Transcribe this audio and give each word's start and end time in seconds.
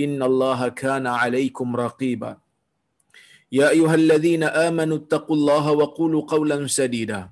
إن 0.00 0.22
الله 0.22 0.68
كان 0.68 1.06
عليكم 1.06 1.76
رقيبا. 1.76 2.36
يا 3.52 3.70
أيها 3.70 3.94
الذين 3.94 4.42
آمنوا 4.42 4.96
اتقوا 4.96 5.36
الله 5.36 5.64
وقولوا 5.72 6.22
قولا 6.22 6.66
سديدا. 6.66 7.30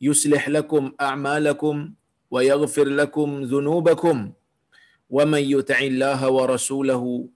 يصلح 0.00 0.48
لكم 0.48 0.92
أعمالكم 1.00 1.92
ويغفر 2.30 2.84
لكم 2.84 3.42
ذنوبكم. 3.42 4.32
ومن 5.10 5.42
يطع 5.54 5.78
الله 5.78 6.30
ورسوله 6.30 7.28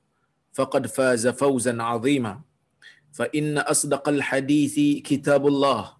فقد 0.53 0.87
فاز 0.87 1.29
فوزا 1.29 1.83
عظيما. 1.83 2.41
فإن 3.13 3.59
أصدق 3.59 4.09
الحديث 4.09 4.75
كتاب 5.07 5.47
الله. 5.47 5.97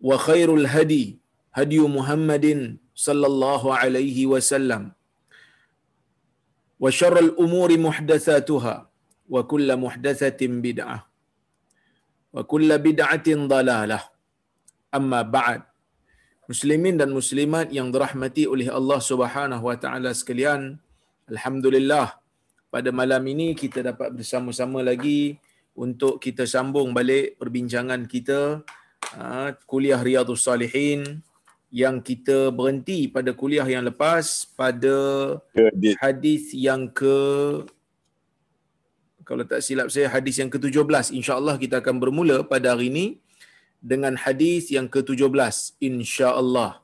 وخير 0.00 0.54
الهدي 0.54 1.18
هدي 1.54 1.80
محمد 1.80 2.76
صلى 2.94 3.26
الله 3.26 3.74
عليه 3.74 4.26
وسلم. 4.26 4.92
wa 6.76 6.90
syarrul 6.92 7.32
umuri 7.40 7.76
muhdatsatuha 7.80 8.74
wa 9.26 9.40
kullu 9.48 9.74
muhdatsatin 9.84 10.60
bid'ah 10.60 11.02
wa 12.36 12.42
kullu 12.44 12.76
bid'atin 12.76 13.48
dalalah. 13.48 14.04
Amma 14.92 15.24
ba'd. 15.24 15.64
Muslimin 16.46 16.94
dan 16.94 17.10
muslimat 17.10 17.74
yang 17.74 17.90
dirahmati 17.90 18.46
oleh 18.46 18.70
Allah 18.70 19.02
Subhanahu 19.02 19.66
wa 19.66 19.74
taala 19.74 20.14
sekalian 20.14 20.78
alhamdulillah 21.26 22.14
pada 22.70 22.94
malam 22.94 23.18
ini 23.26 23.50
kita 23.58 23.82
dapat 23.82 24.14
bersama-sama 24.14 24.78
lagi 24.78 25.42
untuk 25.74 26.22
kita 26.22 26.46
sambung 26.46 26.94
balik 26.94 27.34
perbincangan 27.42 28.06
kita 28.06 28.62
ah, 29.18 29.58
kuliah 29.66 29.98
riyadhus 29.98 30.46
salihin 30.46 31.18
yang 31.70 31.98
kita 31.98 32.54
berhenti 32.54 33.10
pada 33.10 33.34
kuliah 33.34 33.66
yang 33.66 33.82
lepas 33.82 34.46
pada 34.54 34.96
hadis 35.98 36.54
yang 36.54 36.86
ke 36.86 37.16
kalau 39.26 39.42
tak 39.42 39.58
silap 39.66 39.90
saya 39.90 40.06
hadis 40.06 40.38
yang 40.38 40.46
ke-17 40.46 41.10
insya-Allah 41.18 41.58
kita 41.58 41.82
akan 41.82 41.98
bermula 41.98 42.46
pada 42.46 42.78
hari 42.78 42.86
ini 42.94 43.06
dengan 43.82 44.14
hadis 44.14 44.70
yang 44.70 44.86
ke-17 44.86 45.74
insya-Allah. 45.82 46.78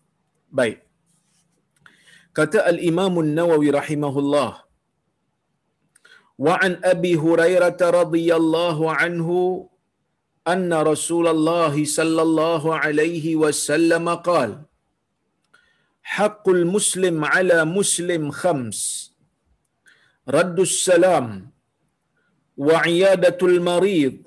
Baik. 0.50 0.82
Kata 2.34 2.66
al-Imam 2.66 3.14
An-Nawawi 3.22 3.70
rahimahullah 3.70 4.50
wa 6.42 6.54
an 6.58 6.82
Abi 6.82 7.14
Hurairah 7.14 7.78
radhiyallahu 7.78 8.90
anhu 8.90 9.68
حق 16.02 16.48
المسلم 16.48 17.24
على 17.24 17.64
مسلم 17.64 18.30
خمس. 18.30 19.12
رد 20.28 20.60
السلام 20.60 21.50
وعيادة 22.56 23.38
المريض 23.42 24.22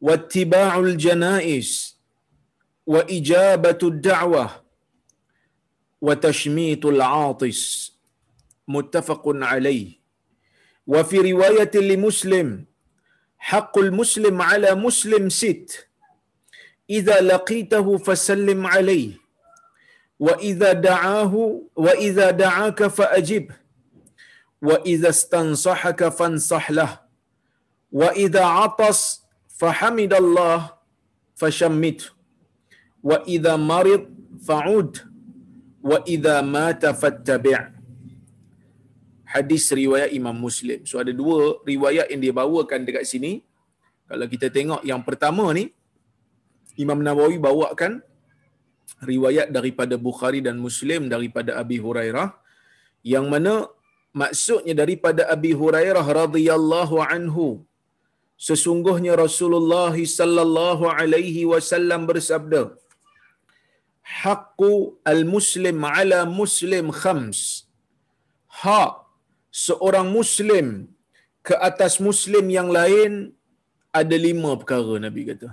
واتباع 0.00 0.78
الجنائز 0.78 1.98
وإجابة 2.86 3.78
الدعوة 3.82 4.64
وتشميت 6.00 6.84
العاطس. 6.84 7.92
متفق 8.68 9.22
عليه. 9.26 10.00
وفي 10.86 11.32
رواية 11.32 11.70
لمسلم 11.74 12.64
حق 13.38 13.78
المسلم 13.78 14.42
على 14.42 14.74
مسلم 14.74 15.28
ست. 15.28 15.88
إذا 16.90 17.20
لقيته 17.20 17.98
فسلم 17.98 18.66
عليه. 18.66 19.23
wa 20.18 20.34
idza 20.40 20.74
da'ahu 20.74 21.42
wa 21.74 21.92
idza 21.98 22.30
da'aka 22.32 22.90
fa'ajib. 22.90 23.52
Wa 24.64 24.80
idza 24.86 25.12
stansahaka 25.12 26.08
fansah 26.08 26.64
lah. 26.72 26.92
Wa 27.92 28.10
idza 28.16 28.44
atas 28.64 29.22
fahamidallah 29.60 30.74
fashammit. 31.36 32.10
Wa 33.04 33.20
idza 33.28 33.54
marid 33.60 34.08
fa'ud. 34.40 35.04
Wa 35.84 36.00
idza 36.08 36.40
mata 36.40 36.96
fattabi' 36.96 37.74
hadis 39.34 39.66
riwayat 39.74 40.14
Imam 40.14 40.36
Muslim. 40.46 40.86
So 40.86 41.02
ada 41.02 41.10
dua 41.10 41.58
riwayat 41.66 42.06
yang 42.14 42.22
dia 42.22 42.30
bawakan 42.30 42.86
dekat 42.86 43.02
sini. 43.10 43.42
Kalau 44.06 44.26
kita 44.30 44.46
tengok 44.46 44.86
yang 44.86 45.02
pertama 45.02 45.50
ni 45.50 45.74
Imam 46.78 47.02
Nawawi 47.02 47.42
bawakan 47.42 47.98
riwayat 49.12 49.48
daripada 49.56 49.94
Bukhari 50.08 50.40
dan 50.46 50.56
Muslim 50.66 51.10
daripada 51.14 51.50
Abi 51.62 51.78
Hurairah 51.84 52.28
yang 53.14 53.26
mana 53.32 53.54
maksudnya 54.22 54.74
daripada 54.82 55.22
Abi 55.34 55.52
Hurairah 55.60 56.06
radhiyallahu 56.22 56.96
anhu 57.16 57.46
sesungguhnya 58.48 59.12
Rasulullah 59.24 59.94
sallallahu 60.18 60.84
alaihi 60.98 61.42
wasallam 61.52 62.02
bersabda 62.10 62.62
haqqu 64.22 64.72
al-muslim 65.12 65.78
ala 65.98 66.18
muslim 66.40 66.86
khams. 67.00 67.40
Hak 68.62 68.94
seorang 69.64 70.08
muslim 70.18 70.66
ke 71.46 71.54
atas 71.68 71.94
muslim 72.08 72.44
yang 72.58 72.68
lain 72.78 73.12
ada 74.00 74.16
lima 74.26 74.50
perkara 74.60 74.94
Nabi 75.06 75.22
kata 75.30 75.48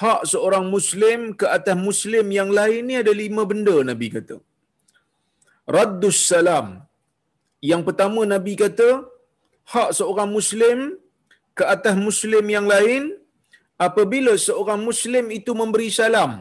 hak 0.00 0.20
seorang 0.32 0.66
muslim 0.74 1.20
ke 1.40 1.46
atas 1.56 1.76
muslim 1.88 2.26
yang 2.38 2.50
lain 2.58 2.82
ni 2.88 2.94
ada 3.02 3.12
lima 3.22 3.42
benda 3.50 3.76
Nabi 3.90 4.08
kata. 4.16 4.36
Raddus 5.76 6.20
salam. 6.30 6.68
Yang 7.70 7.82
pertama 7.88 8.20
Nabi 8.34 8.54
kata, 8.62 8.88
hak 9.74 9.90
seorang 9.98 10.30
muslim 10.36 10.78
ke 11.58 11.64
atas 11.74 11.94
muslim 12.06 12.44
yang 12.56 12.66
lain 12.74 13.02
apabila 13.86 14.32
seorang 14.46 14.80
muslim 14.88 15.26
itu 15.38 15.52
memberi 15.60 15.88
salam. 16.00 16.32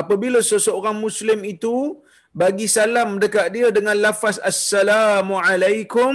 Apabila 0.00 0.40
seseorang 0.50 0.96
muslim 1.04 1.40
itu 1.52 1.74
bagi 2.40 2.66
salam 2.76 3.08
dekat 3.22 3.46
dia 3.54 3.68
dengan 3.76 3.96
lafaz 4.04 4.36
assalamu 4.50 5.34
alaikum 5.46 6.14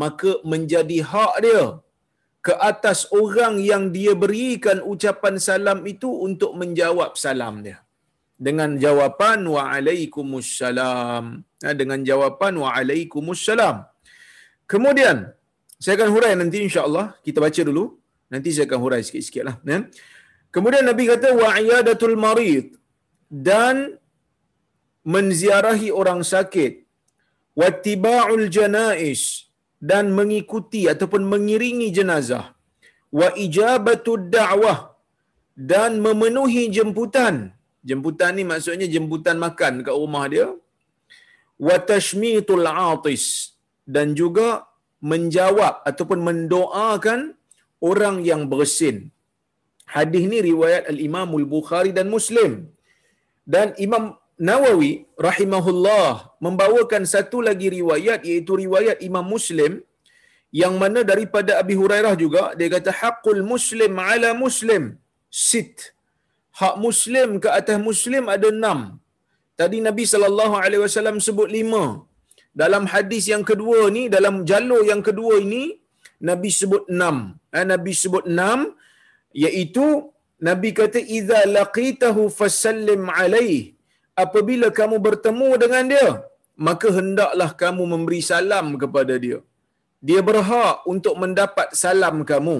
maka 0.00 0.32
menjadi 0.52 0.98
hak 1.10 1.34
dia 1.44 1.62
ke 2.48 2.54
atas 2.70 2.98
orang 3.22 3.54
yang 3.70 3.82
dia 3.96 4.12
berikan 4.22 4.78
ucapan 4.92 5.34
salam 5.46 5.78
itu 5.92 6.08
untuk 6.26 6.52
menjawab 6.60 7.12
salam 7.24 7.60
dia. 7.66 7.78
Dengan 8.46 8.70
jawapan 8.84 9.38
wa 9.54 9.62
alaikumussalam. 9.76 11.24
Ha, 11.64 11.74
dengan 11.80 12.00
jawapan 12.08 12.52
wa 12.62 12.70
alaikumussalam. 12.80 13.76
Kemudian 14.72 15.28
saya 15.84 15.94
akan 15.98 16.10
hurai 16.14 16.32
nanti 16.40 16.64
insya-Allah. 16.66 17.06
Kita 17.26 17.38
baca 17.44 17.60
dulu. 17.68 17.84
Nanti 18.32 18.48
saya 18.54 18.64
akan 18.68 18.80
hurai 18.84 19.00
sikit-sikit 19.04 19.44
lah 19.48 19.56
ya. 19.64 19.78
kemudian 20.54 20.84
Nabi 20.88 21.04
kata 21.12 21.28
wa 21.42 21.50
iyadatul 21.60 22.16
marid. 22.16 22.66
Dan 23.28 23.76
menziarahi 25.04 25.92
orang 26.00 26.24
sakit. 26.32 26.72
Wattiba'ul 27.60 28.48
janais 28.56 29.47
dan 29.90 30.04
mengikuti 30.18 30.82
ataupun 30.92 31.22
mengiringi 31.32 31.88
jenazah 31.98 32.44
wa 33.18 33.28
ijabatu 33.44 34.14
da'wah 34.36 34.78
dan 35.72 35.92
memenuhi 36.06 36.64
jemputan 36.76 37.54
jemputan 37.90 38.32
ni 38.38 38.44
maksudnya 38.50 38.88
jemputan 38.94 39.36
makan 39.46 39.86
kat 39.86 39.94
rumah 40.00 40.24
dia 40.32 40.48
wa 41.66 41.76
tashmitul 41.90 42.66
atis 42.66 43.24
dan 43.94 44.12
juga 44.20 44.48
menjawab 45.10 45.74
ataupun 45.90 46.20
mendoakan 46.28 47.20
orang 47.88 48.16
yang 48.30 48.42
bersin. 48.52 48.96
Hadis 49.94 50.24
ni 50.32 50.38
riwayat 50.50 50.84
Al-Imam 50.92 51.30
Al-Bukhari 51.40 51.92
dan 51.98 52.06
Muslim. 52.16 52.68
Dan 53.48 53.72
Imam 53.86 54.04
Nawawi 54.46 54.90
rahimahullah 55.26 56.38
membawakan 56.44 57.02
satu 57.12 57.38
lagi 57.46 57.68
riwayat 57.78 58.22
iaitu 58.28 58.52
riwayat 58.62 58.98
Imam 59.08 59.26
Muslim 59.34 59.72
yang 60.60 60.74
mana 60.82 61.00
daripada 61.10 61.52
Abi 61.62 61.74
Hurairah 61.80 62.14
juga 62.22 62.42
dia 62.58 62.68
kata 62.74 62.90
haqqul 63.00 63.42
muslim 63.52 63.92
ala 64.10 64.30
muslim. 64.44 64.84
Sit. 65.28 65.74
Hak 66.60 66.76
muslim 66.84 67.28
ke 67.42 67.48
atas 67.58 67.78
muslim 67.88 68.24
ada 68.34 68.48
enam. 68.56 68.78
Tadi 69.60 69.78
Nabi 69.88 70.04
sallallahu 70.12 70.54
alaihi 70.62 70.82
wasallam 70.86 71.18
sebut 71.26 71.50
lima. 71.58 71.84
Dalam 72.62 72.84
hadis 72.92 73.24
yang 73.32 73.44
kedua 73.50 73.80
ni 73.96 74.02
dalam 74.16 74.36
jalur 74.50 74.82
yang 74.90 75.02
kedua 75.08 75.34
ini 75.46 75.64
Nabi 76.30 76.50
sebut 76.60 76.84
enam. 76.94 77.16
Eh, 77.58 77.66
Nabi 77.72 77.92
sebut 78.02 78.24
enam 78.30 78.60
iaitu 79.44 79.86
Nabi 80.48 80.70
kata 80.80 81.02
idza 81.18 81.40
laqitahu 81.58 82.22
fasallim 82.38 83.02
alaihi 83.20 83.77
apabila 84.24 84.68
kamu 84.78 84.96
bertemu 85.06 85.48
dengan 85.62 85.84
dia 85.92 86.10
maka 86.66 86.88
hendaklah 86.98 87.50
kamu 87.62 87.82
memberi 87.92 88.20
salam 88.30 88.66
kepada 88.82 89.14
dia. 89.24 89.38
Dia 90.08 90.20
berhak 90.28 90.76
untuk 90.92 91.14
mendapat 91.22 91.68
salam 91.82 92.16
kamu. 92.30 92.58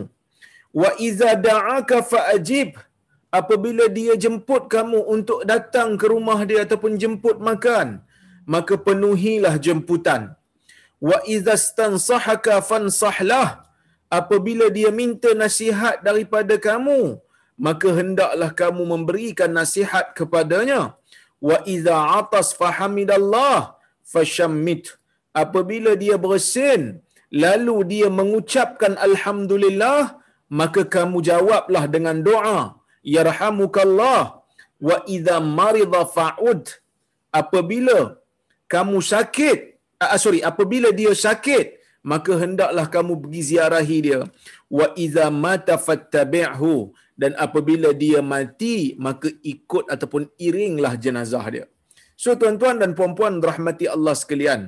Wa 0.81 0.90
idza 1.06 1.31
da'aka 1.49 1.99
fa'ajib 2.10 2.69
apabila 3.38 3.84
dia 3.99 4.14
jemput 4.25 4.62
kamu 4.75 5.00
untuk 5.14 5.40
datang 5.50 5.88
ke 6.00 6.06
rumah 6.14 6.38
dia 6.49 6.60
ataupun 6.66 6.94
jemput 7.02 7.37
makan 7.49 7.88
maka 8.55 8.75
penuhilah 8.87 9.55
jemputan. 9.66 10.22
Wa 11.08 11.19
idza 11.34 11.55
stansahaka 11.66 12.56
fansahlah 12.70 13.49
apabila 14.19 14.66
dia 14.76 14.90
minta 15.00 15.31
nasihat 15.43 15.96
daripada 16.08 16.55
kamu 16.69 17.00
maka 17.66 17.88
hendaklah 17.99 18.50
kamu 18.62 18.82
memberikan 18.94 19.50
nasihat 19.60 20.14
kepadanya 20.19 20.81
wa 21.49 21.58
idza 21.75 21.99
atas 22.20 22.49
fahamidallah 22.61 23.79
fashammit 24.12 24.96
apabila 25.43 25.93
dia 26.02 26.17
bersin 26.19 26.82
lalu 27.44 27.76
dia 27.93 28.08
mengucapkan 28.19 28.94
alhamdulillah 29.08 30.19
maka 30.61 30.82
kamu 30.96 31.19
jawablah 31.31 31.85
dengan 31.94 32.19
doa 32.29 32.79
yarhamukallah. 33.17 34.23
Wa 34.88 34.96
idza 35.14 35.37
marida 35.58 36.02
fa'ud. 36.17 36.62
Apabila 37.41 37.99
kamu 38.73 38.96
sakit 39.12 39.58
uh, 40.00 40.17
sorry 40.23 40.41
apabila 40.50 40.88
dia 41.00 41.12
sakit 41.12 41.67
maka 42.11 42.32
hendaklah 42.43 42.87
kamu 42.94 43.12
pergi 43.23 43.43
ziarahi 43.50 43.99
dia. 44.06 44.20
Wa 44.79 44.87
idza 45.05 45.26
mata 45.44 45.76
fattabi'hu 45.87 46.75
dan 47.23 47.32
apabila 47.44 47.91
dia 48.03 48.20
mati 48.32 48.76
maka 49.06 49.29
ikut 49.53 49.85
ataupun 49.94 50.25
iringlah 50.47 50.94
jenazah 51.05 51.44
dia. 51.55 51.67
So 52.23 52.31
tuan-tuan 52.41 52.79
dan 52.82 52.93
puan-puan 52.99 53.35
rahmati 53.50 53.87
Allah 53.97 54.15
sekalian. 54.23 54.62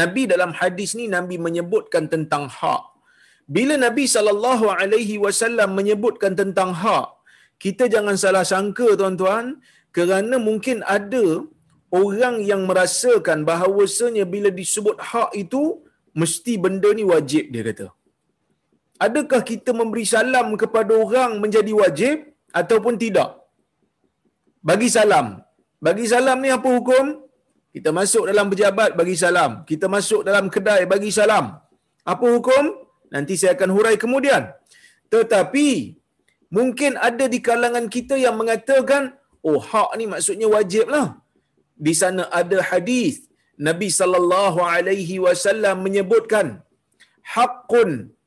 Nabi 0.00 0.22
dalam 0.32 0.50
hadis 0.60 0.90
ni 0.98 1.04
Nabi 1.16 1.36
menyebutkan 1.46 2.06
tentang 2.14 2.44
hak. 2.58 2.82
Bila 3.56 3.74
Nabi 3.86 4.04
sallallahu 4.14 4.66
alaihi 4.80 5.16
wasallam 5.24 5.70
menyebutkan 5.78 6.32
tentang 6.40 6.72
hak 6.82 7.08
kita 7.64 7.84
jangan 7.94 8.16
salah 8.22 8.44
sangka 8.52 8.88
tuan-tuan 9.00 9.46
kerana 9.96 10.36
mungkin 10.48 10.78
ada 10.96 11.26
orang 12.00 12.36
yang 12.50 12.62
merasakan 12.70 13.38
bahawasanya 13.50 14.24
bila 14.34 14.48
disebut 14.60 14.96
hak 15.10 15.30
itu 15.42 15.62
mesti 16.20 16.54
benda 16.64 16.90
ni 16.98 17.04
wajib 17.12 17.44
dia 17.54 17.62
kata 17.68 17.86
adakah 19.06 19.40
kita 19.50 19.70
memberi 19.80 20.04
salam 20.14 20.48
kepada 20.62 20.92
orang 21.04 21.32
menjadi 21.44 21.72
wajib 21.82 22.16
ataupun 22.60 22.94
tidak? 23.04 23.30
Bagi 24.68 24.88
salam. 24.96 25.26
Bagi 25.86 26.06
salam 26.12 26.38
ni 26.44 26.50
apa 26.58 26.68
hukum? 26.76 27.04
Kita 27.74 27.90
masuk 27.98 28.24
dalam 28.30 28.46
pejabat 28.52 28.90
bagi 29.00 29.16
salam. 29.22 29.50
Kita 29.70 29.86
masuk 29.96 30.20
dalam 30.28 30.46
kedai 30.54 30.82
bagi 30.92 31.10
salam. 31.18 31.44
Apa 32.12 32.26
hukum? 32.34 32.64
Nanti 33.14 33.34
saya 33.40 33.52
akan 33.56 33.70
hurai 33.76 33.96
kemudian. 34.04 34.42
Tetapi 35.14 35.68
mungkin 36.56 36.92
ada 37.08 37.24
di 37.34 37.38
kalangan 37.48 37.86
kita 37.96 38.14
yang 38.24 38.36
mengatakan 38.40 39.02
oh 39.48 39.60
hak 39.70 39.90
ni 40.00 40.04
maksudnya 40.12 40.48
wajib 40.56 40.86
lah 40.94 41.06
di 41.86 41.92
sana 42.00 42.22
ada 42.40 42.58
hadis 42.70 43.14
Nabi 43.68 43.88
sallallahu 44.00 44.58
alaihi 44.74 45.16
wasallam 45.26 45.76
menyebutkan 45.86 46.46
haqqun 47.34 47.90
ha, 47.92 48.17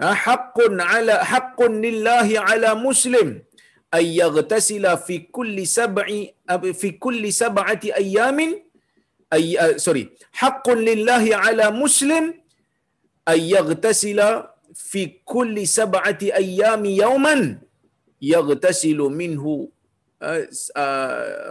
حق 0.00 0.56
على 0.80 1.14
حق 1.24 1.60
لله 1.62 2.28
على 2.40 2.74
مسلم 2.74 3.42
أن 3.94 4.04
يغتسل 4.04 4.96
في 4.96 5.18
كل 5.18 5.66
سبع 5.66 6.06
في 6.72 6.90
كل 6.90 7.32
سبعة 7.32 7.80
أيام. 7.84 8.38
أي 9.32 9.78
سوري. 9.78 10.10
حق 10.32 10.70
لله 10.70 11.36
على 11.36 11.70
مسلم 11.70 12.34
أن 13.28 13.40
يغتسل 13.40 14.20
في 14.74 15.02
كل 15.24 15.66
سبعة 15.66 16.18
أيام 16.22 16.84
يوما. 16.84 17.58
يغتسل 18.22 18.98
منه 18.98 19.68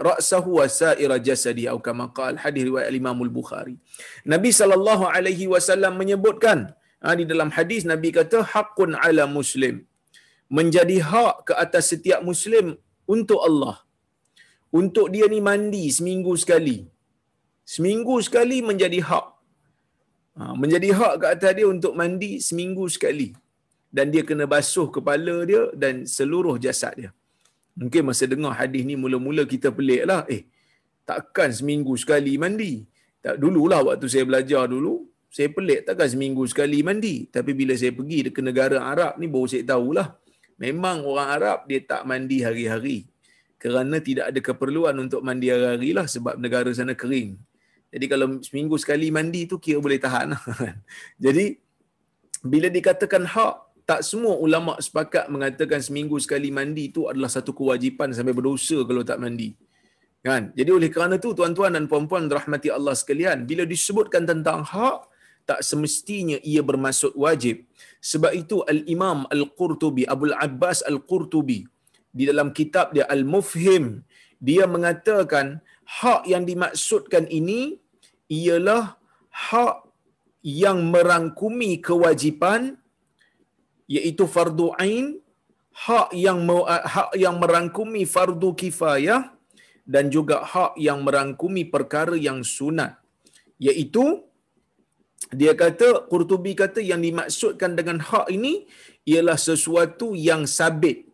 رأسه 0.00 0.44
وسائر 0.48 1.16
جسده 1.16 1.70
أو 1.70 1.78
كما 1.78 2.06
قال 2.06 2.38
حديث 2.38 2.66
رواية 2.66 2.88
الإمام 2.88 3.22
البخاري. 3.22 3.76
نبي 4.26 4.50
صلى 4.52 4.74
الله 4.74 5.00
عليه 5.10 5.46
وسلم 5.48 5.98
من 5.98 6.06
menyebutkan 6.06 6.58
di 7.20 7.24
dalam 7.30 7.50
hadis 7.56 7.82
Nabi 7.92 8.08
kata 8.18 8.38
haqqun 8.52 8.92
ala 9.06 9.24
muslim. 9.38 9.76
Menjadi 10.58 10.96
hak 11.10 11.34
ke 11.48 11.52
atas 11.64 11.84
setiap 11.92 12.20
muslim 12.30 12.66
untuk 13.14 13.40
Allah. 13.48 13.76
Untuk 14.80 15.06
dia 15.14 15.26
ni 15.32 15.40
mandi 15.48 15.84
seminggu 15.98 16.32
sekali. 16.42 16.78
Seminggu 17.74 18.16
sekali 18.26 18.58
menjadi 18.70 19.00
hak. 19.08 19.26
Ha, 20.38 20.52
menjadi 20.62 20.88
hak 20.98 21.14
ke 21.22 21.26
atas 21.34 21.52
dia 21.58 21.66
untuk 21.74 21.94
mandi 22.00 22.32
seminggu 22.48 22.84
sekali. 22.96 23.28
Dan 23.96 24.12
dia 24.14 24.22
kena 24.28 24.46
basuh 24.52 24.88
kepala 24.96 25.36
dia 25.50 25.62
dan 25.82 25.94
seluruh 26.16 26.56
jasad 26.64 26.94
dia. 27.00 27.10
Mungkin 27.80 28.02
masa 28.08 28.24
dengar 28.32 28.54
hadis 28.60 28.82
ni 28.88 28.94
mula-mula 29.02 29.42
kita 29.52 29.68
pelik 29.78 30.02
lah. 30.10 30.22
Eh 30.36 30.42
takkan 31.10 31.50
seminggu 31.58 31.94
sekali 32.02 32.34
mandi? 32.42 32.72
Tak 33.24 33.36
dululah 33.42 33.80
waktu 33.88 34.06
saya 34.12 34.24
belajar 34.28 34.64
dulu 34.74 35.09
saya 35.30 35.48
pelik 35.48 35.86
takkan 35.86 36.10
seminggu 36.10 36.42
sekali 36.50 36.82
mandi 36.82 37.30
tapi 37.30 37.54
bila 37.54 37.72
saya 37.78 37.94
pergi 37.94 38.34
ke 38.34 38.42
negara 38.42 38.82
Arab 38.82 39.16
ni 39.22 39.30
baru 39.30 39.46
saya 39.46 39.62
tahulah 39.62 40.18
memang 40.58 41.06
orang 41.06 41.28
Arab 41.30 41.58
dia 41.70 41.80
tak 41.86 42.02
mandi 42.04 42.42
hari-hari 42.42 43.06
kerana 43.62 44.02
tidak 44.02 44.34
ada 44.34 44.40
keperluan 44.42 44.98
untuk 44.98 45.22
mandi 45.22 45.48
hari-hari 45.54 45.94
lah 45.94 46.10
sebab 46.10 46.34
negara 46.36 46.68
sana 46.74 46.98
kering 46.98 47.38
jadi 47.90 48.06
kalau 48.06 48.38
seminggu 48.38 48.78
sekali 48.78 49.10
mandi 49.10 49.50
tu 49.50 49.58
kira 49.58 49.82
boleh 49.82 49.98
tahan. 49.98 50.30
Lah. 50.32 50.42
Jadi 51.24 51.58
bila 52.46 52.70
dikatakan 52.70 53.26
hak, 53.26 53.54
tak 53.82 54.00
semua 54.06 54.38
ulama 54.38 54.78
sepakat 54.78 55.26
mengatakan 55.26 55.82
seminggu 55.82 56.14
sekali 56.22 56.54
mandi 56.54 56.94
itu 56.94 57.10
adalah 57.10 57.26
satu 57.26 57.50
kewajipan 57.50 58.14
sampai 58.14 58.30
berdosa 58.30 58.78
kalau 58.86 59.02
tak 59.02 59.18
mandi. 59.18 59.58
Kan? 60.22 60.54
Jadi 60.54 60.70
oleh 60.70 60.86
kerana 60.94 61.18
tu 61.18 61.34
tuan-tuan 61.34 61.74
dan 61.74 61.90
puan-puan 61.90 62.30
rahmati 62.30 62.70
Allah 62.70 62.94
sekalian, 62.94 63.42
bila 63.50 63.66
disebutkan 63.66 64.22
tentang 64.22 64.62
hak, 64.62 65.10
tak 65.48 65.60
semestinya 65.66 66.38
ia 66.40 66.62
bermaksud 66.64 67.12
wajib. 67.14 67.66
Sebab 68.00 68.32
itu 68.32 68.64
Al-Imam 68.64 69.28
Al-Qurtubi, 69.28 70.08
Abdul 70.08 70.36
Abbas 70.36 70.80
Al-Qurtubi, 70.90 71.68
di 72.10 72.24
dalam 72.30 72.50
kitab 72.50 72.96
dia 72.96 73.06
Al-Mufhim, 73.06 74.02
dia 74.40 74.64
mengatakan 74.64 75.60
hak 75.84 76.24
yang 76.32 76.48
dimaksudkan 76.48 77.28
ini 77.28 77.76
ialah 78.30 78.96
hak 79.28 79.84
yang 80.40 80.88
merangkumi 80.88 81.82
kewajipan 81.84 82.80
iaitu 83.84 84.24
fardu 84.24 84.72
ain 84.80 85.20
hak 85.74 86.08
yang 86.16 86.40
hak 86.94 87.10
yang 87.18 87.36
merangkumi 87.42 88.08
fardu 88.14 88.56
kifayah 88.56 89.34
dan 89.84 90.08
juga 90.14 90.46
hak 90.52 90.78
yang 90.78 91.02
merangkumi 91.06 91.66
perkara 91.68 92.16
yang 92.16 92.40
sunat 92.40 92.96
iaitu 93.60 94.24
dia 95.30 95.52
kata 95.54 96.10
Qurtubi 96.10 96.52
kata 96.58 96.80
yang 96.82 97.00
dimaksudkan 97.06 97.78
dengan 97.78 97.98
hak 98.02 98.26
ini 98.36 98.66
ialah 99.06 99.38
sesuatu 99.38 100.12
yang 100.28 100.42
sabit 100.58 101.06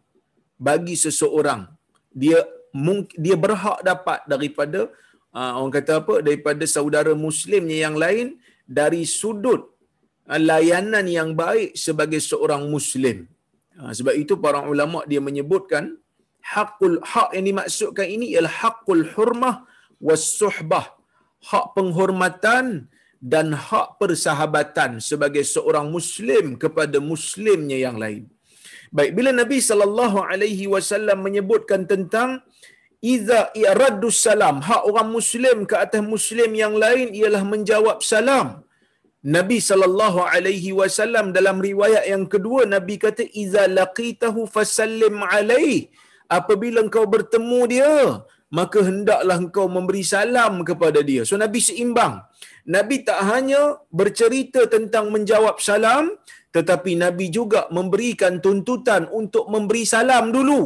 bagi 0.56 0.96
seseorang 0.96 1.68
dia 2.23 2.40
dia 3.25 3.37
berhak 3.44 3.80
dapat 3.90 4.20
daripada 4.32 4.80
uh, 5.37 5.52
orang 5.61 5.75
kata 5.78 5.92
apa 6.00 6.14
daripada 6.26 6.64
saudara 6.76 7.12
muslimnya 7.26 7.78
yang 7.87 7.96
lain 8.04 8.26
dari 8.64 9.02
sudut 9.18 9.62
uh, 10.28 10.40
layanan 10.40 11.06
yang 11.18 11.30
baik 11.32 11.76
sebagai 11.76 12.20
seorang 12.20 12.68
muslim. 12.75 13.28
Uh, 13.76 13.92
sebab 13.92 14.14
itu 14.16 14.37
para 14.44 14.64
ulama 14.64 15.04
dia 15.11 15.20
menyebutkan 15.28 15.96
hakul 16.40 16.96
hak 17.12 17.37
yang 17.37 17.44
dimaksudkan 17.50 18.06
ini 18.08 18.26
ialah 18.37 18.52
hakul 18.62 19.04
hurmah 19.14 19.64
was 20.00 20.25
suhbah. 20.40 20.87
Hak 21.46 21.76
penghormatan 21.76 22.90
dan 23.33 23.47
hak 23.66 23.88
persahabatan 24.00 24.90
sebagai 25.09 25.45
seorang 25.54 25.87
muslim 25.97 26.45
kepada 26.62 26.99
muslimnya 27.12 27.78
yang 27.87 27.97
lain. 28.02 28.25
Baik, 28.97 29.12
bila 29.18 29.30
Nabi 29.40 29.59
sallallahu 29.68 30.18
alaihi 30.30 30.66
wasallam 30.75 31.18
menyebutkan 31.26 31.80
tentang 31.92 32.30
iza 33.14 33.40
iraddu 33.62 34.11
salam, 34.26 34.56
hak 34.68 34.83
orang 34.90 35.11
muslim 35.16 35.66
ke 35.71 35.75
atas 35.85 36.02
muslim 36.14 36.50
yang 36.62 36.75
lain 36.85 37.09
ialah 37.18 37.42
menjawab 37.52 37.99
salam. 38.12 38.49
Nabi 39.37 39.59
sallallahu 39.68 40.21
alaihi 40.33 40.71
wasallam 40.80 41.35
dalam 41.37 41.59
riwayat 41.68 42.04
yang 42.12 42.25
kedua 42.35 42.62
Nabi 42.75 42.95
kata 43.04 43.26
iza 43.42 43.64
laqitahu 43.78 44.47
fasallim 44.56 45.16
alaihi. 45.35 45.90
Apabila 46.38 46.78
engkau 46.85 47.04
bertemu 47.14 47.61
dia, 47.73 47.92
maka 48.59 48.78
hendaklah 48.88 49.37
engkau 49.42 49.66
memberi 49.76 50.02
salam 50.14 50.54
kepada 50.68 51.02
dia. 51.11 51.23
So 51.28 51.38
Nabi 51.45 51.59
seimbang. 51.68 52.14
Nabi 52.75 52.96
tak 53.08 53.20
hanya 53.30 53.78
bercerita 53.99 54.61
tentang 54.75 55.06
menjawab 55.14 55.56
salam, 55.68 56.04
tetapi 56.56 56.92
Nabi 57.04 57.26
juga 57.38 57.61
memberikan 57.76 58.42
tuntutan 58.44 59.06
untuk 59.20 59.44
memberi 59.54 59.85
salam 59.94 60.35
dulu, 60.37 60.61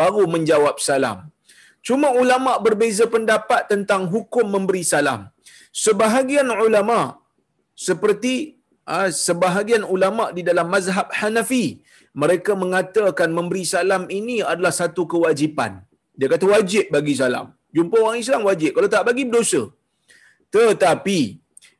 baru 0.00 0.24
menjawab 0.34 0.76
salam. 0.88 1.18
Cuma 1.86 2.08
ulama 2.22 2.52
berbeza 2.66 3.04
pendapat 3.14 3.70
tentang 3.72 4.04
hukum 4.14 4.46
memberi 4.56 4.82
salam. 4.92 5.20
Sebahagian 5.84 6.48
ulama 6.66 6.98
seperti 7.86 8.34
uh, 8.94 9.08
sebahagian 9.26 9.84
ulama 9.94 10.24
di 10.36 10.42
dalam 10.48 10.66
mazhab 10.74 11.08
Hanafi, 11.18 11.64
mereka 12.22 12.52
mengatakan 12.62 13.30
memberi 13.38 13.64
salam 13.74 14.04
ini 14.18 14.36
adalah 14.52 14.72
satu 14.80 15.04
kewajipan. 15.12 15.72
Dia 16.18 16.28
kata 16.32 16.46
wajib 16.56 16.84
bagi 16.96 17.14
salam. 17.22 17.46
Jumpa 17.76 17.96
orang 18.04 18.20
Islam 18.24 18.42
wajib. 18.50 18.70
Kalau 18.76 18.88
tak 18.92 19.04
bagi 19.08 19.24
berdosa. 19.28 19.62
Tetapi 20.54 21.20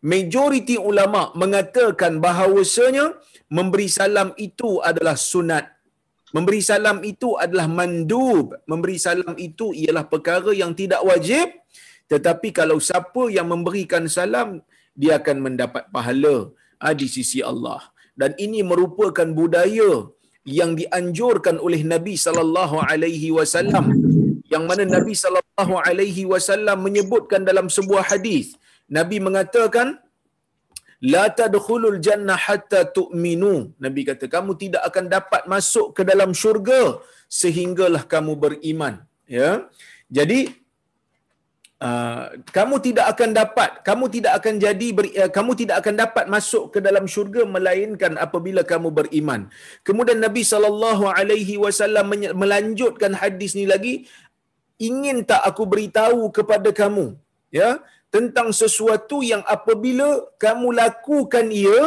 majoriti 0.03 0.77
ulama 0.77 1.33
mengatakan 1.43 2.21
bahawasanya 2.25 3.17
memberi 3.49 3.89
salam 3.89 4.31
itu 4.37 4.83
adalah 4.91 5.17
sunat. 5.17 5.65
Memberi 6.37 6.61
salam 6.61 7.01
itu 7.07 7.39
adalah 7.45 7.67
mandub. 7.71 8.53
Memberi 8.71 8.97
salam 9.01 9.35
itu 9.39 9.73
ialah 9.73 10.05
perkara 10.05 10.53
yang 10.53 10.77
tidak 10.77 11.01
wajib. 11.01 11.49
Tetapi 12.13 12.49
kalau 12.55 12.79
siapa 12.79 13.33
yang 13.37 13.49
memberikan 13.51 14.05
salam, 14.07 14.61
dia 14.95 15.19
akan 15.21 15.37
mendapat 15.47 15.89
pahala 15.95 16.37
ah, 16.83 16.95
di 16.95 17.07
sisi 17.09 17.41
Allah. 17.41 17.81
Dan 18.17 18.33
ini 18.45 18.61
merupakan 18.65 19.29
budaya 19.41 20.09
yang 20.47 20.79
dianjurkan 20.79 21.57
oleh 21.67 21.83
Nabi 21.83 22.15
sallallahu 22.15 22.79
alaihi 22.91 23.35
wasallam 23.35 23.87
yang 24.47 24.65
mana 24.71 24.87
Nabi 24.87 25.15
sallallahu 25.23 25.75
alaihi 25.83 26.23
wasallam 26.33 26.87
menyebutkan 26.87 27.43
dalam 27.43 27.67
sebuah 27.77 28.15
hadis 28.15 28.55
Nabi 28.87 29.17
mengatakan 29.19 29.99
la 31.13 31.25
tadkhulul 31.39 31.99
jannah 32.07 32.39
hatta 32.47 32.81
tu'minu. 32.99 33.55
Nabi 33.85 34.01
kata 34.09 34.27
kamu 34.31 34.53
tidak 34.63 34.83
akan 34.89 35.05
dapat 35.17 35.43
masuk 35.55 35.87
ke 35.97 36.03
dalam 36.11 36.31
syurga 36.43 37.03
sehinggalah 37.41 38.05
kamu 38.15 38.35
beriman. 38.45 39.03
Ya. 39.27 39.67
Jadi 40.19 40.41
Uh, 41.77 42.41
kamu 42.57 42.81
tidak 42.81 43.05
akan 43.13 43.37
dapat 43.37 43.85
kamu 43.85 44.05
tidak 44.09 44.33
akan 44.41 44.55
jadi 44.57 44.87
ber, 44.97 45.13
uh, 45.13 45.29
kamu 45.29 45.53
tidak 45.61 45.77
akan 45.85 45.95
dapat 46.01 46.25
masuk 46.35 46.73
ke 46.73 46.81
dalam 46.81 47.05
syurga 47.05 47.45
melainkan 47.45 48.17
apabila 48.17 48.65
kamu 48.65 48.89
beriman. 48.99 49.53
Kemudian 49.85 50.25
Nabi 50.25 50.41
sallallahu 50.41 51.05
alaihi 51.05 51.61
wasallam 51.61 52.17
melanjutkan 52.17 53.13
hadis 53.13 53.53
ni 53.53 53.69
lagi 53.69 54.09
ingin 54.81 55.21
tak 55.29 55.45
aku 55.45 55.69
beritahu 55.69 56.33
kepada 56.33 56.73
kamu? 56.73 57.13
Ya 57.53 57.85
tentang 58.17 58.49
sesuatu 58.61 59.19
yang 59.31 59.43
apabila 59.55 60.09
kamu 60.45 60.69
lakukan 60.81 61.47
ia 61.63 61.79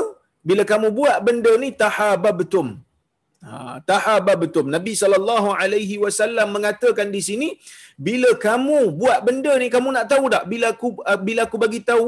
bila 0.50 0.63
kamu 0.71 0.88
buat 1.00 1.17
benda 1.27 1.51
ni 1.63 1.69
tahabbtum. 1.81 2.67
Ha 3.48 3.55
tahabbtum. 3.91 4.65
Nabi 4.75 4.93
sallallahu 5.01 5.50
alaihi 5.62 5.95
wasallam 6.03 6.48
mengatakan 6.55 7.07
di 7.15 7.21
sini 7.27 7.50
bila 8.07 8.29
kamu 8.48 8.77
buat 9.01 9.19
benda 9.27 9.53
ni 9.62 9.67
kamu 9.75 9.89
nak 9.95 10.05
tahu 10.12 10.25
tak? 10.33 10.43
Bila 10.51 10.67
aku 10.75 10.89
uh, 11.12 11.19
bila 11.27 11.41
aku 11.48 11.57
bagi 11.63 11.81
tahu 11.91 12.07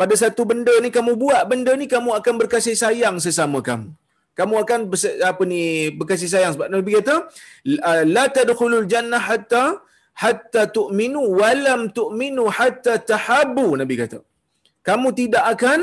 pada 0.00 0.14
satu 0.22 0.42
benda 0.50 0.74
ni 0.84 0.90
kamu 0.96 1.12
buat 1.22 1.42
benda 1.50 1.72
ni 1.80 1.86
kamu 1.94 2.10
akan 2.18 2.34
berkasih 2.42 2.76
sayang 2.82 3.16
sesama 3.26 3.60
kamu. 3.70 3.88
Kamu 4.38 4.54
akan 4.64 4.80
apa 5.30 5.42
ni 5.52 5.62
berkasih 6.00 6.28
sayang. 6.34 6.52
Sebab 6.56 6.68
nabi 6.74 6.90
kata 6.98 7.16
la 8.16 8.24
tadkhulul 8.36 8.88
jannah 8.92 9.22
hatta 9.30 9.64
hatta 10.22 10.62
tu'minu 10.76 11.20
walam 11.40 11.82
tu'minu 11.98 12.44
hatta 12.58 12.94
tahabu 13.12 13.66
nabi 13.80 13.96
kata. 14.02 14.20
Kamu 14.88 15.08
tidak 15.20 15.44
akan 15.54 15.80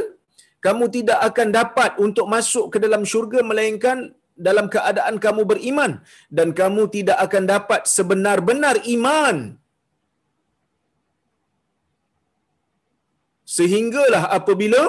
kamu 0.66 0.86
tidak 0.96 1.20
akan 1.28 1.48
dapat 1.60 1.92
untuk 2.06 2.26
masuk 2.34 2.66
ke 2.74 2.78
dalam 2.84 3.04
syurga 3.12 3.40
melainkan 3.50 4.12
dalam 4.48 4.68
keadaan 4.74 5.16
kamu 5.26 5.42
beriman. 5.52 5.92
Dan 6.38 6.52
kamu 6.60 6.84
tidak 6.96 7.18
akan 7.26 7.44
dapat 7.54 7.82
sebenar-benar 7.96 8.76
iman. 8.96 9.38
Sehinggalah 13.58 14.24
apabila 14.38 14.82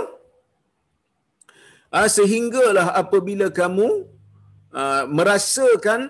uh, 1.96 2.08
sehinggalah 2.16 2.88
apabila 3.02 3.46
kamu 3.60 3.88
uh, 4.80 5.04
merasakan 5.18 6.00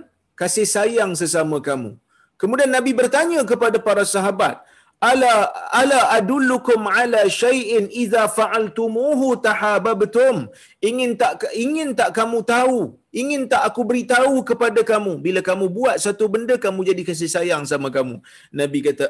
kasih 0.41 0.67
sayang 0.75 1.13
sesama 1.21 1.59
kamu 1.69 1.91
Kemudian 2.41 2.73
Nabi 2.77 2.93
bertanya 3.01 3.41
kepada 3.51 3.77
para 3.89 4.05
sahabat, 4.15 4.57
ala 5.09 5.33
ala 5.81 5.99
adullukum 6.17 6.85
ala 7.01 7.21
syai'in 7.41 7.85
idza 8.03 8.23
fa'altumuhu 8.39 9.29
tahabbtum? 9.47 10.49
Ingin 10.89 11.11
tak 11.21 11.45
ingin 11.65 11.91
tak 12.01 12.11
kamu 12.19 12.41
tahu? 12.55 12.79
Ingin 13.21 13.43
tak 13.53 13.63
aku 13.69 13.81
beritahu 13.91 14.37
kepada 14.51 14.81
kamu? 14.91 15.13
Bila 15.25 15.41
kamu 15.49 15.67
buat 15.77 15.97
satu 16.05 16.31
benda 16.35 16.55
kamu 16.65 16.81
jadi 16.91 17.03
kasih 17.09 17.31
sayang 17.37 17.65
sama 17.73 17.89
kamu. 17.97 18.17
Nabi 18.61 18.79
kata 18.87 19.09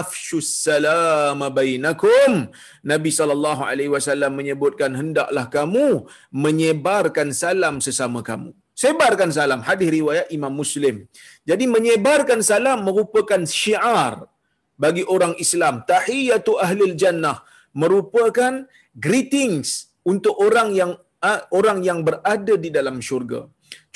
afshus 0.00 0.50
salam 0.66 1.42
bainakum. 1.58 2.48
Nabi 2.92 3.10
sallallahu 3.18 3.62
alaihi 3.70 3.92
wasallam 3.96 4.32
menyebutkan 4.38 4.96
hendaklah 5.00 5.46
kamu 5.58 6.08
menyebarkan 6.46 7.30
salam 7.42 7.84
sesama 7.84 8.22
kamu 8.30 8.50
sebarkan 8.82 9.30
salam. 9.38 9.60
Hadis 9.68 9.90
riwayat 9.98 10.26
Imam 10.36 10.52
Muslim. 10.60 10.96
Jadi 11.50 11.64
menyebarkan 11.76 12.40
salam 12.50 12.80
merupakan 12.88 13.42
syiar 13.58 14.14
bagi 14.84 15.04
orang 15.14 15.34
Islam. 15.44 15.74
Tahiyatu 15.92 16.54
ahlil 16.66 16.94
jannah 17.02 17.36
merupakan 17.82 18.52
greetings 19.06 19.68
untuk 20.12 20.34
orang 20.46 20.68
yang 20.80 20.92
uh, 21.28 21.40
orang 21.58 21.78
yang 21.88 22.00
berada 22.08 22.54
di 22.64 22.70
dalam 22.78 22.98
syurga. 23.08 23.40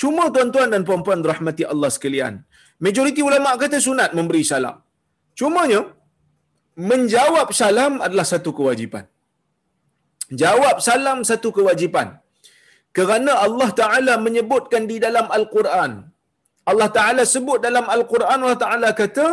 Cuma 0.01 0.23
tuan-tuan 0.33 0.69
dan 0.73 0.81
puan-puan 0.87 1.21
rahmati 1.31 1.63
Allah 1.73 1.89
sekalian 1.95 2.35
majoriti 2.85 3.21
ulama 3.29 3.51
kata 3.63 3.79
sunat 3.87 4.11
memberi 4.17 4.43
salam. 4.51 4.77
Cumanya 5.39 5.79
menjawab 6.89 7.47
salam 7.61 7.93
adalah 8.05 8.25
satu 8.33 8.51
kewajipan. 8.57 9.05
Jawab 10.41 10.75
salam 10.87 11.17
satu 11.29 11.49
kewajipan 11.57 12.07
kerana 12.97 13.31
Allah 13.45 13.69
Taala 13.81 14.13
menyebutkan 14.25 14.83
di 14.91 14.97
dalam 15.05 15.27
Al-Quran. 15.37 15.91
Allah 16.71 16.89
Taala 16.97 17.23
sebut 17.33 17.59
dalam 17.67 17.85
Al-Quran 17.95 18.37
Allah 18.43 18.59
Taala 18.65 18.89
kata 19.01 19.27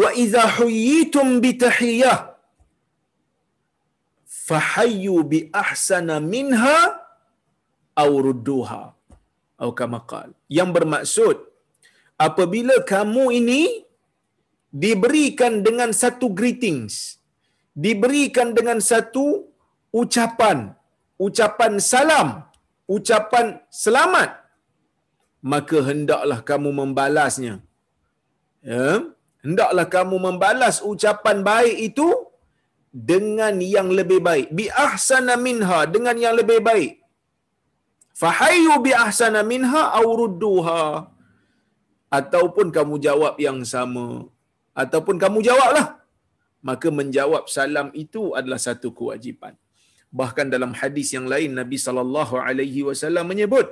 wa 0.00 0.08
idza 0.22 0.44
huyitum 0.56 1.26
bi 1.44 1.50
tahiyyah 1.64 2.18
fahayyu 4.48 5.16
bi 5.32 5.38
ahsana 5.62 6.16
minha 6.32 6.78
aw 8.04 8.10
rudduha 8.26 8.82
yang 10.58 10.70
bermaksud 10.76 11.36
apabila 12.26 12.74
kamu 12.92 13.24
ini 13.40 13.62
diberikan 14.84 15.54
dengan 15.66 15.90
satu 16.02 16.26
greetings 16.38 16.94
diberikan 17.84 18.48
dengan 18.58 18.78
satu 18.90 19.26
ucapan 20.00 20.58
ucapan 21.26 21.72
salam, 21.92 22.28
ucapan 22.96 23.46
selamat, 23.82 24.30
maka 25.52 25.78
hendaklah 25.88 26.38
kamu 26.50 26.70
membalasnya. 26.80 27.54
Ya? 28.72 28.88
Hendaklah 29.44 29.86
kamu 29.94 30.16
membalas 30.26 30.76
ucapan 30.90 31.38
baik 31.48 31.76
itu 31.88 32.08
dengan 33.10 33.54
yang 33.74 33.88
lebih 33.98 34.20
baik. 34.28 34.48
Bi 34.58 34.66
ahsana 34.86 35.34
minha 35.46 35.78
dengan 35.94 36.16
yang 36.24 36.34
lebih 36.40 36.58
baik. 36.68 36.92
Fahayyu 38.20 38.74
bi 38.86 38.92
ahsana 39.04 39.40
minha 39.52 39.82
aw 39.98 40.06
rudduha. 40.20 40.84
Ataupun 42.18 42.66
kamu 42.76 42.94
jawab 43.06 43.34
yang 43.46 43.58
sama. 43.72 44.06
Ataupun 44.82 45.16
kamu 45.22 45.38
jawablah. 45.48 45.88
Maka 46.68 46.88
menjawab 46.98 47.44
salam 47.54 47.88
itu 48.02 48.22
adalah 48.38 48.60
satu 48.66 48.88
kewajipan 48.98 49.58
bahkan 50.20 50.46
dalam 50.54 50.72
hadis 50.80 51.08
yang 51.16 51.26
lain 51.32 51.50
Nabi 51.60 51.76
sallallahu 51.86 52.34
alaihi 52.46 52.80
wasallam 52.88 53.24
menyebut 53.32 53.68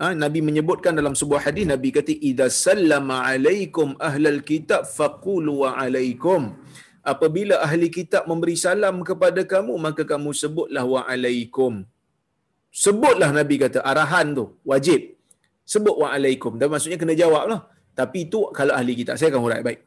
ha, 0.00 0.12
Nabi 0.24 0.40
menyebutkan 0.48 0.92
dalam 1.00 1.14
sebuah 1.20 1.40
hadis 1.46 1.66
Nabi 1.72 1.90
kata 1.98 2.14
idza 2.30 2.46
sallama 2.66 3.16
alaikum 3.30 3.88
ahlal 4.10 4.40
kitab 4.50 4.84
faqulu 4.98 5.54
wa 5.64 5.70
alaikum. 5.84 6.42
Apabila 7.12 7.54
ahli 7.66 7.86
kitab 7.96 8.22
memberi 8.30 8.54
salam 8.64 8.96
kepada 9.08 9.42
kamu 9.52 9.74
maka 9.86 10.02
kamu 10.12 10.30
sebutlah 10.42 10.84
waalaikum 10.94 11.82
sebutlah 12.84 13.30
nabi 13.38 13.56
kata 13.64 13.78
arahan 13.90 14.26
tu 14.38 14.44
wajib. 14.72 15.00
Sebut 15.72 15.94
waalaikum 16.02 16.52
dan 16.60 16.68
maksudnya 16.72 16.98
kena 17.02 17.14
jawablah 17.22 17.60
tapi 18.00 18.18
itu 18.26 18.38
kalau 18.58 18.72
ahli 18.78 18.92
kitab 19.00 19.14
saya 19.20 19.28
akan 19.32 19.42
urai 19.46 19.62
baik. 19.66 19.80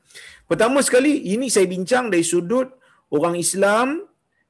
Pertama 0.50 0.80
sekali 0.88 1.14
ini 1.34 1.48
saya 1.56 1.66
bincang 1.74 2.06
dari 2.14 2.26
sudut 2.32 2.70
orang 3.16 3.36
Islam 3.46 3.88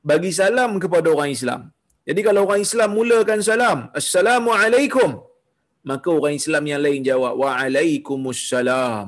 bagi 0.10 0.32
salam 0.42 0.72
kepada 0.84 1.08
orang 1.16 1.32
Islam 1.38 1.62
jadi 2.10 2.22
kalau 2.28 2.42
orang 2.48 2.62
Islam 2.68 2.90
mulakan 3.00 3.40
salam 3.50 3.80
assalamualaikum 4.02 5.10
maka 5.92 6.08
orang 6.18 6.36
Islam 6.42 6.64
yang 6.72 6.82
lain 6.86 7.02
jawab 7.10 7.34
waalaikumsalam 7.42 9.08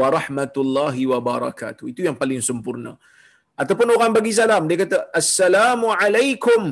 warahmatullahi 0.00 1.02
wabarakatuh. 1.12 1.84
Itu 1.92 2.00
yang 2.06 2.16
paling 2.22 2.40
sempurna. 2.48 2.92
Ataupun 3.62 3.88
orang 3.96 4.12
bagi 4.16 4.32
salam, 4.38 4.62
dia 4.68 4.78
kata 4.84 4.98
assalamualaikum. 5.20 6.62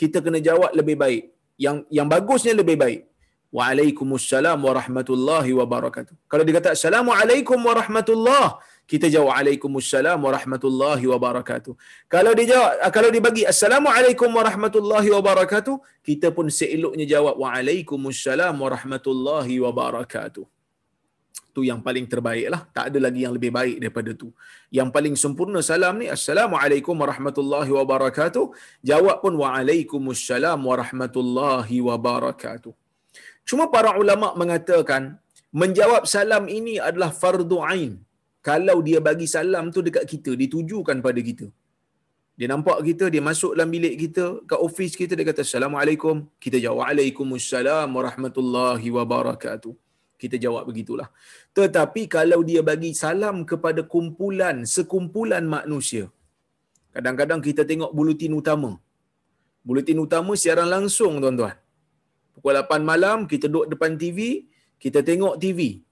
Kita 0.00 0.18
kena 0.24 0.38
jawab 0.48 0.70
lebih 0.78 0.96
baik. 1.02 1.22
Yang 1.64 1.76
yang 1.96 2.08
bagusnya 2.14 2.54
lebih 2.60 2.76
baik. 2.84 3.00
Waalaikumsalam 3.56 4.58
warahmatullahi 4.68 5.52
wabarakatuh. 5.60 6.14
Kalau 6.30 6.42
dia 6.46 6.54
kata 6.58 6.70
assalamualaikum 6.76 7.58
warahmatullahi 7.68 8.58
kita 8.86 9.06
jawab 9.10 9.34
Waalaikumsalam 9.34 10.18
warahmatullahi 10.26 11.04
wabarakatuh. 11.12 11.74
Kalau 12.06 12.32
dia 12.38 12.46
jawab 12.54 12.72
kalau 12.94 13.08
dia 13.14 13.22
bagi 13.28 13.42
assalamualaikum 13.52 14.30
warahmatullahi 14.30 15.10
wabarakatuh, 15.10 15.76
kita 16.06 16.30
pun 16.30 16.46
seeloknya 16.46 17.06
jawab 17.14 17.34
waalaikumsalam 17.42 18.54
warahmatullahi 18.54 19.58
wabarakatuh 19.66 20.46
tu 21.56 21.64
yang 21.64 21.80
paling 21.80 22.04
terbaik 22.04 22.52
lah. 22.52 22.68
Tak 22.76 22.92
ada 22.92 22.98
lagi 23.08 23.24
yang 23.24 23.32
lebih 23.32 23.48
baik 23.48 23.76
daripada 23.80 24.12
tu. 24.12 24.28
Yang 24.68 24.88
paling 24.92 25.14
sempurna 25.16 25.64
salam 25.64 25.96
ni, 25.96 26.06
Assalamualaikum 26.16 26.92
warahmatullahi 26.92 27.72
wabarakatuh. 27.72 28.44
Jawab 28.84 29.16
pun, 29.24 29.32
Waalaikumsalam 29.40 30.60
warahmatullahi 30.60 31.80
wabarakatuh. 31.88 32.76
Cuma 33.48 33.72
para 33.72 33.96
ulama 33.96 34.36
mengatakan, 34.36 35.16
menjawab 35.48 36.04
salam 36.04 36.44
ini 36.44 36.76
adalah 36.76 37.08
fardu 37.08 37.64
ain. 37.64 38.04
Kalau 38.48 38.78
dia 38.88 38.98
bagi 39.08 39.26
salam 39.36 39.64
tu 39.74 39.80
dekat 39.86 40.04
kita, 40.12 40.32
ditujukan 40.42 40.98
pada 41.06 41.20
kita. 41.28 41.46
Dia 42.38 42.48
nampak 42.52 42.78
kita, 42.88 43.04
dia 43.14 43.22
masuk 43.30 43.52
dalam 43.56 43.70
bilik 43.74 43.94
kita, 44.02 44.24
kat 44.50 44.60
ofis 44.66 44.92
kita, 45.00 45.12
dia 45.18 45.26
kata, 45.30 45.42
Assalamualaikum. 45.48 46.16
Kita 46.44 46.56
jawab, 46.64 46.78
Waalaikumsalam 46.84 47.88
warahmatullahi 47.96 48.88
wabarakatuh 48.98 49.74
kita 50.22 50.36
jawab 50.44 50.64
begitulah. 50.68 51.08
Tetapi 51.56 52.02
kalau 52.16 52.40
dia 52.48 52.60
bagi 52.70 52.90
salam 52.96 53.44
kepada 53.50 53.84
kumpulan, 53.94 54.64
sekumpulan 54.64 55.44
manusia. 55.56 56.08
Kadang-kadang 56.96 57.40
kita 57.44 57.62
tengok 57.70 57.92
bulutin 57.92 58.32
utama. 58.32 58.80
Bulutin 59.60 60.00
utama 60.00 60.32
siaran 60.42 60.68
langsung 60.72 61.20
tuan-tuan. 61.20 61.56
Pukul 62.32 62.56
8 62.56 62.80
malam 62.90 63.28
kita 63.28 63.46
duduk 63.52 63.66
depan 63.72 63.92
TV, 64.00 64.48
kita 64.80 65.00
tengok 65.04 65.36
TV. 65.42 65.84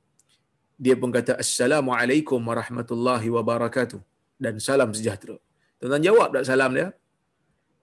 Dia 0.74 0.94
pun 1.00 1.10
kata 1.16 1.38
Assalamualaikum 1.44 2.40
warahmatullahi 2.50 3.28
wabarakatuh. 3.36 4.00
Dan 4.44 4.58
salam 4.58 4.90
sejahtera. 4.96 5.36
Tuan-tuan 5.78 6.02
jawab 6.02 6.28
tak 6.34 6.46
salam 6.50 6.70
dia? 6.74 6.88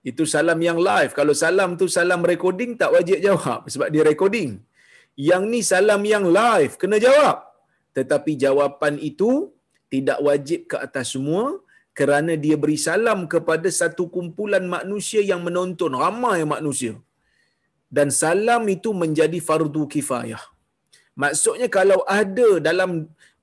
Itu 0.03 0.23
salam 0.25 0.59
yang 0.59 0.79
live. 0.81 1.11
Kalau 1.19 1.33
salam 1.43 1.77
tu 1.79 1.85
salam 1.97 2.21
recording 2.25 2.73
tak 2.81 2.91
wajib 2.95 3.19
jawab 3.27 3.69
sebab 3.73 3.87
dia 3.93 4.03
recording 4.11 4.51
yang 5.29 5.43
ni 5.51 5.59
salam 5.71 6.01
yang 6.13 6.25
live 6.39 6.73
kena 6.81 6.97
jawab 7.05 7.37
tetapi 7.97 8.31
jawapan 8.43 8.95
itu 9.09 9.31
tidak 9.93 10.19
wajib 10.27 10.59
ke 10.71 10.75
atas 10.85 11.13
semua 11.13 11.59
kerana 11.99 12.33
dia 12.43 12.55
beri 12.63 12.79
salam 12.79 13.27
kepada 13.33 13.67
satu 13.79 14.07
kumpulan 14.15 14.63
manusia 14.75 15.21
yang 15.31 15.41
menonton 15.47 15.91
ramai 16.03 16.39
manusia 16.55 16.93
dan 17.91 18.07
salam 18.21 18.63
itu 18.75 18.95
menjadi 19.01 19.39
fardu 19.47 19.83
kifayah 19.93 20.43
maksudnya 21.23 21.67
kalau 21.77 21.99
ada 22.19 22.49
dalam 22.69 22.91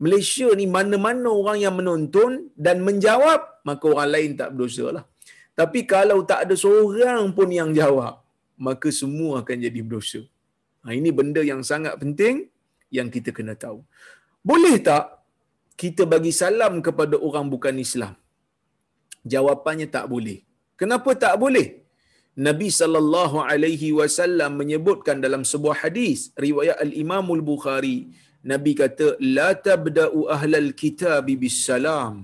Malaysia 0.05 0.49
ni 0.61 0.67
mana-mana 0.77 1.29
orang 1.41 1.59
yang 1.65 1.75
menonton 1.81 2.31
dan 2.67 2.77
menjawab 2.89 3.41
maka 3.69 3.85
orang 3.93 4.11
lain 4.15 4.31
tak 4.41 4.51
berdosa 4.55 4.87
lah 4.97 5.05
tapi 5.61 5.81
kalau 5.93 6.19
tak 6.31 6.41
ada 6.47 6.55
seorang 6.65 7.23
pun 7.37 7.49
yang 7.61 7.71
jawab 7.81 8.15
maka 8.69 8.89
semua 9.01 9.33
akan 9.43 9.57
jadi 9.67 9.81
berdosa 9.87 10.23
Ha, 10.89 10.95
ini 10.99 11.11
benda 11.19 11.43
yang 11.45 11.61
sangat 11.71 11.95
penting 12.03 12.47
yang 12.97 13.09
kita 13.15 13.31
kena 13.37 13.55
tahu. 13.65 13.83
Boleh 14.41 14.77
tak 14.89 15.21
kita 15.77 16.03
bagi 16.13 16.33
salam 16.33 16.81
kepada 16.87 17.19
orang 17.19 17.47
bukan 17.55 17.75
Islam? 17.77 18.15
Jawapannya 19.33 19.87
tak 19.91 20.07
boleh. 20.13 20.39
Kenapa 20.81 21.11
tak 21.25 21.35
boleh? 21.43 21.78
Nabi 22.47 22.69
sallallahu 22.81 23.43
alaihi 23.51 23.91
wasallam 23.99 24.53
menyebutkan 24.61 25.19
dalam 25.25 25.43
sebuah 25.53 25.77
hadis 25.83 26.21
riwayat 26.47 26.79
al-Imam 26.87 27.27
al-Bukhari 27.39 27.99
Nabi 28.51 28.73
kata 28.81 29.07
la 29.37 29.51
tabda'u 29.69 30.21
ahlal 30.37 30.71
kitab 30.83 31.27
bisalam 31.43 32.15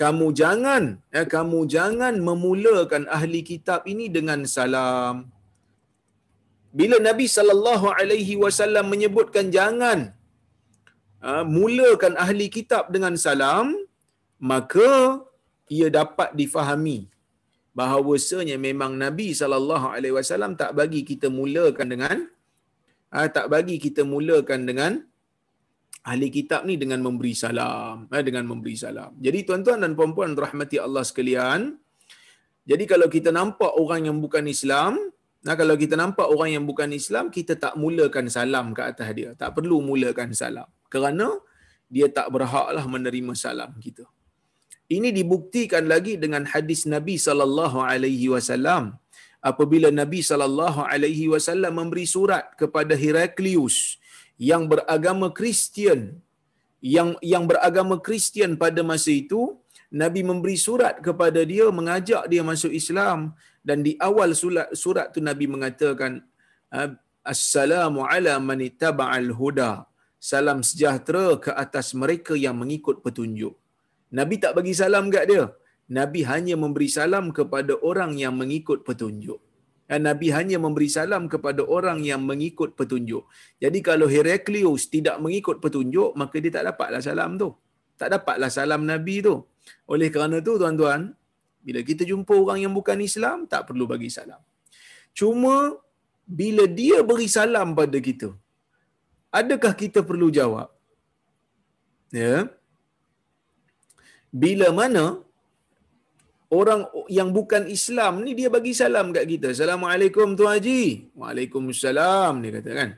kamu 0.00 0.26
jangan 0.40 0.82
eh, 1.18 1.26
kamu 1.34 1.58
jangan 1.74 2.14
memulakan 2.28 3.04
ahli 3.16 3.40
kitab 3.50 3.82
ini 3.92 4.06
dengan 4.16 4.40
salam. 4.56 5.16
Bila 6.78 6.96
Nabi 7.08 7.26
sallallahu 7.36 7.86
alaihi 7.98 8.34
wasallam 8.42 8.86
menyebutkan 8.92 9.46
jangan 9.56 10.00
uh, 11.28 11.44
mulakan 11.56 12.14
ahli 12.24 12.46
kitab 12.56 12.92
dengan 12.94 13.14
salam 13.26 13.74
maka 14.50 14.90
ia 15.76 15.88
dapat 15.98 16.30
difahami 16.40 16.98
bahawasanya 17.78 18.56
memang 18.68 18.92
Nabi 19.04 19.28
sallallahu 19.40 19.86
alaihi 19.94 20.14
wasallam 20.18 20.52
tak 20.62 20.72
bagi 20.78 21.00
kita 21.10 21.28
mulakan 21.38 21.88
dengan 21.94 22.16
uh, 23.16 23.28
tak 23.36 23.46
bagi 23.54 23.76
kita 23.84 24.02
mulakan 24.14 24.62
dengan 24.70 24.92
ahli 26.10 26.28
kitab 26.36 26.62
ni 26.68 26.74
dengan 26.82 27.00
memberi 27.06 27.34
salam 27.42 28.06
uh, 28.14 28.22
dengan 28.28 28.44
memberi 28.50 28.76
salam 28.84 29.12
jadi 29.26 29.38
tuan-tuan 29.46 29.78
dan 29.84 29.92
puan-puan 29.98 30.32
rahmati 30.44 30.78
Allah 30.86 31.04
sekalian 31.10 31.60
jadi 32.70 32.84
kalau 32.92 33.08
kita 33.16 33.30
nampak 33.40 33.72
orang 33.82 34.02
yang 34.10 34.18
bukan 34.24 34.44
Islam 34.56 34.94
Nah 35.46 35.54
kalau 35.54 35.74
kita 35.82 35.94
nampak 35.94 36.26
orang 36.34 36.50
yang 36.56 36.64
bukan 36.66 36.90
Islam, 36.90 37.30
kita 37.30 37.54
tak 37.54 37.74
mulakan 37.78 38.26
salam 38.26 38.74
ke 38.76 38.82
atas 38.90 39.08
dia. 39.14 39.30
Tak 39.38 39.54
perlu 39.56 39.78
mulakan 39.78 40.34
salam. 40.34 40.66
Kerana 40.92 41.38
dia 41.86 42.10
tak 42.10 42.28
berhaklah 42.34 42.84
menerima 42.94 43.32
salam 43.38 43.70
kita. 43.78 44.04
Ini 44.96 45.08
dibuktikan 45.18 45.84
lagi 45.92 46.14
dengan 46.22 46.48
hadis 46.52 46.82
Nabi 46.94 47.16
sallallahu 47.26 47.78
alaihi 47.92 48.28
wasallam. 48.34 48.84
Apabila 49.50 49.88
Nabi 50.00 50.20
sallallahu 50.28 50.80
alaihi 50.92 51.26
wasallam 51.32 51.72
memberi 51.80 52.06
surat 52.14 52.44
kepada 52.60 52.94
Heraklius 53.02 53.76
yang 54.50 54.64
beragama 54.72 55.28
Kristian 55.38 56.00
yang 56.94 57.10
yang 57.32 57.44
beragama 57.50 57.96
Kristian 58.06 58.50
pada 58.62 58.80
masa 58.90 59.12
itu 59.22 59.42
Nabi 60.02 60.20
memberi 60.30 60.56
surat 60.66 60.94
kepada 61.06 61.40
dia 61.52 61.68
mengajak 61.78 62.24
dia 62.32 62.42
masuk 62.50 62.72
Islam. 62.80 63.20
Dan 63.68 63.84
di 63.86 63.92
awal 64.08 64.32
surat, 64.40 64.68
surat 64.72 65.12
tu 65.14 65.20
Nabi 65.28 65.44
mengatakan 65.54 66.12
assalamu 67.32 68.00
ala 68.08 68.40
man 68.40 68.60
ittaba'al 68.68 69.30
huda 69.36 69.72
salam 70.30 70.64
sejahtera 70.68 71.26
ke 71.44 71.50
atas 71.64 71.92
mereka 72.02 72.32
yang 72.44 72.56
mengikut 72.56 73.04
petunjuk 73.04 73.54
Nabi 74.18 74.36
tak 74.44 74.52
bagi 74.58 74.74
salam 74.80 75.06
kat 75.14 75.24
dia 75.30 75.44
Nabi 75.98 76.20
hanya 76.30 76.54
memberi 76.62 76.88
salam 76.88 77.32
kepada 77.38 77.72
orang 77.90 78.12
yang 78.22 78.34
mengikut 78.40 78.84
petunjuk 78.88 79.40
dan 79.90 80.00
Nabi 80.08 80.28
hanya 80.36 80.56
memberi 80.64 80.88
salam 80.96 81.22
kepada 81.32 81.62
orang 81.76 81.98
yang 82.04 82.20
mengikut 82.30 82.70
petunjuk. 82.78 83.24
Jadi 83.62 83.78
kalau 83.88 84.06
Heraklius 84.14 84.82
tidak 84.94 85.16
mengikut 85.24 85.56
petunjuk, 85.64 86.10
maka 86.20 86.36
dia 86.44 86.52
tak 86.56 86.64
dapatlah 86.68 87.00
salam 87.00 87.40
tu. 87.42 87.48
Tak 88.00 88.08
dapatlah 88.14 88.50
salam 88.52 88.84
Nabi 88.92 89.24
tu. 89.26 89.34
Oleh 89.92 90.08
kerana 90.14 90.44
tu 90.48 90.60
tuan-tuan, 90.60 91.16
bila 91.64 91.80
kita 91.90 92.04
jumpa 92.10 92.34
orang 92.36 92.58
yang 92.64 92.74
bukan 92.78 93.00
Islam, 93.08 93.48
tak 93.52 93.62
perlu 93.68 93.88
bagi 93.92 94.12
salam. 94.12 94.40
Cuma 95.18 95.54
bila 96.40 96.68
dia 96.80 97.00
beri 97.08 97.28
salam 97.38 97.72
pada 97.72 97.98
kita, 98.08 98.28
adakah 99.40 99.72
kita 99.72 100.04
perlu 100.04 100.28
jawab? 100.38 100.68
Ya. 102.12 102.36
Bila 104.42 104.68
mana 104.80 105.04
orang 106.58 106.80
yang 107.18 107.28
bukan 107.38 107.62
Islam 107.76 108.12
ni 108.24 108.32
dia 108.38 108.48
bagi 108.56 108.72
salam 108.80 109.06
kat 109.16 109.24
kita. 109.32 109.46
Assalamualaikum 109.54 110.36
Tuan 110.38 110.56
Haji. 110.56 110.82
Waalaikumsalam 111.20 112.32
dia 112.44 112.52
kata 112.58 112.70
kan. 112.80 112.90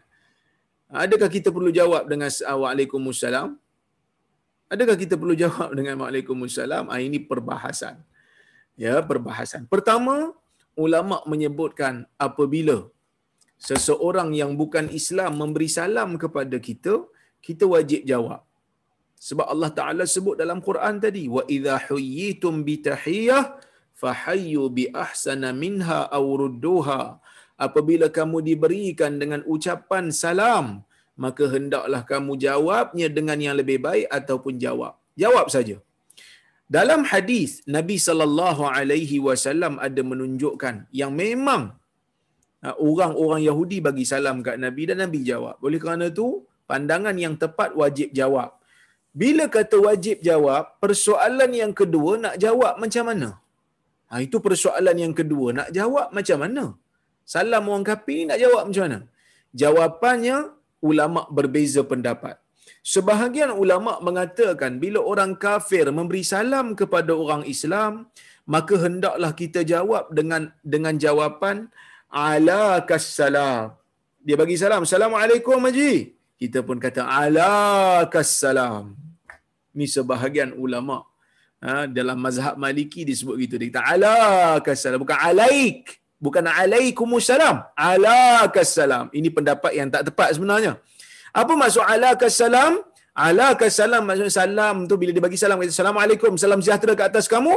Adakah 1.05 1.31
kita 1.37 1.49
perlu 1.57 1.71
jawab 1.81 2.05
dengan 2.13 2.31
Waalaikumsalam? 2.63 3.49
Adakah 4.75 4.97
kita 5.03 5.15
perlu 5.21 5.35
jawab 5.43 5.71
dengan 5.79 5.95
Waalaikumsalam? 6.03 6.85
Ah 6.95 7.01
ini 7.09 7.19
perbahasan 7.31 7.97
ya 8.85 8.95
perbahasan. 9.11 9.63
Pertama, 9.73 10.33
ulama 10.85 11.17
menyebutkan 11.33 12.09
apabila 12.27 12.89
seseorang 13.69 14.33
yang 14.41 14.57
bukan 14.61 14.89
Islam 15.01 15.37
memberi 15.41 15.69
salam 15.69 16.17
kepada 16.23 16.57
kita, 16.69 16.95
kita 17.45 17.69
wajib 17.75 18.09
jawab. 18.09 18.41
Sebab 19.29 19.47
Allah 19.53 19.71
Taala 19.79 20.05
sebut 20.15 20.37
dalam 20.43 20.59
Quran 20.69 20.95
tadi, 21.05 21.25
wa 21.37 21.43
idza 21.57 21.77
huyyitum 21.87 22.65
bi 22.69 22.75
tahiyyah 22.89 23.43
fahayyu 24.03 24.63
bi 24.77 24.85
ahsana 25.05 25.51
minha 25.63 26.01
aw 26.19 26.25
rudduha. 26.43 27.03
Apabila 27.67 28.07
kamu 28.19 28.39
diberikan 28.49 29.21
dengan 29.23 29.41
ucapan 29.55 30.05
salam, 30.23 30.67
maka 31.25 31.45
hendaklah 31.55 32.01
kamu 32.13 32.33
jawabnya 32.47 33.09
dengan 33.17 33.37
yang 33.47 33.57
lebih 33.61 33.79
baik 33.87 34.09
ataupun 34.19 34.57
jawab. 34.65 34.97
Jawab 35.23 35.47
saja. 35.55 35.77
Dalam 36.77 37.01
hadis 37.11 37.51
Nabi 37.77 37.97
sallallahu 38.07 38.63
alaihi 38.79 39.19
wasallam 39.27 39.75
ada 39.87 40.03
menunjukkan 40.11 40.75
yang 41.01 41.13
memang 41.23 41.63
uh, 42.65 42.77
orang-orang 42.91 43.43
Yahudi 43.49 43.79
bagi 43.87 44.05
salam 44.13 44.39
kat 44.47 44.57
Nabi 44.65 44.83
dan 44.89 45.03
Nabi 45.05 45.21
jawab. 45.31 45.59
Oleh 45.67 45.83
kerana 45.83 46.09
itu, 46.15 46.29
pandangan 46.71 47.17
yang 47.25 47.35
tepat 47.43 47.77
wajib 47.83 48.09
jawab. 48.21 48.57
Bila 49.11 49.45
kata 49.57 49.77
wajib 49.87 50.23
jawab, 50.23 50.79
persoalan 50.83 51.51
yang 51.51 51.73
kedua 51.81 52.13
nak 52.25 52.35
jawab 52.45 52.79
macam 52.83 53.05
mana? 53.11 53.29
Ha, 54.11 54.23
itu 54.27 54.39
persoalan 54.47 54.97
yang 55.05 55.15
kedua. 55.19 55.49
Nak 55.59 55.69
jawab 55.79 56.15
macam 56.19 56.39
mana? 56.43 56.65
Salam 57.33 57.67
orang 57.71 57.87
kafir 57.87 58.27
nak 58.29 58.39
jawab 58.43 58.63
macam 58.69 58.85
mana? 58.87 59.01
Jawapannya, 59.63 60.37
ulama 60.83 61.21
berbeza 61.39 61.83
pendapat. 61.91 62.37
Sebahagian 62.93 63.51
ulama 63.63 63.93
mengatakan 64.07 64.81
bila 64.83 64.99
orang 65.13 65.33
kafir 65.45 65.85
memberi 65.99 66.23
salam 66.25 66.67
kepada 66.81 67.13
orang 67.23 67.43
Islam, 67.55 67.93
maka 68.55 68.75
hendaklah 68.85 69.31
kita 69.41 69.63
jawab 69.73 70.11
dengan 70.19 70.43
dengan 70.75 70.95
jawapan 71.05 71.57
ala 72.11 72.83
kassalam. 72.91 73.77
Dia 74.27 74.37
bagi 74.43 74.57
salam, 74.63 74.83
Assalamualaikum 74.87 75.59
Haji. 75.67 76.20
Kita 76.41 76.59
pun 76.69 76.77
kata 76.85 77.05
ala 77.05 77.53
kassalam. 78.15 78.97
Ini 79.77 79.87
sebahagian 79.95 80.51
ulama 80.57 81.05
ha, 81.61 81.85
dalam 81.99 82.17
mazhab 82.27 82.55
Maliki 82.65 83.05
disebut 83.11 83.37
gitu. 83.45 83.55
Dia 83.61 83.69
kata 83.69 83.83
ala 83.93 84.17
kassalam 84.69 84.99
bukan 85.05 85.19
alaik, 85.31 86.01
bukan 86.17 86.45
alaikumussalam. 86.49 87.57
Ala 87.77 88.49
kassalam. 88.57 89.13
Ini 89.19 89.29
pendapat 89.37 89.73
yang 89.79 89.93
tak 89.95 90.09
tepat 90.09 90.33
sebenarnya. 90.37 90.73
Apa 91.41 91.53
maksud 91.63 91.85
ala 91.85 92.17
kasalam? 92.23 92.73
Ala 93.27 93.47
kasalam 93.61 94.03
maksud 94.09 94.29
salam 94.33 94.77
tu 94.91 94.95
bila 95.01 95.11
dia 95.15 95.23
bagi 95.27 95.39
salam 95.43 95.59
kata 95.61 95.75
assalamualaikum 95.77 96.41
salam 96.41 96.61
sejahtera 96.65 96.95
ke 96.99 97.05
atas 97.11 97.27
kamu 97.33 97.55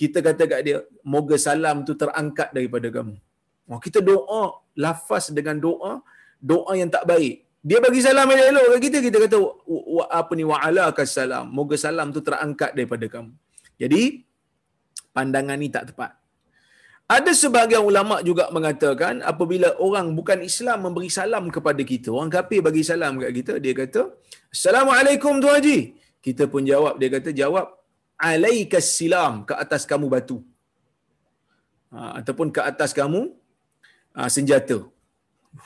kita 0.00 0.18
kata 0.26 0.42
kat 0.50 0.60
dia 0.66 0.76
moga 1.14 1.36
salam 1.46 1.82
tu 1.86 1.92
terangkat 2.02 2.48
daripada 2.56 2.88
kamu. 2.96 3.14
Oh, 3.70 3.80
kita 3.84 3.98
doa 4.10 4.42
lafaz 4.84 5.30
dengan 5.38 5.56
doa 5.66 5.92
doa 6.50 6.72
yang 6.80 6.90
tak 6.96 7.04
baik. 7.10 7.46
Dia 7.68 7.78
bagi 7.84 8.00
salam 8.04 8.28
elok-elok 8.28 8.64
kat 8.72 8.80
kita 8.84 8.98
kita 9.06 9.18
kata 9.24 9.38
apa 10.20 10.32
ni 10.38 10.44
wa 10.50 10.56
ala 10.66 10.84
kasalam 10.98 11.48
moga 11.58 11.76
salam 11.84 12.12
tu 12.16 12.20
terangkat 12.26 12.76
daripada 12.76 13.06
kamu. 13.14 13.32
Jadi 13.82 14.02
pandangan 15.16 15.56
ni 15.62 15.68
tak 15.76 15.84
tepat. 15.90 16.12
Ada 17.04 17.32
sebahagian 17.36 17.84
ulama 17.90 18.16
juga 18.28 18.44
mengatakan 18.56 19.20
apabila 19.30 19.68
orang 19.86 20.06
bukan 20.18 20.40
Islam 20.50 20.88
memberi 20.88 21.08
salam 21.12 21.52
kepada 21.56 21.82
kita, 21.92 22.08
orang 22.16 22.32
kafir 22.36 22.60
bagi 22.64 22.80
salam 22.90 23.20
kepada 23.20 23.34
kita, 23.40 23.54
dia 23.64 23.74
kata, 23.80 24.02
"Assalamualaikum 24.48 25.36
Tuan 25.42 25.60
Haji." 25.60 25.78
Kita 26.24 26.48
pun 26.52 26.64
jawab, 26.64 26.96
dia 27.00 27.12
kata 27.16 27.30
jawab, 27.40 27.66
"Alaikas 28.16 28.88
silam 28.96 29.44
ke 29.48 29.52
atas 29.64 29.84
kamu 29.90 30.08
batu." 30.14 30.40
Ha, 31.92 32.24
ataupun 32.24 32.48
ke 32.56 32.60
atas 32.70 32.96
kamu 32.96 33.20
ha, 34.16 34.28
senjata. 34.36 34.78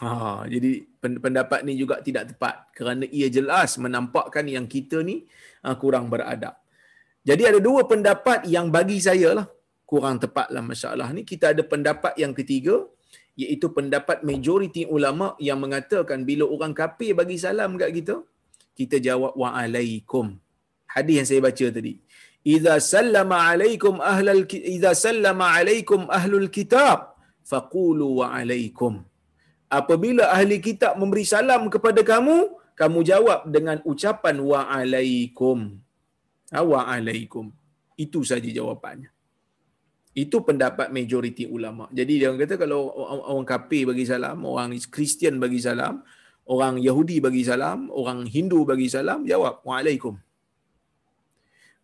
Ha, 0.03 0.43
jadi 0.51 0.73
pendapat 0.99 1.61
ni 1.67 1.75
juga 1.83 1.95
tidak 2.07 2.25
tepat 2.35 2.55
kerana 2.77 3.05
ia 3.19 3.29
jelas 3.37 3.79
menampakkan 3.85 4.45
yang 4.57 4.67
kita 4.75 4.99
ni 5.11 5.17
ha, 5.63 5.75
kurang 5.83 6.07
beradab. 6.13 6.55
Jadi 7.29 7.43
ada 7.51 7.59
dua 7.69 7.83
pendapat 7.93 8.49
yang 8.55 8.67
bagi 8.77 8.99
saya 9.09 9.31
lah 9.39 9.47
kurang 9.91 10.17
tepatlah 10.23 10.63
masalah 10.71 11.09
ni. 11.17 11.23
Kita 11.31 11.53
ada 11.55 11.63
pendapat 11.73 12.15
yang 12.23 12.33
ketiga 12.39 12.77
iaitu 13.43 13.67
pendapat 13.77 14.19
majoriti 14.31 14.83
ulama 14.97 15.29
yang 15.49 15.59
mengatakan 15.65 16.27
bila 16.29 16.45
orang 16.55 16.75
kafir 16.81 17.13
bagi 17.21 17.37
salam 17.45 17.79
kat 17.81 17.91
kita 17.99 18.17
kita 18.79 18.97
jawab 19.07 19.33
wa 19.43 19.51
alaikum. 19.61 20.27
Hadis 20.95 21.15
yang 21.19 21.29
saya 21.31 21.41
baca 21.47 21.67
tadi. 21.77 21.93
Idza 22.55 22.75
sallama 22.95 23.37
alaikum 23.51 23.95
ahlul 24.13 24.45
idza 24.75 24.91
sallama 25.07 25.47
alaikum 25.59 26.01
ahlul 26.19 26.49
kitab 26.57 26.99
faqulu 27.51 28.07
wa 28.23 28.27
alaikum 28.39 29.03
apabila 29.69 30.25
ahli 30.37 30.59
kitab 30.65 30.97
memberi 31.01 31.25
salam 31.29 31.69
kepada 31.75 32.01
kamu 32.01 32.37
kamu 32.81 32.99
jawab 33.11 33.41
dengan 33.55 33.79
ucapan 33.85 34.37
wa 34.51 34.61
alaikum 34.79 35.77
ha, 36.53 36.61
wa 36.73 36.81
alaikum 36.97 37.53
itu 38.05 38.21
saja 38.31 38.49
jawapannya 38.59 39.11
itu 40.19 40.37
pendapat 40.43 40.91
majoriti 40.91 41.45
ulama. 41.47 41.87
Jadi 41.99 42.13
dia 42.19 42.35
kata 42.35 42.59
kalau 42.59 42.91
orang 43.31 43.47
kafir 43.47 43.87
bagi 43.87 44.03
salam, 44.03 44.43
orang 44.43 44.75
Kristian 44.95 45.39
bagi 45.39 45.61
salam, 45.63 46.03
orang 46.55 46.75
Yahudi 46.83 47.23
bagi 47.27 47.43
salam, 47.47 47.87
orang 48.01 48.27
Hindu 48.27 48.67
bagi 48.71 48.89
salam, 48.91 49.23
jawab 49.31 49.63
waalaikum. 49.69 50.19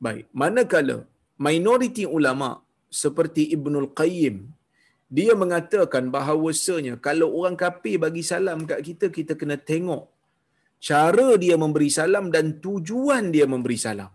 Baik, 0.02 0.26
manakala 0.34 1.06
minoriti 1.38 2.04
ulama 2.18 2.58
seperti 2.90 3.54
Ibnul 3.54 3.94
Qayyim 4.00 4.36
dia 5.08 5.32
mengatakan 5.42 6.08
bahawasanya 6.08 6.96
kalau 7.06 7.28
orang 7.38 7.56
kafir 7.60 7.96
bagi 8.04 8.22
salam 8.24 8.64
kat 8.70 8.80
kita 8.82 9.06
kita 9.12 9.32
kena 9.40 9.56
tengok 9.60 10.14
cara 10.88 11.28
dia 11.44 11.56
memberi 11.62 11.88
salam 11.98 12.28
dan 12.34 12.60
tujuan 12.64 13.32
dia 13.34 13.46
memberi 13.48 13.78
salam. 13.80 14.12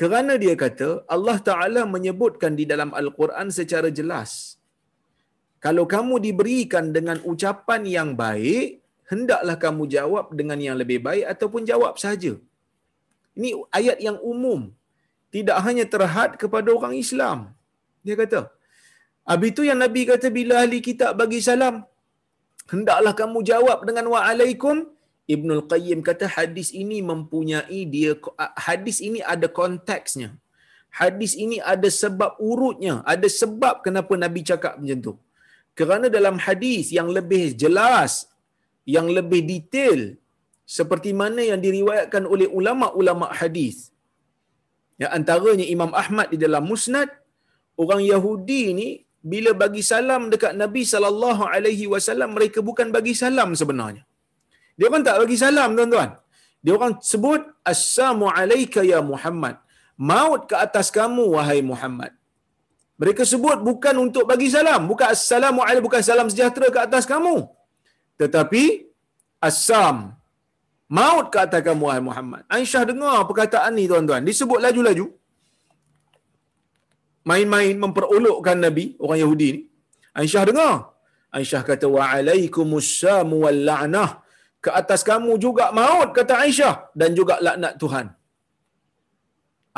Kerana 0.00 0.34
dia 0.42 0.54
kata 0.58 0.88
Allah 1.14 1.38
Ta'ala 1.48 1.82
menyebutkan 1.86 2.52
di 2.60 2.64
dalam 2.70 2.90
Al-Quran 3.00 3.48
secara 3.58 3.88
jelas. 3.98 4.30
Kalau 5.64 5.84
kamu 5.94 6.14
diberikan 6.26 6.90
dengan 6.96 7.18
ucapan 7.32 7.82
yang 7.96 8.10
baik, 8.22 8.82
hendaklah 9.10 9.56
kamu 9.64 9.82
jawab 9.96 10.26
dengan 10.38 10.58
yang 10.66 10.76
lebih 10.82 10.98
baik 11.06 11.24
ataupun 11.34 11.62
jawab 11.70 11.94
saja. 12.04 12.32
Ini 13.38 13.50
ayat 13.78 13.98
yang 14.06 14.18
umum. 14.32 14.70
Tidak 15.34 15.58
hanya 15.66 15.84
terhad 15.94 16.38
kepada 16.42 16.68
orang 16.70 16.94
Islam. 17.04 17.38
Dia 18.06 18.14
kata. 18.14 18.53
Habis 19.24 19.48
itu 19.52 19.62
yang 19.68 19.80
Nabi 19.84 20.00
kata 20.10 20.28
bila 20.28 20.60
ahli 20.62 20.78
kitab 20.84 21.12
bagi 21.20 21.40
salam, 21.40 21.80
hendaklah 22.72 23.12
kamu 23.20 23.38
jawab 23.50 23.78
dengan 23.88 24.06
wa'alaikum 24.12 24.94
Ibnul 25.24 25.64
Qayyim 25.72 26.04
kata 26.04 26.28
hadis 26.28 26.68
ini 26.76 27.00
mempunyai 27.00 27.80
dia 27.88 28.12
hadis 28.60 29.00
ini 29.00 29.24
ada 29.34 29.48
konteksnya. 29.48 30.36
Hadis 30.92 31.32
ini 31.44 31.56
ada 31.58 31.88
sebab 31.90 32.38
urutnya, 32.38 32.94
ada 33.12 33.26
sebab 33.26 33.80
kenapa 33.82 34.14
Nabi 34.14 34.40
cakap 34.50 34.76
macam 34.78 34.98
tu. 35.06 35.12
Kerana 35.74 36.06
dalam 36.06 36.36
hadis 36.38 36.94
yang 36.94 37.08
lebih 37.10 37.56
jelas, 37.62 38.30
yang 38.86 39.08
lebih 39.10 39.42
detail 39.42 40.14
seperti 40.76 41.10
mana 41.10 41.42
yang 41.42 41.58
diriwayatkan 41.58 42.24
oleh 42.28 42.46
ulama-ulama 42.46 43.26
hadis. 43.40 43.90
Ya 45.00 45.10
antaranya 45.10 45.66
Imam 45.66 45.90
Ahmad 45.90 46.30
di 46.30 46.38
dalam 46.38 46.62
Musnad, 46.70 47.10
orang 47.74 48.04
Yahudi 48.06 48.62
ni 48.78 48.88
bila 49.32 49.50
bagi 49.62 49.82
salam 49.92 50.22
dekat 50.32 50.52
Nabi 50.62 50.82
sallallahu 50.92 51.42
alaihi 51.54 51.84
wasallam 51.92 52.30
mereka 52.36 52.58
bukan 52.68 52.88
bagi 52.96 53.14
salam 53.22 53.50
sebenarnya. 53.60 54.02
Dia 54.78 54.86
orang 54.90 55.04
tak 55.06 55.16
bagi 55.22 55.36
salam 55.44 55.70
tuan-tuan. 55.78 56.10
Dia 56.64 56.72
orang 56.76 56.94
sebut 57.10 57.40
assalamu 57.72 58.26
alayka 58.40 58.82
ya 58.92 59.00
Muhammad. 59.12 59.56
Maut 60.10 60.42
ke 60.50 60.54
atas 60.66 60.86
kamu 60.98 61.24
wahai 61.36 61.60
Muhammad. 61.70 62.12
Mereka 63.00 63.22
sebut 63.32 63.58
bukan 63.68 63.94
untuk 64.04 64.24
bagi 64.30 64.48
salam, 64.56 64.80
bukan 64.90 65.08
assalamu 65.14 65.60
alayka 65.66 65.86
bukan 65.88 66.02
salam 66.08 66.26
sejahtera 66.32 66.68
ke 66.74 66.80
atas 66.86 67.04
kamu. 67.12 67.36
Tetapi 68.20 68.64
assam 69.48 69.96
maut 70.98 71.26
ke 71.32 71.38
atas 71.46 71.60
kamu 71.68 71.82
wahai 71.88 72.02
Muhammad. 72.10 72.42
Aisyah 72.56 72.82
dengar 72.90 73.18
perkataan 73.30 73.72
ni 73.78 73.84
tuan-tuan. 73.90 74.22
Disebut 74.30 74.60
laju-laju. 74.66 75.06
Main-main 77.30 77.74
memperolokkan 77.84 78.58
Nabi 78.66 78.84
orang 79.04 79.20
Yahudi 79.24 79.48
ni. 79.56 79.60
Aisyah 80.20 80.42
dengar. 80.48 80.74
Aisyah 81.36 81.62
kata 81.68 81.86
wa 81.94 82.02
alaikumussalam 82.16 83.30
wal 83.44 83.60
la'nah 83.68 84.10
ke 84.64 84.70
atas 84.80 85.00
kamu 85.08 85.32
juga 85.44 85.64
maut 85.78 86.10
kata 86.18 86.34
Aisyah 86.44 86.74
dan 87.00 87.10
juga 87.18 87.34
laknat 87.46 87.74
Tuhan. 87.82 88.06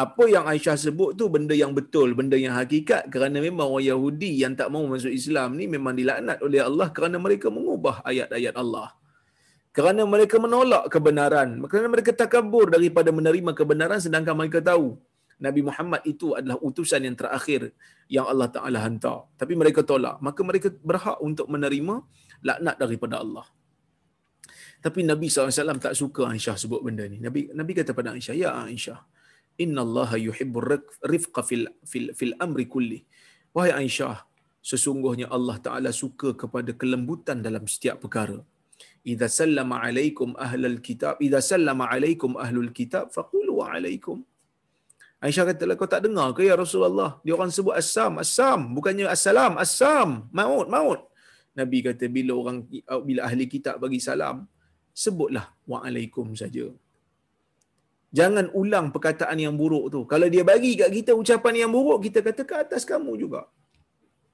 Apa 0.05 0.25
yang 0.29 0.45
Aisyah 0.53 0.77
sebut 0.85 1.11
tu 1.19 1.25
benda 1.35 1.55
yang 1.63 1.73
betul, 1.79 2.13
benda 2.19 2.37
yang 2.37 2.53
hakikat 2.61 3.09
kerana 3.15 3.41
memang 3.47 3.67
orang 3.73 3.87
Yahudi 3.91 4.31
yang 4.43 4.53
tak 4.59 4.69
mau 4.75 4.85
masuk 4.93 5.09
Islam 5.21 5.57
ni 5.59 5.65
memang 5.75 5.97
dilaknat 6.01 6.39
oleh 6.47 6.61
Allah 6.69 6.89
kerana 6.97 7.17
mereka 7.27 7.49
mengubah 7.57 8.05
ayat-ayat 8.11 8.55
Allah. 8.63 8.93
Kerana 9.77 10.03
mereka 10.05 10.37
menolak 10.45 10.85
kebenaran, 10.93 11.49
kerana 11.71 11.89
mereka 11.95 12.11
takabur 12.23 12.67
daripada 12.75 13.09
menerima 13.19 13.51
kebenaran 13.57 14.01
sedangkan 14.05 14.37
mereka 14.37 14.61
tahu 14.61 15.01
Nabi 15.37 15.61
Muhammad 15.69 16.01
itu 16.09 16.33
adalah 16.33 16.57
utusan 16.65 17.05
yang 17.05 17.17
terakhir 17.21 17.77
yang 18.09 18.25
Allah 18.25 18.49
Taala 18.49 18.81
hantar. 18.81 19.29
Tapi 19.37 19.53
mereka 19.53 19.85
tolak, 19.85 20.17
maka 20.25 20.41
mereka 20.41 20.69
berhak 20.73 21.21
untuk 21.21 21.47
menerima 21.53 22.01
laknat 22.41 22.77
daripada 22.81 23.21
Allah. 23.21 23.47
Tapi 24.81 25.01
Nabi 25.03 25.27
SAW 25.29 25.77
tak 25.83 25.97
suka 25.99 26.31
Aisyah 26.33 26.57
sebut 26.63 26.81
benda 26.87 27.05
ni. 27.13 27.19
Nabi 27.21 27.53
Nabi 27.53 27.73
kata 27.77 27.93
pada 27.93 28.17
Aisyah, 28.17 28.35
Ya 28.37 28.51
Aisyah, 28.65 29.01
Inna 29.65 29.81
Allah 29.87 30.11
yuhibbu 30.21 30.59
rifqa 31.13 31.41
fil, 31.49 31.69
fil, 31.91 32.13
fil 32.19 32.35
amri 32.45 32.65
kulli. 32.69 33.01
Wahai 33.57 33.73
Aisyah, 33.73 34.25
sesungguhnya 34.61 35.27
Allah 35.37 35.57
Ta'ala 35.67 35.91
suka 36.03 36.37
kepada 36.43 36.73
kelembutan 36.81 37.41
dalam 37.41 37.65
setiap 37.65 38.05
perkara. 38.05 38.41
Iza 39.13 39.27
sallama 39.41 39.81
alaikum 39.87 40.33
ahlul 40.47 40.79
kitab, 40.87 41.17
Iza 41.27 41.41
sallama 41.51 41.89
alaikum 41.93 42.37
ahlul 42.45 42.73
kitab, 42.79 43.13
faqulu 43.17 43.65
alaikum. 43.65 44.21
Aisyah 45.17 45.45
kata, 45.49 45.65
kau 45.81 45.89
tak 45.89 46.05
dengar 46.05 46.37
ke 46.37 46.45
ya 46.45 46.55
Rasulullah? 46.61 47.17
Dia 47.25 47.33
orang 47.39 47.49
sebut 47.49 47.73
assam, 47.73 48.21
assam. 48.21 48.77
Bukannya 48.77 49.09
assalam, 49.09 49.57
assam. 49.57 50.29
Maut, 50.29 50.69
maut. 50.69 51.01
Nabi 51.57 51.81
kata, 51.81 52.05
bila 52.13 52.37
orang 52.37 52.69
bila 53.09 53.21
ahli 53.25 53.49
kitab 53.49 53.81
bagi 53.81 53.97
salam, 53.97 54.45
sebutlah 54.93 55.57
wa'alaikum 55.65 56.37
saja. 56.37 56.69
Jangan 58.13 58.53
ulang 58.53 58.93
perkataan 58.93 59.41
yang 59.41 59.57
buruk 59.57 59.89
tu. 59.93 60.01
Kalau 60.05 60.29
dia 60.29 60.45
bagi 60.45 60.73
kat 60.77 60.93
kita 60.93 61.13
ucapan 61.17 61.65
yang 61.65 61.71
buruk, 61.73 62.05
kita 62.07 62.21
kata 62.21 62.43
ke 62.45 62.55
atas 62.65 62.85
kamu 62.85 63.17
juga. 63.17 63.49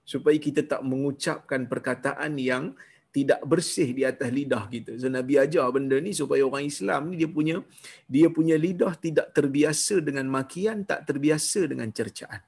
Supaya 0.03 0.35
kita 0.35 0.67
tak 0.67 0.83
mengucapkan 0.83 1.71
perkataan 1.71 2.35
yang 2.43 2.75
tidak 3.13 3.41
bersih 3.45 3.93
di 3.93 4.03
atas 4.09 4.33
lidah 4.33 4.65
kita. 4.73 4.97
So 4.97 5.13
Nabi 5.13 5.37
ajar 5.37 5.69
benda 5.69 6.01
ni 6.01 6.17
supaya 6.17 6.43
orang 6.49 6.65
Islam 6.65 7.13
ni 7.13 7.21
dia 7.21 7.29
punya 7.29 7.61
dia 8.09 8.33
punya 8.33 8.57
lidah 8.57 8.97
tidak 8.97 9.37
terbiasa 9.37 10.01
dengan 10.01 10.27
makian, 10.33 10.89
tak 10.89 11.05
terbiasa 11.05 11.69
dengan 11.69 11.93
cercaan. 11.93 12.41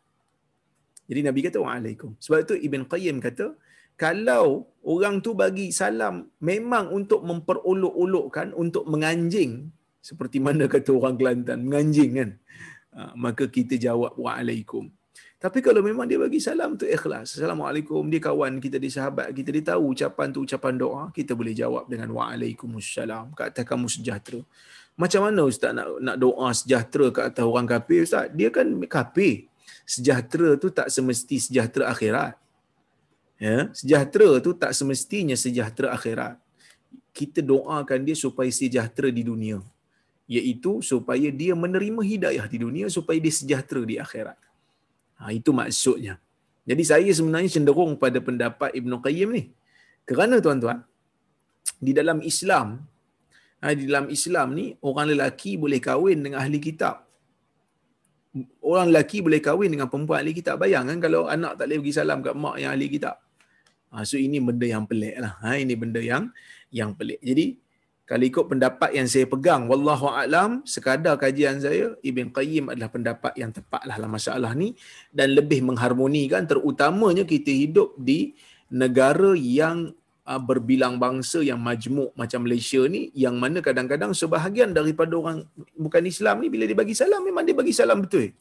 Jadi 1.05 1.21
Nabi 1.21 1.41
kata 1.45 1.61
waalaikum. 1.61 2.17
Sebab 2.17 2.39
itu 2.49 2.55
Ibn 2.57 2.81
Qayyim 2.89 3.21
kata 3.21 3.53
kalau 3.95 4.73
orang 4.83 5.21
tu 5.21 5.37
bagi 5.37 5.71
salam 5.71 6.27
memang 6.41 6.91
untuk 6.91 7.23
memperolok-olokkan 7.23 8.57
untuk 8.57 8.89
menganjing 8.91 9.71
seperti 10.05 10.43
mana 10.43 10.67
kata 10.67 10.91
orang 10.93 11.15
Kelantan 11.17 11.65
menganjing 11.65 12.11
kan 12.19 12.31
ha, 12.93 13.15
maka 13.15 13.47
kita 13.47 13.79
jawab 13.79 14.13
waalaikum 14.19 14.91
tapi 15.45 15.61
kalau 15.61 15.85
memang 15.85 16.09
dia 16.09 16.17
bagi 16.17 16.41
salam 16.41 16.73
tu 16.73 16.89
ikhlas. 16.89 17.37
Assalamualaikum 17.37 18.01
dia 18.09 18.17
kawan 18.17 18.57
kita 18.65 18.81
dia 18.81 18.89
sahabat 18.89 19.29
kita 19.37 19.53
dia 19.53 19.77
tahu 19.77 19.93
ucapan 19.93 20.33
tu 20.33 20.41
ucapan 20.41 20.73
doa 20.73 21.03
kita 21.13 21.37
boleh 21.37 21.53
jawab 21.53 21.85
dengan 21.85 22.09
waalaikumsalam 22.17 23.37
kata 23.37 23.61
kamu 23.61 23.85
sejahtera. 23.93 24.41
Macam 24.97 25.29
mana 25.29 25.45
ustaz 25.45 25.77
nak 25.77 26.01
nak 26.01 26.17
doa 26.17 26.49
sejahtera 26.49 27.13
ke 27.13 27.21
atas 27.29 27.45
orang 27.45 27.69
kafir 27.69 28.09
ustaz? 28.09 28.33
Dia 28.33 28.49
kan 28.49 28.73
kafir. 28.89 29.45
Sejahtera 29.85 30.57
tu 30.57 30.73
tak 30.73 30.89
semesti 30.89 31.37
sejahtera 31.37 31.93
akhirat. 31.93 32.41
Ya? 33.37 33.69
Sejahtera 33.77 34.41
tu 34.41 34.57
tak 34.57 34.73
semestinya 34.73 35.37
sejahtera 35.37 35.93
akhirat. 35.93 36.41
Kita 37.13 37.45
doakan 37.45 38.01
dia 38.01 38.17
supaya 38.17 38.49
sejahtera 38.49 39.13
di 39.13 39.21
dunia. 39.21 39.61
Iaitu 40.25 40.81
supaya 40.81 41.29
dia 41.29 41.53
menerima 41.53 42.01
hidayah 42.01 42.49
di 42.49 42.65
dunia 42.65 42.89
supaya 42.89 43.21
dia 43.21 43.29
sejahtera 43.29 43.85
di 43.85 44.01
akhirat 44.01 44.41
ha, 45.21 45.31
itu 45.31 45.51
maksudnya. 45.51 46.15
Jadi 46.65 46.83
saya 46.83 47.11
sebenarnya 47.13 47.51
cenderung 47.53 47.93
pada 48.01 48.19
pendapat 48.19 48.73
Ibn 48.73 48.93
Qayyim 49.05 49.29
ni. 49.37 49.53
Kerana 50.09 50.41
tuan-tuan 50.41 50.81
di 51.81 51.93
dalam 51.97 52.21
Islam 52.25 52.81
ha, 53.61 53.73
di 53.73 53.85
dalam 53.89 54.07
Islam 54.13 54.53
ni 54.53 54.77
orang 54.85 55.13
lelaki 55.13 55.57
boleh 55.61 55.81
kahwin 55.81 56.21
dengan 56.25 56.41
ahli 56.45 56.61
kitab. 56.61 57.05
Orang 58.59 58.91
lelaki 58.91 59.23
boleh 59.23 59.39
kahwin 59.39 59.71
dengan 59.73 59.89
perempuan 59.93 60.25
ahli 60.25 60.33
kitab. 60.37 60.57
Bayangkan 60.61 60.99
kalau 61.01 61.25
anak 61.31 61.57
tak 61.57 61.71
boleh 61.71 61.79
bagi 61.85 61.95
salam 61.95 62.19
kat 62.21 62.35
mak 62.35 62.57
yang 62.61 62.71
ahli 62.75 62.87
kitab. 62.91 63.17
Ha, 63.95 64.03
so 64.03 64.19
ini 64.19 64.43
benda 64.43 64.67
yang 64.67 64.85
pelik 64.91 65.17
lah. 65.23 65.33
Ha, 65.41 65.57
ini 65.61 65.75
benda 65.79 66.01
yang 66.03 66.29
yang 66.75 66.91
pelik. 66.99 67.23
Jadi 67.23 67.64
kalau 68.05 68.25
ikut 68.29 68.45
pendapat 68.53 68.93
yang 68.93 69.09
saya 69.09 69.25
pegang, 69.25 69.65
wallahu 69.65 70.13
a'lam, 70.13 70.61
sekadar 70.69 71.17
kajian 71.17 71.57
saya, 71.57 71.97
Ibn 72.05 72.37
Qayyim 72.37 72.69
adalah 72.69 72.93
pendapat 72.93 73.33
yang 73.41 73.49
tepat 73.49 73.81
lah 73.89 73.97
dalam 73.97 74.13
masalah 74.13 74.53
ni 74.53 74.77
dan 75.09 75.33
lebih 75.33 75.65
mengharmonikan 75.65 76.45
terutamanya 76.45 77.25
kita 77.25 77.49
hidup 77.49 77.97
di 77.97 78.37
negara 78.69 79.33
yang 79.33 79.97
uh, 80.29 80.37
berbilang 80.37 81.01
bangsa 81.01 81.41
yang 81.41 81.57
majmuk 81.65 82.13
macam 82.13 82.45
Malaysia 82.45 82.85
ni 82.85 83.09
yang 83.17 83.41
mana 83.41 83.65
kadang-kadang 83.65 84.13
sebahagian 84.13 84.77
daripada 84.77 85.17
orang 85.17 85.49
bukan 85.73 86.05
Islam 86.05 86.45
ni 86.45 86.53
bila 86.53 86.69
dia 86.69 86.77
bagi 86.77 86.93
salam 86.93 87.25
memang 87.25 87.49
dia 87.49 87.57
bagi 87.57 87.73
salam 87.73 88.05
betul. 88.05 88.37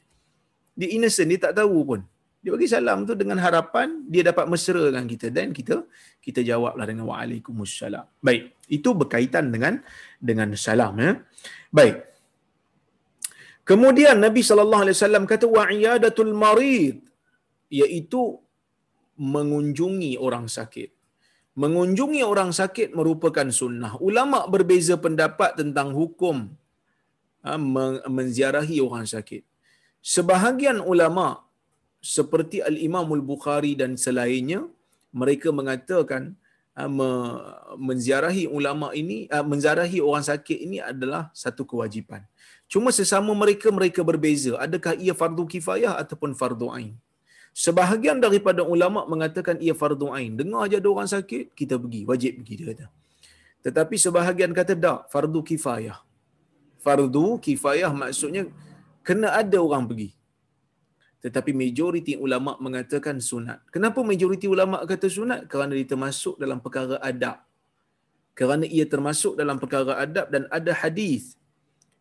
Dia 0.76 0.90
innocent, 0.92 1.30
dia 1.30 1.40
tak 1.40 1.56
tahu 1.56 1.86
pun. 1.88 2.02
Dia 2.44 2.52
bagi 2.52 2.68
salam 2.68 3.08
tu 3.08 3.16
dengan 3.16 3.40
harapan 3.40 4.04
dia 4.14 4.24
dapat 4.30 4.46
mesra 4.52 4.92
dengan 4.92 5.08
kita 5.08 5.32
dan 5.32 5.56
kita 5.56 5.88
kita 6.20 6.44
jawablah 6.44 6.84
dengan 6.84 7.08
waalaikumsalam. 7.08 8.06
Baik, 8.20 8.68
itu 8.68 8.90
berkaitan 8.92 9.48
dengan 9.48 9.80
dengan 10.20 10.52
salam 10.60 11.00
ya. 11.00 11.12
Baik. 11.72 12.04
Kemudian 13.64 14.20
Nabi 14.20 14.44
sallallahu 14.44 14.84
alaihi 14.84 14.98
wasallam 15.00 15.24
kata 15.24 15.48
wa'iyadatul 15.48 16.36
marid 16.36 17.00
iaitu 17.72 18.22
mengunjungi 19.16 20.20
orang 20.20 20.52
sakit. 20.52 20.92
Mengunjungi 21.64 22.22
orang 22.28 22.52
sakit 22.52 22.92
merupakan 22.92 23.48
sunnah. 23.48 23.96
Ulama 24.04 24.52
berbeza 24.52 25.00
pendapat 25.00 25.56
tentang 25.56 25.96
hukum 25.96 26.52
ha, 27.46 27.56
menziarahi 28.18 28.84
orang 28.84 29.08
sakit. 29.08 29.48
Sebahagian 30.04 30.84
ulama 30.84 31.43
seperti 32.04 32.60
al-Imam 32.60 33.08
al-Bukhari 33.16 33.80
dan 33.80 33.96
selainnya 33.96 34.68
mereka 35.16 35.56
mengatakan 35.56 36.36
uh, 36.76 37.40
menziarahi 37.80 38.44
ulama 38.58 38.92
ini 38.92 39.32
uh, 39.32 39.46
menziarahi 39.52 40.04
orang 40.04 40.26
sakit 40.28 40.58
ini 40.68 40.78
adalah 40.84 41.32
satu 41.32 41.64
kewajipan. 41.64 42.28
Cuma 42.68 42.92
sesama 42.92 43.32
mereka 43.32 43.72
mereka 43.72 44.04
berbeza. 44.04 44.60
Adakah 44.60 45.00
ia 45.00 45.16
fardu 45.16 45.48
kifayah 45.48 45.96
ataupun 46.04 46.36
fardu 46.36 46.68
ain? 46.76 46.94
Sebahagian 47.56 48.18
daripada 48.20 48.66
ulama 48.66 49.06
mengatakan 49.08 49.56
ia 49.64 49.72
fardu 49.72 50.12
ain. 50.12 50.36
Dengar 50.36 50.68
aja 50.68 50.82
ada 50.82 50.90
orang 50.90 51.08
sakit, 51.08 51.54
kita 51.54 51.78
pergi, 51.78 52.02
wajib 52.04 52.42
pergi 52.42 52.54
dia 52.60 52.68
kata. 52.74 52.86
Tetapi 53.64 53.96
sebahagian 53.96 54.52
kata 54.52 54.74
tak, 54.76 55.00
fardu 55.14 55.40
kifayah. 55.46 56.02
Fardu 56.84 57.40
kifayah 57.40 57.94
maksudnya 57.96 58.50
kena 59.08 59.32
ada 59.40 59.56
orang 59.62 59.88
pergi 59.88 60.10
tetapi 61.24 61.52
majoriti 61.56 62.14
ulama 62.26 62.60
mengatakan 62.66 63.16
sunat. 63.30 63.64
Kenapa 63.74 64.00
majoriti 64.04 64.48
ulama 64.56 64.84
kata 64.92 65.08
sunat? 65.08 65.48
Kerana 65.52 65.72
dia 65.80 65.88
termasuk 65.94 66.36
dalam 66.44 66.60
perkara 66.60 67.00
adab. 67.00 67.40
Kerana 68.40 68.66
ia 68.68 68.86
termasuk 68.94 69.34
dalam 69.40 69.56
perkara 69.62 69.94
adab 70.04 70.28
dan 70.34 70.44
ada 70.58 70.72
hadis 70.82 71.40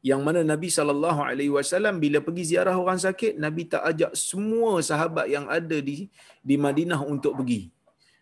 yang 0.02 0.20
mana 0.26 0.42
Nabi 0.42 0.68
sallallahu 0.76 1.20
alaihi 1.22 1.52
wasallam 1.54 2.02
bila 2.02 2.18
pergi 2.26 2.44
ziarah 2.50 2.74
orang 2.74 2.98
sakit, 2.98 3.38
Nabi 3.38 3.62
tak 3.70 3.82
ajak 3.90 4.12
semua 4.18 4.82
sahabat 4.82 5.30
yang 5.30 5.46
ada 5.46 5.78
di 5.78 6.10
di 6.42 6.56
Madinah 6.58 6.98
untuk 7.06 7.38
pergi. 7.38 7.70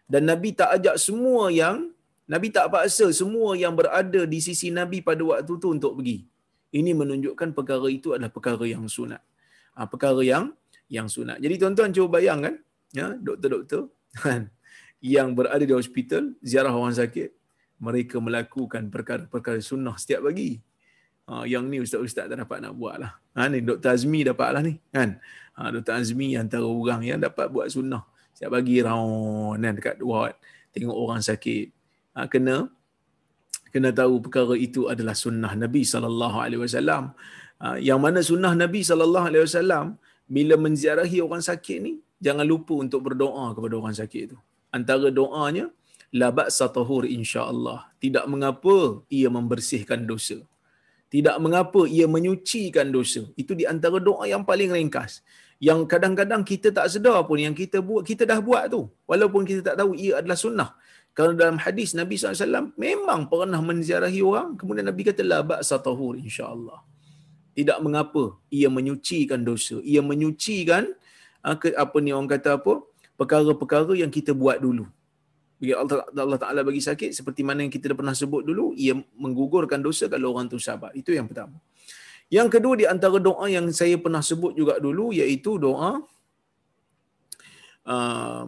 Dan 0.05 0.29
Nabi 0.29 0.53
tak 0.53 0.71
ajak 0.77 1.01
semua 1.01 1.49
yang 1.49 1.89
Nabi 2.29 2.53
tak 2.53 2.69
paksa 2.69 3.09
semua 3.21 3.57
yang 3.57 3.73
berada 3.73 4.21
di 4.29 4.39
sisi 4.45 4.69
Nabi 4.69 5.01
pada 5.01 5.25
waktu 5.25 5.49
itu 5.57 5.69
untuk 5.73 5.97
pergi. 5.99 6.19
Ini 6.71 6.93
menunjukkan 6.93 7.57
perkara 7.57 7.89
itu 7.89 8.13
adalah 8.15 8.31
perkara 8.31 8.69
yang 8.69 8.85
sunat. 8.87 9.23
Ha, 9.75 9.89
perkara 9.89 10.21
yang 10.23 10.55
yang 10.91 11.07
sunat. 11.07 11.39
Jadi 11.39 11.55
tuan-tuan 11.57 11.95
cuba 11.95 12.19
bayangkan, 12.19 12.59
ya, 12.91 13.15
doktor-doktor 13.15 13.89
kan, 14.19 14.51
yang 15.15 15.33
berada 15.33 15.63
di 15.63 15.71
hospital, 15.71 16.35
ziarah 16.43 16.75
orang 16.75 16.99
sakit, 16.99 17.31
mereka 17.81 18.19
melakukan 18.21 18.91
perkara-perkara 18.91 19.63
sunnah 19.63 19.97
setiap 19.97 20.27
pagi. 20.29 20.61
Ha, 21.31 21.47
yang 21.47 21.71
ni 21.71 21.79
ustaz-ustaz 21.79 22.27
tak 22.27 22.43
dapat 22.43 22.59
nak 22.59 22.75
buat 22.75 22.99
lah. 22.99 23.15
Ha, 23.39 23.47
ni 23.47 23.63
Dr. 23.63 23.95
Azmi 23.95 24.27
dapat 24.27 24.51
lah 24.51 24.63
ni. 24.67 24.77
Kan? 24.91 25.17
Ha, 25.55 25.71
Dr. 25.71 25.95
Azmi 26.03 26.35
antara 26.35 26.67
orang 26.67 27.07
yang 27.07 27.23
dapat 27.23 27.47
buat 27.49 27.71
sunnah. 27.71 28.03
Setiap 28.35 28.59
pagi 28.59 28.83
round 28.83 29.63
kan, 29.63 29.73
dekat 29.79 29.97
ward. 30.03 30.35
Tengok 30.75 30.97
orang 30.99 31.23
sakit. 31.23 31.71
Ha, 32.19 32.27
kena 32.27 32.67
kena 33.71 33.95
tahu 33.95 34.19
perkara 34.27 34.59
itu 34.59 34.91
adalah 34.91 35.15
sunnah 35.15 35.55
Nabi 35.55 35.87
SAW. 35.87 37.15
Ha, 37.63 37.79
yang 37.79 38.03
mana 38.03 38.21
sunnah 38.27 38.53
Nabi 38.59 38.83
SAW 38.83 39.31
bila 40.31 40.55
menziarahi 40.55 41.19
orang 41.27 41.43
sakit 41.43 41.79
ni 41.83 41.93
jangan 42.27 42.47
lupa 42.47 42.75
untuk 42.79 43.01
berdoa 43.07 43.51
kepada 43.57 43.75
orang 43.81 43.97
sakit 44.01 44.23
itu. 44.31 44.39
Antara 44.71 45.11
doanya 45.11 45.67
la 46.15 46.29
ba'sa 46.31 46.71
tahur 46.77 47.03
insya-Allah. 47.19 47.91
Tidak 47.99 48.25
mengapa 48.31 49.03
ia 49.11 49.27
membersihkan 49.27 50.07
dosa. 50.07 50.39
Tidak 51.11 51.37
mengapa 51.43 51.91
ia 51.91 52.07
menyucikan 52.07 52.87
dosa. 52.95 53.27
Itu 53.35 53.59
di 53.59 53.67
antara 53.67 53.99
doa 53.99 54.23
yang 54.31 54.47
paling 54.47 54.71
ringkas. 54.71 55.27
Yang 55.59 55.91
kadang-kadang 55.91 56.47
kita 56.47 56.71
tak 56.71 56.87
sedar 56.95 57.19
pun 57.27 57.43
yang 57.43 57.53
kita 57.53 57.83
buat 57.83 58.07
kita 58.07 58.23
dah 58.31 58.39
buat 58.39 58.71
tu. 58.71 58.87
Walaupun 59.11 59.43
kita 59.43 59.61
tak 59.75 59.77
tahu 59.83 59.99
ia 59.99 60.23
adalah 60.23 60.39
sunnah. 60.39 60.71
Kerana 61.11 61.35
dalam 61.35 61.59
hadis 61.59 61.91
Nabi 61.99 62.15
SAW 62.15 62.71
memang 62.79 63.27
pernah 63.27 63.59
menziarahi 63.59 64.23
orang. 64.23 64.55
Kemudian 64.55 64.87
Nabi 64.87 65.03
kata 65.11 65.27
la 65.27 65.43
ba'sa 65.43 65.83
tahur 65.83 66.15
insya-Allah 66.15 66.90
tidak 67.57 67.79
mengapa 67.85 68.37
ia 68.53 68.69
menyucikan 68.71 69.41
dosa 69.43 69.77
ia 69.83 70.01
menyucikan 70.01 70.91
ah, 71.43 71.57
apa 71.57 71.97
ni 71.99 72.11
orang 72.15 72.31
kata 72.31 72.61
apa 72.61 72.83
perkara-perkara 73.19 73.93
yang 73.99 74.09
kita 74.09 74.33
buat 74.33 74.63
dulu 74.63 74.87
bila 75.61 75.85
Allah, 75.85 76.09
Allah 76.09 76.41
Ta'ala 76.41 76.61
bagi 76.65 76.81
sakit, 76.81 77.13
seperti 77.13 77.45
mana 77.45 77.61
yang 77.61 77.69
kita 77.69 77.93
dah 77.93 77.99
pernah 78.01 78.17
sebut 78.17 78.49
dulu, 78.49 78.73
ia 78.73 78.97
menggugurkan 78.97 79.85
dosa 79.85 80.09
kalau 80.09 80.33
orang 80.33 80.49
tu 80.49 80.57
sabar. 80.57 80.89
Itu 80.97 81.13
yang 81.13 81.29
pertama. 81.29 81.61
Yang 82.33 82.49
kedua 82.57 82.75
di 82.81 82.89
antara 82.89 83.21
doa 83.21 83.45
yang 83.45 83.69
saya 83.69 84.01
pernah 84.01 84.25
sebut 84.25 84.57
juga 84.57 84.81
dulu, 84.81 85.13
iaitu 85.13 85.61
doa 85.61 86.01
uh, 87.85 88.45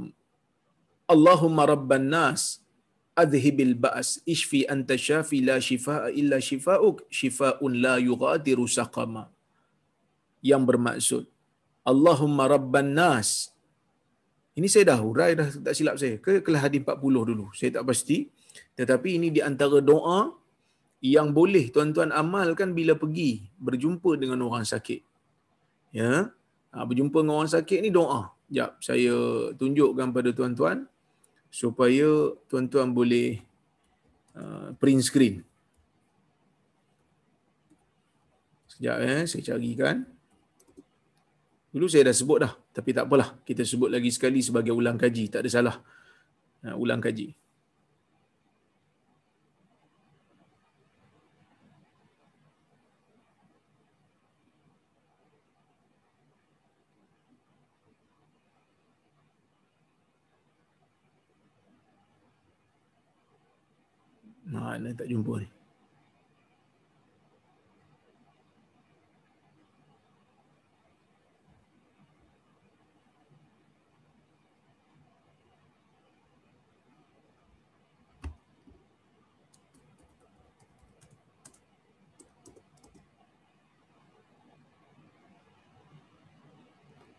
Allahumma 1.04 1.68
rabban 1.68 2.08
nas 2.08 2.64
adhibil 3.12 3.74
ba's 3.84 4.20
ishfi 4.34 4.64
anta 4.74 4.96
syafi 4.96 5.44
la 5.48 5.56
shifaa 5.68 6.08
illa 6.20 6.38
shifauk. 6.40 7.04
Shifaun 7.08 7.72
la 7.84 7.94
yughadiru 8.00 8.66
saqama. 8.78 9.24
Yang 10.42 10.62
bermaksud 10.68 11.24
Allahumma 11.90 12.46
rabban 12.46 12.94
nas. 12.94 13.50
Ini 14.58 14.68
saya 14.68 14.84
dah 14.92 14.98
hurai 15.02 15.32
dah 15.38 15.48
tak 15.48 15.74
silap 15.74 15.96
saya. 15.98 16.14
Ke 16.24 16.44
kelas 16.44 16.62
hadis 16.68 16.80
40 16.84 17.28
dulu? 17.30 17.46
Saya 17.58 17.70
tak 17.80 17.84
pasti. 17.88 18.28
Tetapi 18.78 19.08
ini 19.18 19.28
di 19.32 19.40
antara 19.40 19.80
doa 19.80 20.30
yang 21.02 21.34
boleh 21.34 21.72
tuan-tuan 21.74 22.14
amalkan 22.14 22.70
bila 22.78 22.94
pergi 22.94 23.50
berjumpa 23.58 24.14
dengan 24.22 24.44
orang 24.46 24.62
sakit. 24.62 25.00
Ya? 25.90 26.30
Ha, 26.72 26.84
berjumpa 26.86 27.18
dengan 27.24 27.42
orang 27.42 27.50
sakit 27.50 27.78
ni 27.82 27.90
doa. 27.90 28.30
Jap 28.52 28.78
saya 28.84 29.16
tunjukkan 29.56 30.08
pada 30.12 30.30
tuan-tuan 30.36 30.86
supaya 31.52 32.32
tuan-tuan 32.48 32.96
boleh 32.96 33.44
uh, 34.32 34.72
print 34.80 35.04
screen 35.04 35.44
sekejap 38.72 38.96
eh 39.04 39.22
saya 39.28 39.42
carikan 39.52 40.08
Dulu 41.72 41.88
saya 41.88 42.12
dah 42.12 42.16
sebut 42.16 42.38
dah, 42.44 42.52
tapi 42.76 42.92
tak 42.92 43.08
apalah. 43.08 43.40
Kita 43.48 43.64
sebut 43.64 43.88
lagi 43.88 44.12
sekali 44.12 44.44
sebagai 44.44 44.76
ulang 44.76 45.00
kaji, 45.00 45.32
tak 45.32 45.48
ada 45.48 45.48
salah. 45.48 45.76
Ha, 46.68 46.76
ulang 46.76 47.00
kaji. 47.00 47.32
Mana 64.72 64.88
tak 64.96 65.04
jumpa 65.04 65.36
ni. 65.36 65.48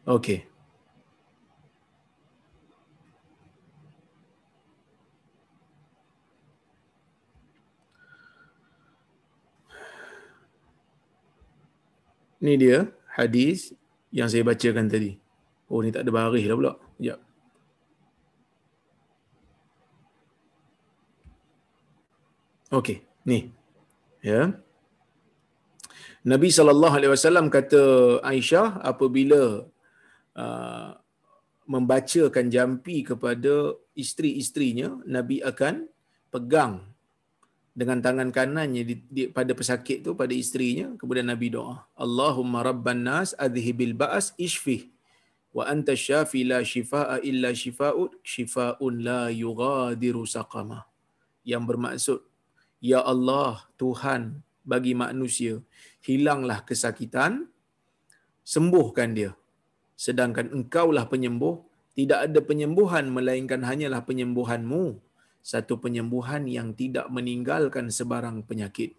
Okey. 0.10 0.53
Ini 12.44 12.54
dia 12.60 12.78
hadis 13.16 13.72
yang 14.12 14.28
saya 14.28 14.44
bacakan 14.44 14.92
tadi. 14.92 15.16
Oh 15.72 15.80
ni 15.80 15.96
tak 15.96 16.04
ada 16.04 16.12
baris 16.12 16.44
dah 16.44 16.58
pula. 16.60 16.74
Sekejap. 17.00 17.20
Okey, 22.74 22.98
ni. 23.24 23.40
Ya. 24.20 24.60
Nabi 26.28 26.50
sallallahu 26.52 26.96
alaihi 27.00 27.14
wasallam 27.16 27.48
kata 27.48 27.82
Aisyah 28.28 28.82
apabila 28.92 29.68
uh, 30.36 30.90
membacakan 31.64 32.52
jampi 32.52 33.08
kepada 33.08 33.78
isteri-isterinya, 33.96 35.00
Nabi 35.08 35.40
akan 35.40 35.88
pegang 36.34 36.93
dengan 37.74 38.00
tangan 38.06 38.30
kanannya 38.30 38.86
di, 38.86 38.96
di, 39.10 39.22
pada 39.34 39.58
pesakit 39.58 40.06
tu 40.06 40.14
pada 40.14 40.30
isterinya 40.30 40.94
kemudian 41.02 41.26
Nabi 41.26 41.50
doa 41.50 41.90
Allahumma 41.98 42.62
rabban 42.62 43.02
nas 43.02 43.34
adhibil 43.36 43.98
ba'as 43.98 44.38
ishfi 44.38 44.94
wa 45.54 45.64
anta 45.70 45.94
syafi 45.94 46.42
la 46.52 46.60
shifaa 46.66 47.22
illa 47.30 47.54
shifaa'un 47.54 48.10
shifaa'un 48.26 48.94
la 49.08 49.30
yughadiru 49.30 50.26
saqama. 50.26 50.90
Yang 51.46 51.64
bermaksud 51.70 52.20
ya 52.82 53.00
Allah 53.06 53.70
Tuhan 53.78 54.42
bagi 54.66 54.98
manusia 54.98 55.62
hilanglah 56.02 56.66
kesakitan 56.66 57.46
sembuhkan 58.42 59.14
dia. 59.14 59.32
Sedangkan 59.94 60.50
engkaulah 60.50 61.06
penyembuh 61.06 61.62
tidak 61.94 62.20
ada 62.26 62.40
penyembuhan 62.42 63.06
melainkan 63.14 63.62
hanyalah 63.62 64.02
penyembuhanmu 64.02 64.98
satu 65.44 65.76
penyembuhan 65.76 66.48
yang 66.48 66.72
tidak 66.72 67.12
meninggalkan 67.12 67.92
sebarang 67.92 68.48
penyakit. 68.48 68.96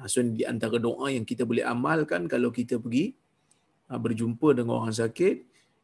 Ha, 0.00 0.08
so 0.08 0.24
di 0.24 0.48
antara 0.48 0.80
doa 0.80 1.12
yang 1.12 1.28
kita 1.28 1.44
boleh 1.44 1.60
amalkan 1.60 2.24
kalau 2.24 2.48
kita 2.48 2.80
pergi 2.80 3.12
ha, 3.92 4.00
berjumpa 4.00 4.56
dengan 4.56 4.80
orang 4.80 4.96
sakit, 4.96 5.34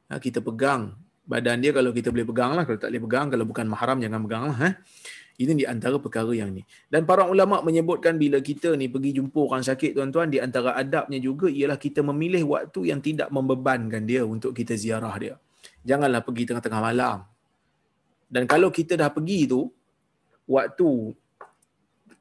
ha, 0.09 0.17
kita 0.17 0.41
pegang 0.41 0.97
badan 1.29 1.61
dia 1.61 1.77
kalau 1.77 1.93
kita 1.93 2.09
boleh 2.09 2.25
pegang 2.25 2.57
lah. 2.57 2.65
Kalau 2.65 2.81
tak 2.81 2.89
boleh 2.89 3.05
pegang, 3.05 3.27
kalau 3.29 3.45
bukan 3.45 3.67
mahram 3.69 4.01
jangan 4.01 4.21
pegang 4.25 4.43
lah. 4.49 4.73
Ini 5.39 5.55
di 5.55 5.63
antara 5.69 5.95
perkara 6.03 6.35
yang 6.35 6.51
ni. 6.51 6.67
Dan 6.91 7.07
para 7.07 7.29
ulama 7.29 7.63
menyebutkan 7.63 8.19
bila 8.19 8.43
kita 8.43 8.75
ni 8.75 8.91
pergi 8.91 9.23
jumpa 9.23 9.39
orang 9.39 9.63
sakit 9.63 9.95
tuan-tuan, 9.95 10.33
di 10.33 10.43
antara 10.43 10.75
adabnya 10.75 11.23
juga 11.23 11.47
ialah 11.47 11.79
kita 11.79 12.03
memilih 12.03 12.43
waktu 12.49 12.91
yang 12.91 12.99
tidak 12.99 13.31
membebankan 13.31 14.03
dia 14.03 14.27
untuk 14.27 14.51
kita 14.51 14.75
ziarah 14.75 15.15
dia. 15.15 15.35
Janganlah 15.87 16.27
pergi 16.27 16.43
tengah-tengah 16.49 16.83
malam. 16.83 17.23
Dan 18.29 18.45
kalau 18.45 18.69
kita 18.69 18.95
dah 18.95 19.09
pergi 19.09 19.49
tu, 19.49 19.73
waktu 20.45 21.17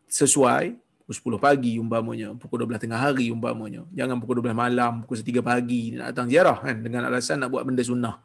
sesuai, 0.07 0.75
pukul 1.07 1.39
10 1.39 1.43
pagi 1.43 1.79
umpamanya, 1.79 2.35
pukul 2.35 2.67
12 2.67 2.83
tengah 2.83 2.99
hari 2.99 3.31
umpamanya. 3.31 3.83
Jangan 3.95 4.19
pukul 4.19 4.43
12 4.43 4.51
malam, 4.51 5.03
pukul 5.03 5.19
3 5.23 5.39
pagi 5.39 5.95
nak 5.95 6.11
datang 6.11 6.27
ziarah 6.27 6.59
kan 6.59 6.75
dengan 6.83 7.07
alasan 7.07 7.43
nak 7.43 7.51
buat 7.51 7.63
benda 7.63 7.83
sunnah. 7.83 8.19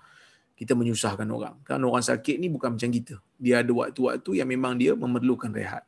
Kita 0.59 0.79
menyusahkan 0.79 1.27
orang. 1.27 1.59
Kan 1.67 1.83
orang 1.83 2.03
sakit 2.03 2.39
ni 2.39 2.47
bukan 2.47 2.79
macam 2.79 2.91
kita. 2.91 3.19
Dia 3.39 3.67
ada 3.67 3.71
waktu-waktu 3.75 4.43
yang 4.43 4.49
memang 4.51 4.79
dia 4.79 4.95
memerlukan 4.95 5.51
rehat. 5.51 5.83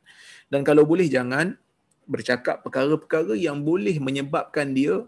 Dan 0.51 0.67
kalau 0.67 0.83
boleh 0.83 1.07
jangan 1.07 1.55
bercakap 2.07 2.59
perkara-perkara 2.63 3.33
yang 3.39 3.63
boleh 3.63 3.97
menyebabkan 4.03 4.75
dia 4.75 5.03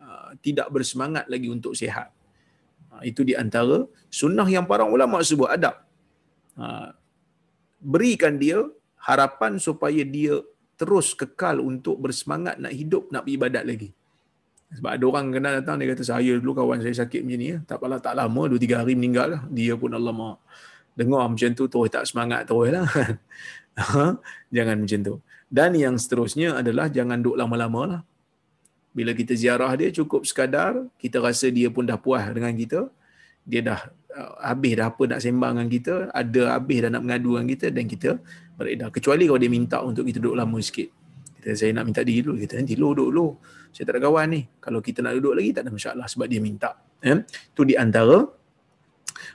uh, 0.00 0.30
tidak 0.40 0.72
bersemangat 0.72 1.28
lagi 1.28 1.52
untuk 1.52 1.76
sihat. 1.76 2.08
Uh, 2.88 3.04
itu 3.04 3.20
di 3.24 3.36
antara 3.36 3.84
sunnah 4.08 4.48
yang 4.48 4.64
para 4.64 4.88
ulama 4.88 5.20
sebut 5.20 5.52
adab. 5.52 5.89
Ha, 6.60 6.92
berikan 7.80 8.36
dia 8.36 8.68
harapan 9.00 9.56
supaya 9.56 10.04
dia 10.04 10.44
terus 10.76 11.16
kekal 11.16 11.60
untuk 11.60 11.96
bersemangat 11.96 12.60
nak 12.60 12.72
hidup 12.76 13.08
nak 13.08 13.24
beribadat 13.24 13.64
lagi. 13.64 13.90
Sebab 14.70 14.90
ada 14.94 15.04
orang 15.08 15.24
kena 15.34 15.50
datang 15.58 15.82
dia 15.82 15.90
kata 15.90 16.04
saya 16.06 16.38
dulu 16.38 16.52
kawan 16.62 16.78
saya 16.78 16.94
sakit 16.94 17.26
macam 17.26 17.38
ni 17.40 17.48
ya. 17.56 17.58
Tak 17.66 17.76
apalah 17.80 17.98
tak 17.98 18.14
lama 18.14 18.42
2 18.46 18.54
3 18.60 18.80
hari 18.84 18.94
meninggal 18.94 19.28
lah. 19.34 19.42
Dia 19.50 19.74
pun 19.74 19.90
Allah 19.90 20.14
mahu 20.14 20.36
dengar 20.94 21.24
macam 21.26 21.50
tu 21.56 21.64
terus 21.66 21.88
tak 21.88 22.04
semangat 22.06 22.44
terus 22.46 22.68
lah. 22.70 22.86
Ha, 23.80 24.12
jangan 24.52 24.76
macam 24.82 25.00
tu. 25.00 25.14
Dan 25.48 25.72
yang 25.72 25.96
seterusnya 25.96 26.58
adalah 26.60 26.92
jangan 26.92 27.16
duduk 27.16 27.40
lama-lama 27.40 27.82
lah. 27.86 28.02
Bila 28.92 29.16
kita 29.16 29.32
ziarah 29.32 29.72
dia 29.72 29.88
cukup 29.88 30.28
sekadar, 30.28 30.84
kita 31.00 31.16
rasa 31.22 31.48
dia 31.48 31.72
pun 31.72 31.88
dah 31.88 31.96
puas 31.96 32.28
dengan 32.28 32.52
kita, 32.52 32.92
dia 33.46 33.64
dah 33.64 33.80
habis 34.42 34.72
dah 34.74 34.90
apa 34.90 35.02
nak 35.06 35.20
sembang 35.22 35.52
dengan 35.56 35.68
kita, 35.70 35.94
ada 36.10 36.42
habis 36.58 36.78
dah 36.82 36.90
nak 36.90 37.02
mengadu 37.06 37.38
dengan 37.38 37.46
kita 37.50 37.66
dan 37.70 37.84
kita 37.86 38.10
beredar. 38.58 38.88
Kecuali 38.90 39.24
kalau 39.24 39.40
dia 39.40 39.50
minta 39.50 39.78
untuk 39.80 40.04
kita 40.06 40.18
duduk 40.18 40.36
lama 40.36 40.58
sikit. 40.58 40.88
Kita 41.40 41.56
saya 41.56 41.70
nak 41.72 41.88
minta 41.88 42.04
diri 42.04 42.20
dulu, 42.20 42.36
kita 42.36 42.60
nanti 42.60 42.74
lu 42.76 42.92
duduk 42.92 43.08
dulu. 43.14 43.28
Saya 43.70 43.84
tak 43.88 43.94
ada 43.96 44.00
kawan 44.10 44.26
ni. 44.34 44.40
Kalau 44.58 44.78
kita 44.82 45.00
nak 45.00 45.14
duduk 45.16 45.34
lagi 45.38 45.50
tak 45.54 45.62
ada 45.64 45.70
masalah 45.72 46.06
sebab 46.10 46.26
dia 46.26 46.40
minta. 46.42 46.76
Eh? 47.00 47.22
Itu 47.24 47.62
di 47.64 47.78
antara 47.78 48.28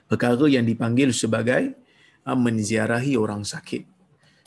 perkara 0.06 0.46
yang 0.46 0.68
dipanggil 0.68 1.10
sebagai 1.16 1.74
uh, 2.28 2.38
menziarahi 2.38 3.16
orang 3.18 3.42
sakit. 3.42 3.88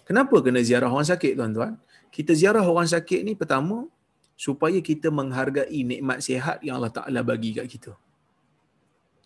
Kenapa 0.07 0.41
kena 0.41 0.65
ziarah 0.65 0.89
orang 0.89 1.05
sakit 1.05 1.37
tuan-tuan? 1.37 1.77
Kita 2.09 2.33
ziarah 2.33 2.65
orang 2.65 2.89
sakit 2.89 3.29
ni 3.29 3.37
pertama 3.37 3.85
supaya 4.39 4.79
kita 4.81 5.13
menghargai 5.13 5.83
nikmat 5.85 6.25
sihat 6.25 6.63
yang 6.65 6.81
Allah 6.81 6.95
Taala 6.95 7.21
bagi 7.21 7.53
kat 7.53 7.67
kita. 7.69 7.93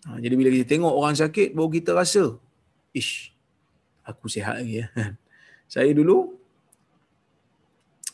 Ha, 0.03 0.19
jadi 0.19 0.35
bila 0.35 0.49
kita 0.51 0.67
tengok 0.67 0.93
orang 0.93 1.15
sakit, 1.15 1.55
baru 1.55 1.71
kita 1.71 1.91
rasa, 1.95 2.35
ish, 2.91 3.31
aku 4.03 4.27
sihat 4.27 4.59
lagi. 4.59 4.83
Ya. 4.83 4.87
Saya 5.73 5.91
dulu, 5.95 6.37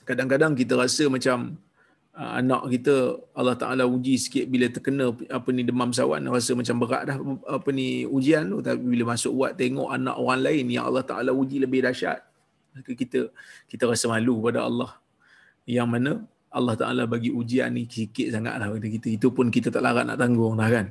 kadang-kadang 0.09 0.57
kita 0.57 0.77
rasa 0.77 1.05
macam 1.09 1.57
uh, 2.17 2.33
anak 2.41 2.65
kita 2.73 3.21
Allah 3.37 3.57
Taala 3.61 3.85
uji 3.85 4.17
sikit 4.17 4.45
bila 4.49 4.67
terkena 4.73 5.13
apa 5.29 5.49
ni 5.53 5.63
demam 5.63 5.93
sawan 5.93 6.25
rasa 6.33 6.57
macam 6.57 6.77
berat 6.81 7.03
dah 7.13 7.17
apa 7.45 7.69
ni 7.71 8.09
ujian 8.09 8.49
tu 8.49 8.59
tapi 8.65 8.81
bila 8.81 9.13
masuk 9.13 9.33
buat 9.37 9.53
tengok 9.55 9.93
anak 9.93 10.17
orang 10.17 10.41
lain 10.43 10.65
yang 10.73 10.89
Allah 10.89 11.05
Taala 11.05 11.31
uji 11.37 11.61
lebih 11.61 11.85
dahsyat 11.85 12.25
kita 12.85 13.29
kita 13.69 13.85
rasa 13.85 14.09
malu 14.09 14.41
pada 14.41 14.65
Allah 14.65 14.97
yang 15.69 15.87
mana 15.87 16.25
Allah 16.49 16.75
Taala 16.75 17.05
bagi 17.05 17.29
ujian 17.29 17.69
ni 17.77 17.85
sikit 17.85 18.33
sangatlah 18.33 18.73
pada 18.73 18.89
kita 18.89 19.09
itu 19.13 19.29
pun 19.29 19.53
kita 19.53 19.69
tak 19.69 19.85
larat 19.85 20.09
nak 20.09 20.17
tanggung 20.17 20.57
dah 20.57 20.69
kan 20.73 20.87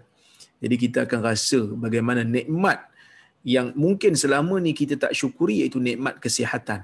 jadi 0.57 0.75
kita 0.75 0.99
akan 1.05 1.19
rasa 1.21 1.59
bagaimana 1.77 2.25
nikmat 2.25 2.81
yang 3.45 3.71
mungkin 3.77 4.17
selama 4.17 4.57
ni 4.57 4.73
kita 4.73 4.97
tak 4.97 5.13
syukuri 5.13 5.63
iaitu 5.63 5.77
nikmat 5.77 6.17
kesihatan. 6.17 6.83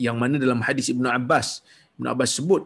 Yang 0.00 0.16
mana 0.16 0.36
dalam 0.40 0.60
hadis 0.64 0.88
Ibnu 0.90 1.06
Abbas 1.06 1.62
Ibnu 2.00 2.08
Abbas 2.10 2.32
sebut 2.36 2.64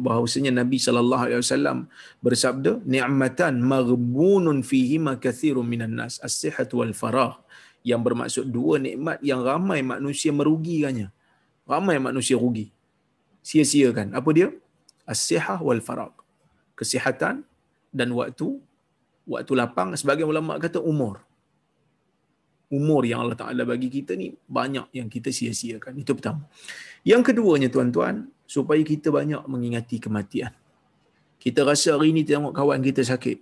bahawasanya 0.00 0.52
Nabi 0.64 0.80
sallallahu 0.80 1.22
alaihi 1.28 1.40
wasallam 1.40 1.78
bersabda 2.24 2.80
ni'matan 2.84 3.60
maghbunun 3.60 4.64
fihi 4.64 4.96
ma 4.96 5.20
kathirun 5.20 5.68
minan 5.68 5.92
nas 6.00 6.16
as-sihat 6.24 6.72
wal 6.72 6.96
farah 6.96 7.40
yang 7.84 8.00
bermaksud 8.00 8.48
dua 8.48 8.80
nikmat 8.80 9.20
yang 9.20 9.44
ramai 9.44 9.84
manusia 9.84 10.32
merugikannya. 10.32 11.12
Ramai 11.68 11.96
manusia 12.00 12.36
rugi. 12.40 12.72
Sia-siakan. 13.44 14.16
Apa 14.16 14.28
dia? 14.32 14.48
As-sihah 15.04 15.60
wal 15.60 15.84
farah 15.84 16.12
kesihatan 16.76 17.44
dan 17.92 18.08
waktu 18.16 18.60
waktu 19.24 19.52
lapang 19.56 19.96
sebagai 19.96 20.28
ulama 20.28 20.60
kata 20.60 20.80
umur. 20.80 21.20
Umur 22.72 23.04
yang 23.06 23.22
Allah 23.24 23.38
Taala 23.38 23.62
bagi 23.62 23.92
kita 23.92 24.16
ni 24.16 24.32
banyak 24.48 24.90
yang 24.96 25.08
kita 25.08 25.30
sia-siakan. 25.30 26.00
Itu 26.00 26.16
pertama. 26.16 26.48
Yang 27.04 27.32
keduanya 27.32 27.68
tuan-tuan 27.68 28.28
supaya 28.48 28.80
kita 28.80 29.12
banyak 29.12 29.44
mengingati 29.46 30.00
kematian. 30.00 30.52
Kita 31.38 31.60
rasa 31.60 31.94
hari 31.94 32.16
ini 32.16 32.24
tengok 32.24 32.56
kawan 32.56 32.80
kita 32.80 33.04
sakit. 33.04 33.38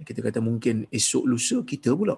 Kita 0.00 0.20
kata 0.24 0.40
mungkin 0.40 0.88
esok 0.88 1.24
lusa 1.28 1.60
kita 1.60 1.92
pula. 1.92 2.16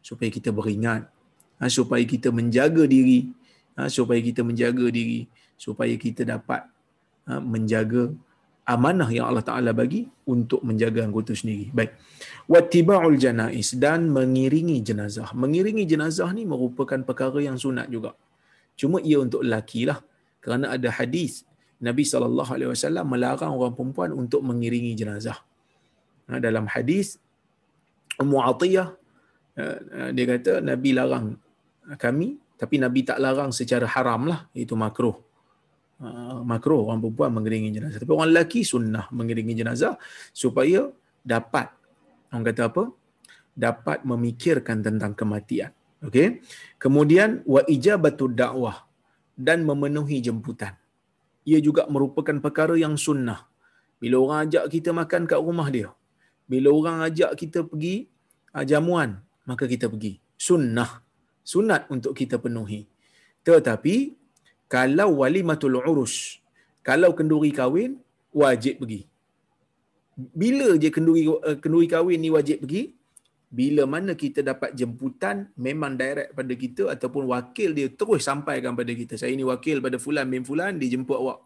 Supaya 0.00 0.30
kita 0.30 0.54
beringat. 0.54 1.10
Ha, 1.58 1.66
supaya 1.66 2.06
kita 2.06 2.30
menjaga 2.30 2.86
diri. 2.86 3.28
Ha, 3.74 3.90
supaya 3.90 4.22
kita 4.22 4.46
menjaga 4.46 4.86
diri. 4.88 5.26
Supaya 5.58 5.90
kita 5.98 6.22
dapat 6.22 6.64
ha, 7.26 7.42
menjaga 7.42 8.14
amanah 8.68 9.08
yang 9.08 9.26
Allah 9.32 9.44
Taala 9.48 9.72
bagi 9.72 10.04
untuk 10.28 10.60
menjaga 10.60 11.00
anggota 11.00 11.32
sendiri. 11.32 11.72
Baik. 11.72 11.96
Wattiba'ul 12.52 13.16
janais 13.16 13.72
dan 13.80 14.12
mengiringi 14.12 14.84
jenazah. 14.84 15.32
Mengiringi 15.32 15.88
jenazah 15.88 16.28
ni 16.36 16.44
merupakan 16.44 17.00
perkara 17.08 17.40
yang 17.40 17.56
sunat 17.56 17.88
juga. 17.88 18.12
Cuma 18.76 19.00
ia 19.00 19.18
untuk 19.24 19.40
lelaki 19.40 19.88
lah. 19.88 19.98
Kerana 20.44 20.76
ada 20.76 20.92
hadis 20.92 21.48
Nabi 21.80 22.04
sallallahu 22.04 22.50
alaihi 22.52 22.70
wasallam 22.74 23.08
melarang 23.08 23.52
orang 23.56 23.72
perempuan 23.72 24.10
untuk 24.12 24.44
mengiringi 24.44 24.92
jenazah. 24.92 25.40
Ha, 26.28 26.36
dalam 26.36 26.68
hadis 26.68 27.16
Ummu 28.20 28.38
Atiyah 28.44 28.88
uh, 29.56 30.10
dia 30.12 30.24
kata 30.28 30.60
Nabi 30.60 30.92
larang 30.92 31.40
kami 31.96 32.36
tapi 32.58 32.76
Nabi 32.76 33.00
tak 33.06 33.22
larang 33.22 33.48
secara 33.54 33.88
haram 33.88 34.28
lah 34.28 34.44
itu 34.52 34.76
makruh 34.76 35.16
uh, 36.02 36.40
makruh 36.42 36.88
orang 36.88 37.02
perempuan 37.02 37.30
mengiringi 37.34 37.70
jenazah. 37.74 37.98
Tapi 38.02 38.12
orang 38.14 38.28
lelaki 38.30 38.60
sunnah 38.62 39.06
mengiringi 39.10 39.54
jenazah 39.54 39.94
supaya 40.30 40.90
dapat 41.22 41.70
orang 42.32 42.44
kata 42.46 42.62
apa? 42.70 42.84
dapat 43.58 44.06
memikirkan 44.06 44.86
tentang 44.86 45.18
kematian. 45.18 45.74
Okey. 45.98 46.38
Kemudian 46.78 47.42
wa 47.42 47.58
ijabatu 47.66 48.30
dakwah 48.30 48.86
dan 49.34 49.66
memenuhi 49.66 50.22
jemputan. 50.22 50.78
Ia 51.42 51.58
juga 51.58 51.90
merupakan 51.90 52.38
perkara 52.38 52.78
yang 52.78 52.94
sunnah. 52.94 53.50
Bila 53.98 54.22
orang 54.22 54.38
ajak 54.46 54.70
kita 54.70 54.94
makan 54.94 55.26
kat 55.26 55.42
rumah 55.42 55.66
dia. 55.74 55.90
Bila 56.46 56.70
orang 56.70 57.10
ajak 57.10 57.34
kita 57.34 57.66
pergi 57.66 58.06
uh, 58.54 58.62
jamuan, 58.62 59.18
maka 59.42 59.66
kita 59.66 59.90
pergi. 59.90 60.22
Sunnah. 60.38 61.02
Sunat 61.42 61.90
untuk 61.90 62.14
kita 62.14 62.38
penuhi. 62.38 62.86
Tetapi 63.42 64.14
kalau 64.68 65.24
walimatul 65.24 65.80
urus, 65.80 66.44
kalau 66.84 67.16
kenduri 67.16 67.50
kahwin, 67.56 67.96
wajib 68.28 68.84
pergi. 68.84 69.08
Bila 70.12 70.76
je 70.76 70.88
kenduri 70.92 71.24
uh, 71.24 71.56
kenduri 71.56 71.88
kahwin 71.88 72.20
ni 72.20 72.28
wajib 72.28 72.62
pergi? 72.62 72.92
Bila 73.48 73.88
mana 73.88 74.12
kita 74.12 74.44
dapat 74.44 74.76
jemputan 74.76 75.48
memang 75.56 75.96
direct 75.96 76.36
pada 76.36 76.52
kita 76.52 76.92
ataupun 76.92 77.32
wakil 77.32 77.72
dia 77.72 77.88
terus 77.88 78.28
sampaikan 78.28 78.76
pada 78.76 78.92
kita. 78.92 79.16
Saya 79.16 79.32
ni 79.32 79.40
wakil 79.40 79.80
pada 79.80 79.96
fulan 79.96 80.28
bin 80.28 80.44
fulan 80.44 80.76
dia 80.76 80.92
jemput 80.92 81.16
awak. 81.16 81.40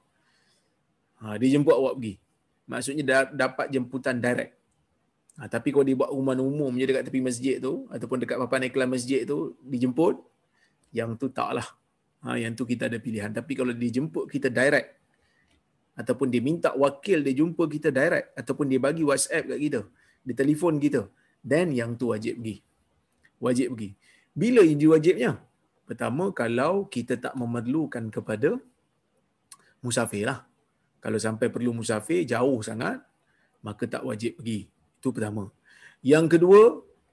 Ha, 1.23 1.39
dia 1.39 1.55
jemput 1.55 1.79
awak 1.79 1.95
pergi. 1.95 2.15
Maksudnya 2.67 3.31
dapat 3.31 3.71
jemputan 3.71 4.19
direct. 4.19 4.59
Ha, 5.39 5.47
tapi 5.47 5.71
kalau 5.71 5.87
dia 5.87 5.95
buat 5.95 6.11
rumah 6.11 6.35
umum 6.43 6.75
je 6.75 6.91
dekat 6.91 7.07
tepi 7.07 7.23
masjid 7.23 7.63
tu 7.63 7.87
ataupun 7.87 8.19
dekat 8.19 8.35
papan 8.35 8.67
iklan 8.67 8.91
masjid 8.91 9.23
tu 9.23 9.55
dijemput, 9.63 10.19
yang 10.91 11.15
tu 11.15 11.31
taklah 11.31 11.71
ha, 12.25 12.39
yang 12.43 12.55
tu 12.59 12.65
kita 12.65 12.87
ada 12.91 12.99
pilihan. 13.03 13.31
Tapi 13.39 13.53
kalau 13.59 13.75
dia 13.75 13.91
jemput 13.91 14.27
kita 14.31 14.49
direct 14.49 14.89
ataupun 15.93 16.29
dia 16.33 16.41
minta 16.41 16.71
wakil 16.73 17.21
dia 17.21 17.35
jumpa 17.37 17.65
kita 17.69 17.89
direct 17.93 18.33
ataupun 18.41 18.65
dia 18.71 18.81
bagi 18.81 19.05
WhatsApp 19.05 19.45
kat 19.53 19.59
kita 19.61 19.81
dia 20.25 20.35
telefon 20.41 20.81
kita 20.81 21.05
then 21.45 21.69
yang 21.75 21.93
tu 22.01 22.15
wajib 22.15 22.41
pergi. 22.41 22.57
Wajib 23.43 23.67
pergi. 23.75 23.91
Bila 24.33 24.63
ini 24.65 24.87
wajibnya? 24.89 25.33
Pertama 25.85 26.31
kalau 26.33 26.89
kita 26.89 27.19
tak 27.21 27.35
memerlukan 27.37 28.09
kepada 28.09 28.57
musafir 29.85 30.25
lah. 30.31 30.47
Kalau 31.03 31.19
sampai 31.19 31.51
perlu 31.51 31.75
musafir 31.75 32.23
jauh 32.23 32.63
sangat 32.63 33.03
maka 33.67 33.85
tak 33.91 34.03
wajib 34.07 34.39
pergi. 34.39 34.71
Itu 34.71 35.11
pertama. 35.11 35.51
Yang 36.01 36.39
kedua 36.39 36.63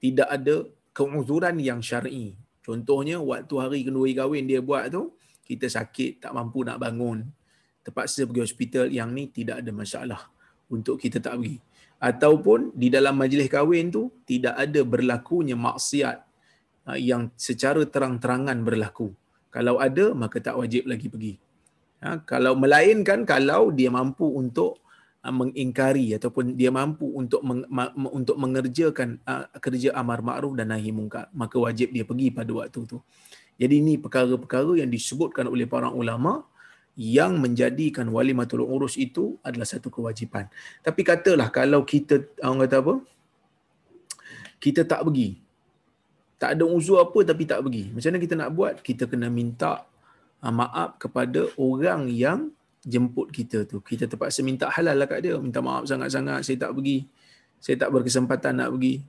tidak 0.00 0.28
ada 0.30 0.56
keuzuran 0.96 1.56
yang 1.60 1.82
syar'i 1.82 2.38
Contohnya 2.60 3.16
waktu 3.20 3.54
hari 3.56 3.80
kenduri 3.82 4.12
kahwin 4.12 4.44
dia 4.44 4.60
buat 4.60 4.92
tu, 4.92 5.16
kita 5.48 5.66
sakit, 5.66 6.22
tak 6.22 6.32
mampu 6.36 6.62
nak 6.62 6.78
bangun. 6.78 7.26
Terpaksa 7.82 8.28
pergi 8.28 8.44
hospital, 8.44 8.86
yang 8.92 9.10
ni 9.10 9.32
tidak 9.32 9.64
ada 9.64 9.70
masalah 9.72 10.20
untuk 10.70 11.00
kita 11.00 11.18
tak 11.18 11.40
pergi. 11.40 11.58
Ataupun 12.00 12.72
di 12.76 12.88
dalam 12.88 13.16
majlis 13.16 13.48
kahwin 13.48 13.90
tu, 13.90 14.12
tidak 14.24 14.56
ada 14.56 14.80
berlakunya 14.84 15.56
maksiat 15.56 16.16
ah, 16.88 16.96
yang 17.00 17.32
secara 17.36 17.84
terang-terangan 17.84 18.60
berlaku. 18.62 19.12
Kalau 19.50 19.82
ada, 19.82 20.14
maka 20.14 20.38
tak 20.38 20.54
wajib 20.56 20.86
lagi 20.86 21.10
pergi. 21.10 21.34
Ha, 22.00 22.22
kalau 22.24 22.56
melainkan, 22.56 23.26
kalau 23.28 23.68
dia 23.74 23.92
mampu 23.92 24.24
untuk 24.24 24.80
mengingkari 25.28 26.16
ataupun 26.16 26.56
dia 26.56 26.72
mampu 26.72 27.04
untuk 27.12 27.44
meng, 27.44 27.68
ma, 27.68 27.92
untuk 27.92 28.40
mengerjakan 28.40 29.20
uh, 29.28 29.44
kerja 29.60 29.92
amar 29.92 30.24
ma'ruf 30.24 30.56
dan 30.56 30.72
nahi 30.72 30.88
mungkar 30.96 31.28
maka 31.36 31.60
wajib 31.60 31.92
dia 31.92 32.08
pergi 32.08 32.32
pada 32.32 32.48
waktu 32.56 32.80
tu. 32.88 33.04
Jadi 33.60 33.84
ini 33.84 34.00
perkara-perkara 34.00 34.80
yang 34.80 34.88
disebutkan 34.88 35.44
oleh 35.44 35.68
para 35.68 35.92
ulama 35.92 36.48
yang 36.96 37.36
menjadikan 37.36 38.08
walimatul 38.08 38.64
urus 38.64 38.96
itu 38.96 39.36
adalah 39.44 39.68
satu 39.68 39.92
kewajipan. 39.92 40.48
Tapi 40.80 41.04
katalah 41.04 41.52
kalau 41.52 41.84
kita 41.84 42.24
orang 42.40 42.64
kata 42.64 42.76
apa? 42.80 42.94
Kita 44.56 44.88
tak 44.88 45.04
pergi. 45.04 45.36
Tak 46.40 46.56
ada 46.56 46.64
uzur 46.64 46.96
apa 47.04 47.20
tapi 47.20 47.44
tak 47.44 47.60
pergi. 47.68 47.92
Macam 47.92 48.08
mana 48.08 48.20
kita 48.24 48.34
nak 48.40 48.50
buat? 48.56 48.74
Kita 48.80 49.04
kena 49.04 49.28
minta 49.28 49.84
uh, 50.40 50.52
maaf 50.52 50.96
kepada 50.96 51.44
orang 51.60 52.08
yang 52.08 52.48
jemput 52.84 53.28
kita 53.28 53.68
tu. 53.68 53.84
Kita 53.84 54.08
terpaksa 54.08 54.40
minta 54.40 54.68
halal 54.72 54.96
lah 54.96 55.08
kat 55.08 55.24
dia. 55.24 55.36
Minta 55.36 55.60
maaf 55.60 55.88
sangat-sangat 55.88 56.44
saya 56.44 56.56
tak 56.68 56.72
pergi. 56.76 57.04
Saya 57.60 57.76
tak 57.76 57.90
berkesempatan 57.92 58.60
nak 58.60 58.68
pergi. 58.76 59.04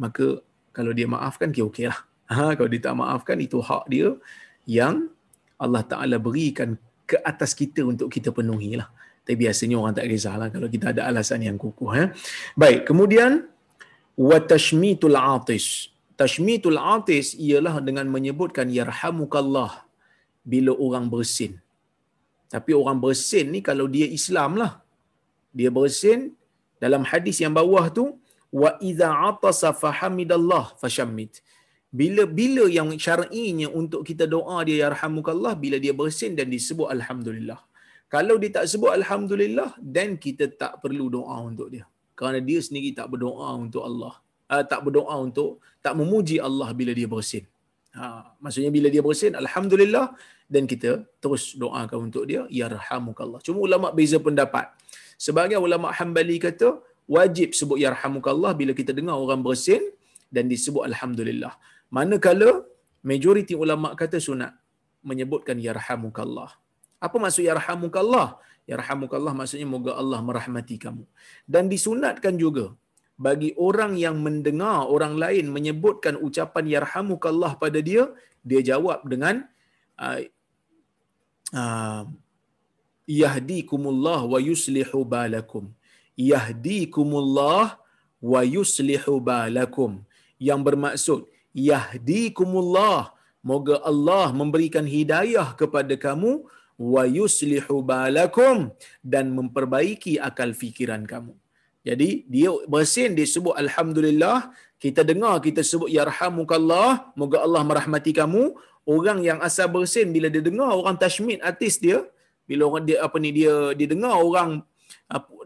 Maka 0.00 0.40
kalau 0.74 0.90
dia 0.90 1.06
maafkan, 1.06 1.52
okey 1.52 1.86
lah. 1.86 2.00
Ha, 2.32 2.56
kalau 2.56 2.68
dia 2.72 2.80
tak 2.80 2.96
maafkan, 2.96 3.36
itu 3.38 3.60
hak 3.60 3.84
dia 3.92 4.16
yang 4.64 5.12
Allah 5.60 5.84
Ta'ala 5.84 6.16
berikan 6.16 6.74
ke 7.04 7.20
atas 7.20 7.52
kita 7.52 7.84
untuk 7.84 8.08
kita 8.08 8.32
penuhi 8.32 8.80
lah. 8.80 8.88
Tapi 9.24 9.36
biasanya 9.40 9.80
orang 9.80 9.94
tak 9.96 10.08
kisahlah 10.08 10.48
kalau 10.52 10.68
kita 10.68 10.92
ada 10.92 11.08
alasan 11.08 11.40
yang 11.44 11.56
kukuh. 11.56 11.90
Ya. 11.96 12.04
Baik, 12.56 12.88
kemudian 12.88 13.48
watashmitul 14.16 15.16
atis. 15.16 15.88
Tashmitul 16.14 16.78
atis 16.78 17.34
ialah 17.34 17.80
dengan 17.80 18.06
menyebutkan 18.06 18.68
yarhamukallah 18.68 19.88
bila 20.44 20.76
orang 20.76 21.08
bersin. 21.08 21.63
Tapi 22.52 22.72
orang 22.80 22.98
bersin 23.04 23.46
ni 23.54 23.60
kalau 23.68 23.86
dia 23.94 24.06
Islam 24.18 24.58
lah. 24.62 24.72
Dia 25.58 25.70
bersin 25.70 26.20
dalam 26.82 27.02
hadis 27.10 27.36
yang 27.42 27.54
bawah 27.60 27.86
tu 27.98 28.04
wa 28.60 28.70
idza 28.88 29.10
atasa 29.30 29.70
fahamidallah 29.82 30.74
fashammit. 30.80 31.42
Bila 31.94 32.22
bila 32.26 32.64
yang 32.78 32.90
syar'inya 33.04 33.68
untuk 33.80 34.02
kita 34.08 34.26
doa 34.34 34.58
dia 34.66 34.76
yarhamukallah 34.90 35.54
bila 35.64 35.76
dia 35.84 35.94
bersin 35.94 36.34
dan 36.38 36.50
disebut 36.50 36.90
alhamdulillah. 36.96 37.60
Kalau 38.14 38.34
dia 38.42 38.50
tak 38.56 38.66
sebut 38.72 38.90
alhamdulillah 38.98 39.70
then 39.94 40.18
kita 40.24 40.50
tak 40.62 40.82
perlu 40.82 41.06
doa 41.16 41.36
untuk 41.50 41.70
dia. 41.74 41.84
Kerana 42.18 42.38
dia 42.38 42.58
sendiri 42.66 42.90
tak 42.98 43.10
berdoa 43.12 43.48
untuk 43.64 43.82
Allah. 43.88 44.14
Uh, 44.46 44.62
tak 44.62 44.80
berdoa 44.86 45.14
untuk 45.26 45.58
tak 45.84 45.94
memuji 45.98 46.36
Allah 46.48 46.68
bila 46.78 46.92
dia 46.98 47.10
bersin. 47.10 47.44
Ha, 47.94 48.34
maksudnya 48.42 48.70
bila 48.74 48.90
dia 48.90 49.02
bersin, 49.06 49.38
Alhamdulillah. 49.38 50.18
Dan 50.44 50.68
kita 50.68 51.08
terus 51.22 51.56
doakan 51.56 52.10
untuk 52.12 52.24
dia, 52.28 52.44
Yarhamukallah. 52.52 53.40
Cuma 53.46 53.58
ulama 53.64 53.88
beza 53.90 54.20
pendapat. 54.20 54.70
Sebagai 55.16 55.56
ulama 55.56 55.88
hambali 55.98 56.36
kata, 56.36 56.78
wajib 57.08 57.56
sebut 57.58 57.78
Yarhamukallah 57.80 58.52
bila 58.60 58.72
kita 58.76 58.92
dengar 58.92 59.16
orang 59.16 59.40
bersin 59.40 59.80
dan 60.28 60.46
disebut 60.52 60.84
Alhamdulillah. 60.90 61.56
Manakala, 61.88 62.64
majoriti 63.02 63.56
ulama 63.56 63.96
kata 63.96 64.20
sunat 64.20 64.52
menyebutkan 65.00 65.56
Yarhamukallah. 65.56 66.50
Apa 67.00 67.16
maksud 67.20 67.44
Yarhamukallah? 67.44 68.40
Yarhamukallah 68.64 69.32
maksudnya 69.36 69.68
moga 69.68 69.92
Allah 70.00 70.20
merahmati 70.24 70.76
kamu. 70.80 71.04
Dan 71.44 71.68
disunatkan 71.68 72.40
juga 72.40 72.72
bagi 73.14 73.54
orang 73.54 73.94
yang 73.94 74.18
mendengar 74.18 74.90
orang 74.90 75.14
lain 75.14 75.52
menyebutkan 75.54 76.18
ucapan 76.18 76.64
yarhamukallah 76.66 77.54
pada 77.62 77.78
dia, 77.78 78.10
dia 78.42 78.60
jawab 78.64 79.06
dengan 79.06 79.46
uh, 80.00 80.18
yahdikumullah 83.20 84.20
wa 84.32 84.38
yuslihu 84.48 85.00
balakum. 85.14 85.64
Yahdikumullah 86.32 87.78
wa 88.32 88.40
yuslihu 88.56 89.14
balakum. 89.30 90.02
Yang 90.48 90.60
bermaksud 90.66 91.20
yahdikumullah 91.70 93.14
moga 93.50 93.76
Allah 93.90 94.26
memberikan 94.40 94.86
hidayah 94.96 95.48
kepada 95.60 95.94
kamu 96.06 96.32
wa 96.92 97.02
yuslihu 97.18 97.76
balakum 97.92 98.72
dan 99.14 99.30
memperbaiki 99.38 100.18
akal 100.28 100.50
fikiran 100.62 101.04
kamu. 101.12 101.34
Jadi 101.84 102.24
dia 102.34 102.50
bersin 102.72 103.12
dia 103.16 103.28
sebut 103.28 103.52
alhamdulillah, 103.62 104.48
kita 104.80 105.04
dengar 105.04 105.36
kita 105.46 105.60
sebut 105.60 105.92
yarhamukallah, 105.92 107.12
moga 107.20 107.44
Allah 107.46 107.62
merahmati 107.70 108.12
kamu. 108.16 108.56
Orang 108.84 109.24
yang 109.24 109.40
asal 109.40 109.66
bersin 109.72 110.12
bila 110.12 110.28
dia 110.28 110.44
dengar 110.44 110.70
orang 110.76 110.96
tashmid 111.00 111.40
artis 111.40 111.80
dia, 111.80 112.04
bila 112.44 112.68
orang 112.68 112.84
dia 112.88 113.00
apa 113.00 113.16
ni 113.16 113.32
dia 113.32 113.72
dia 113.72 113.88
dengar 113.88 114.14
orang 114.20 114.60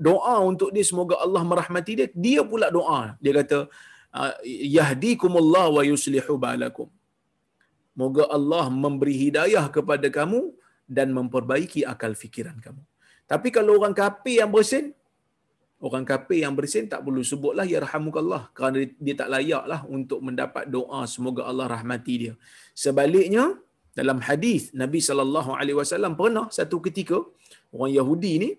doa 0.03 0.35
untuk 0.51 0.71
dia 0.75 0.85
semoga 0.91 1.15
Allah 1.25 1.43
merahmati 1.51 1.93
dia, 1.99 2.09
dia 2.27 2.41
pula 2.43 2.69
doa. 2.79 3.15
Dia 3.23 3.33
kata 3.39 3.59
ah, 4.11 4.35
yahdikumullah 4.77 5.67
wa 5.77 5.83
yuslihu 5.87 6.35
balakum. 6.35 6.89
Moga 7.99 8.25
Allah 8.31 8.71
memberi 8.71 9.15
hidayah 9.27 9.67
kepada 9.77 10.07
kamu 10.07 10.55
dan 10.87 11.11
memperbaiki 11.11 11.83
akal 11.83 12.15
fikiran 12.15 12.57
kamu. 12.63 12.83
Tapi 13.27 13.49
kalau 13.51 13.77
orang 13.79 13.93
kafir 13.93 14.41
yang 14.41 14.51
bersin, 14.55 14.95
orang 15.87 16.05
kafir 16.11 16.39
yang 16.45 16.55
bersin 16.59 16.87
tak 16.93 17.01
perlu 17.07 17.23
sebutlah 17.31 17.67
ya 17.73 17.79
rahmukallah 17.87 18.43
kerana 18.57 18.79
dia 19.05 19.15
tak 19.21 19.29
layaklah 19.35 19.81
untuk 19.97 20.21
mendapat 20.27 20.65
doa 20.77 21.01
semoga 21.15 21.43
Allah 21.51 21.67
rahmati 21.75 22.15
dia. 22.23 22.35
Sebaliknya 22.85 23.45
dalam 23.99 24.19
hadis 24.29 24.63
Nabi 24.83 25.01
sallallahu 25.09 25.51
alaihi 25.59 25.79
wasallam 25.81 26.15
pernah 26.21 26.47
satu 26.59 26.79
ketika 26.87 27.19
orang 27.75 27.93
Yahudi 27.99 28.33
ni 28.43 28.51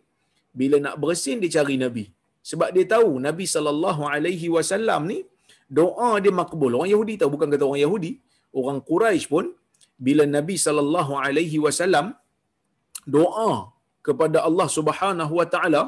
bila 0.60 0.78
nak 0.86 0.96
bersin 1.04 1.44
dia 1.44 1.52
cari 1.60 1.76
Nabi. 1.86 2.06
Sebab 2.50 2.70
dia 2.76 2.86
tahu 2.96 3.12
Nabi 3.28 3.46
sallallahu 3.56 4.04
alaihi 4.14 4.48
wasallam 4.56 5.02
ni 5.12 5.20
doa 5.80 6.12
dia 6.24 6.34
makbul. 6.42 6.72
Orang 6.80 6.92
Yahudi 6.94 7.16
tahu 7.22 7.32
bukan 7.36 7.48
kata 7.54 7.64
orang 7.70 7.84
Yahudi, 7.86 8.12
orang 8.60 8.80
Quraisy 8.90 9.28
pun 9.34 9.46
bila 10.08 10.24
Nabi 10.38 10.56
sallallahu 10.66 11.14
alaihi 11.26 11.60
wasallam 11.66 12.16
doa 13.16 13.52
kepada 14.08 14.38
Allah 14.48 14.68
Subhanahu 14.78 15.34
wa 15.40 15.48
taala 15.54 15.82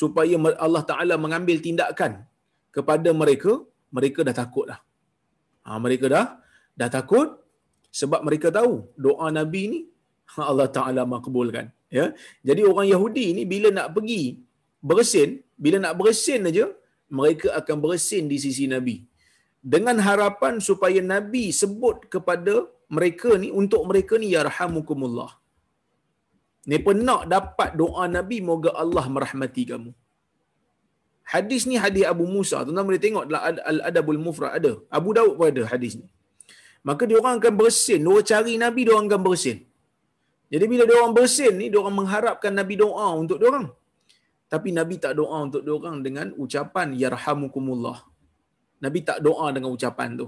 supaya 0.00 0.36
Allah 0.66 0.82
taala 0.90 1.14
mengambil 1.24 1.58
tindakan 1.66 2.12
kepada 2.76 3.10
mereka, 3.22 3.52
mereka 3.96 4.20
dah 4.28 4.36
takutlah. 4.42 4.80
Ha, 5.66 5.78
mereka 5.84 6.06
dah 6.14 6.26
dah 6.80 6.88
takut 6.96 7.28
sebab 8.00 8.20
mereka 8.26 8.48
tahu 8.58 8.72
doa 9.04 9.28
Nabi 9.38 9.62
ni 9.72 9.80
Allah 10.50 10.68
taala 10.76 11.02
makbulkan, 11.14 11.66
ya. 11.98 12.06
Jadi 12.48 12.62
orang 12.70 12.88
Yahudi 12.94 13.26
ni 13.38 13.42
bila 13.52 13.68
nak 13.78 13.88
pergi 13.96 14.22
bersin, 14.90 15.30
bila 15.64 15.76
nak 15.84 15.94
bersin 16.00 16.48
aja 16.50 16.66
mereka 17.18 17.48
akan 17.60 17.76
bersin 17.84 18.24
di 18.32 18.38
sisi 18.44 18.66
Nabi 18.74 18.96
dengan 19.74 19.96
harapan 20.06 20.54
supaya 20.68 21.00
Nabi 21.14 21.44
sebut 21.60 22.06
kepada 22.14 22.54
mereka 22.96 23.34
ni 23.42 23.48
untuk 23.60 23.82
mereka 23.90 24.14
ni 24.22 24.30
yarhamukumullah. 24.36 25.30
Ni 26.70 26.78
pernah 26.86 27.20
dapat 27.34 27.70
doa 27.80 28.04
Nabi 28.16 28.38
moga 28.48 28.70
Allah 28.82 29.04
merahmati 29.14 29.64
kamu. 29.70 29.90
Hadis 31.32 31.62
ni 31.70 31.76
hadis 31.84 32.04
Abu 32.12 32.24
Musa. 32.34 32.56
Tuan-tuan 32.64 32.86
boleh 32.88 33.02
tengok 33.04 33.24
dalam 33.30 33.58
Al-Adabul 33.70 34.20
Mufrad 34.26 34.52
ada. 34.58 34.72
Abu 34.98 35.10
Daud 35.16 35.34
pun 35.38 35.46
ada 35.52 35.62
hadis 35.72 35.94
ni. 36.00 36.06
Maka 36.88 37.02
dia 37.08 37.16
orang 37.22 37.36
akan 37.40 37.54
bersin, 37.60 38.00
dia 38.06 38.22
cari 38.30 38.52
Nabi 38.64 38.80
dia 38.86 38.94
orang 38.96 39.08
akan 39.10 39.22
bersin. 39.26 39.58
Jadi 40.52 40.64
bila 40.72 40.82
dia 40.88 40.96
orang 41.02 41.14
bersin 41.18 41.52
ni 41.60 41.66
dia 41.72 41.78
orang 41.82 41.96
mengharapkan 42.00 42.52
Nabi 42.60 42.74
doa 42.82 43.06
untuk 43.22 43.38
dia 43.42 43.48
orang. 43.52 43.66
Tapi 44.52 44.68
Nabi 44.78 44.94
tak 45.04 45.18
doa 45.18 45.38
untuk 45.46 45.62
dia 45.66 45.74
orang 45.78 45.96
dengan 46.06 46.26
ucapan 46.44 46.94
yarhamukumullah. 47.02 47.98
Nabi 48.84 49.00
tak 49.08 49.18
doa 49.26 49.46
dengan 49.54 49.70
ucapan 49.76 50.10
tu. 50.20 50.26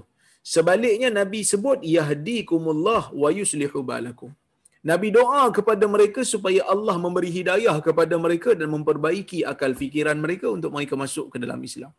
Sebaliknya 0.53 1.09
Nabi 1.19 1.39
sebut 1.51 1.79
yahdikumullah 1.95 3.03
wa 3.21 3.29
yuslihu 3.39 3.79
balakum. 3.91 4.31
Nabi 4.79 5.11
doa 5.11 5.51
kepada 5.51 5.83
mereka 5.91 6.23
supaya 6.23 6.63
Allah 6.73 6.95
memberi 6.95 7.27
hidayah 7.27 7.75
kepada 7.83 8.15
mereka 8.15 8.55
dan 8.55 8.71
memperbaiki 8.71 9.43
akal 9.43 9.75
fikiran 9.75 10.15
mereka 10.15 10.47
untuk 10.47 10.71
mereka 10.71 10.95
masuk 10.95 11.35
ke 11.35 11.37
dalam 11.43 11.59
Islam. 11.59 11.91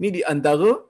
Ini 0.00 0.08
di 0.08 0.22
antara 0.24 0.80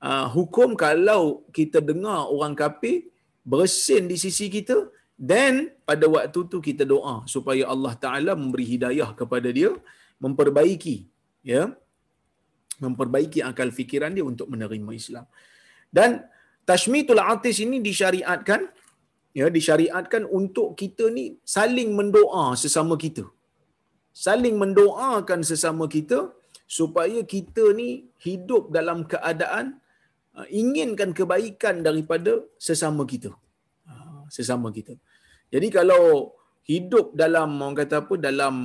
uh, 0.00 0.26
hukum 0.32 0.72
kalau 0.72 1.44
kita 1.52 1.84
dengar 1.84 2.32
orang 2.32 2.56
kafir 2.56 3.12
bersin 3.44 4.08
di 4.08 4.16
sisi 4.16 4.48
kita 4.48 4.88
dan 5.20 5.68
pada 5.84 6.08
waktu 6.08 6.48
tu 6.48 6.64
kita 6.64 6.88
doa 6.88 7.28
supaya 7.28 7.68
Allah 7.68 7.92
Taala 8.00 8.32
memberi 8.32 8.64
hidayah 8.64 9.12
kepada 9.12 9.52
dia 9.52 9.76
memperbaiki 10.16 10.96
ya 11.44 11.76
memperbaiki 12.80 13.44
akal 13.44 13.68
fikiran 13.68 14.16
dia 14.16 14.24
untuk 14.24 14.48
menerima 14.48 14.90
Islam. 14.96 15.28
Dan 15.92 16.24
tashmitul 16.64 17.20
atis 17.20 17.60
ini 17.60 17.84
disyariatkan 17.84 18.64
ya 19.38 19.46
disyariatkan 19.56 20.22
untuk 20.38 20.68
kita 20.80 21.04
ni 21.16 21.24
saling 21.56 21.90
mendoa 21.98 22.44
sesama 22.62 22.94
kita. 23.04 23.24
Saling 24.26 24.56
mendoakan 24.62 25.40
sesama 25.50 25.84
kita 25.96 26.18
supaya 26.78 27.20
kita 27.34 27.64
ni 27.80 27.88
hidup 28.26 28.74
dalam 28.76 28.98
keadaan 29.12 29.66
uh, 30.38 30.46
inginkan 30.60 31.10
kebaikan 31.18 31.76
daripada 31.86 32.32
sesama 32.66 33.02
kita. 33.12 33.30
Uh, 33.90 34.22
sesama 34.36 34.68
kita. 34.78 34.94
Jadi 35.54 35.68
kalau 35.78 36.34
hidup 36.72 37.06
dalam 37.22 37.58
orang 37.62 37.78
kata 37.80 37.96
apa 38.02 38.14
dalam 38.28 38.56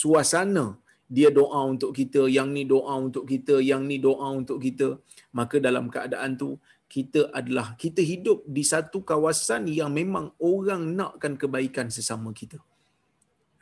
suasana 0.00 0.66
dia 1.08 1.28
doa 1.32 1.60
untuk 1.72 1.96
kita, 1.98 2.28
yang 2.36 2.48
ni 2.56 2.68
doa 2.72 2.94
untuk 3.06 3.24
kita, 3.32 3.64
yang 3.64 3.82
ni 3.88 3.96
doa 3.96 4.28
untuk 4.40 4.60
kita, 4.60 4.88
maka 5.32 5.56
dalam 5.56 5.88
keadaan 5.94 6.36
tu 6.36 6.60
kita 6.94 7.20
adalah 7.38 7.66
kita 7.82 8.00
hidup 8.10 8.38
di 8.56 8.64
satu 8.72 8.98
kawasan 9.10 9.68
yang 9.78 9.90
memang 9.92 10.32
orang 10.40 10.82
nakkan 10.98 11.36
kebaikan 11.42 11.88
sesama 11.96 12.32
kita. 12.40 12.58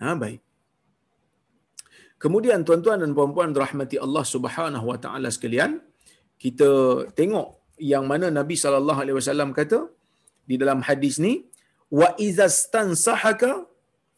Ha 0.02 0.14
baik. 0.22 0.40
Kemudian 2.22 2.64
tuan-tuan 2.66 2.98
dan 3.02 3.12
puan-puan 3.18 3.50
rahmati 3.64 3.96
Allah 4.06 4.24
Subhanahu 4.34 4.86
wa 4.90 4.98
taala 5.04 5.28
sekalian, 5.36 5.72
kita 6.42 6.70
tengok 7.18 7.48
yang 7.92 8.04
mana 8.10 8.26
Nabi 8.38 8.56
sallallahu 8.62 9.00
alaihi 9.02 9.16
wasallam 9.20 9.50
kata 9.58 9.80
di 10.48 10.56
dalam 10.62 10.80
hadis 10.88 11.20
ni 11.26 11.34
wa 11.98 12.08
izastansahaka 12.28 13.50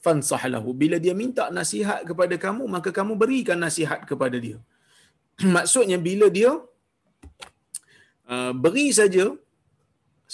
fansah 0.04 0.42
lahu. 0.54 0.70
Bila 0.82 0.96
dia 1.04 1.14
minta 1.22 1.44
nasihat 1.58 2.06
kepada 2.10 2.34
kamu, 2.44 2.64
maka 2.74 2.90
kamu 2.98 3.12
berikan 3.22 3.58
nasihat 3.66 4.00
kepada 4.10 4.36
dia. 4.46 4.58
Maksudnya 5.56 5.98
bila 6.08 6.28
dia 6.38 6.52
uh, 8.34 8.52
beri 8.64 8.88
saja 8.98 9.26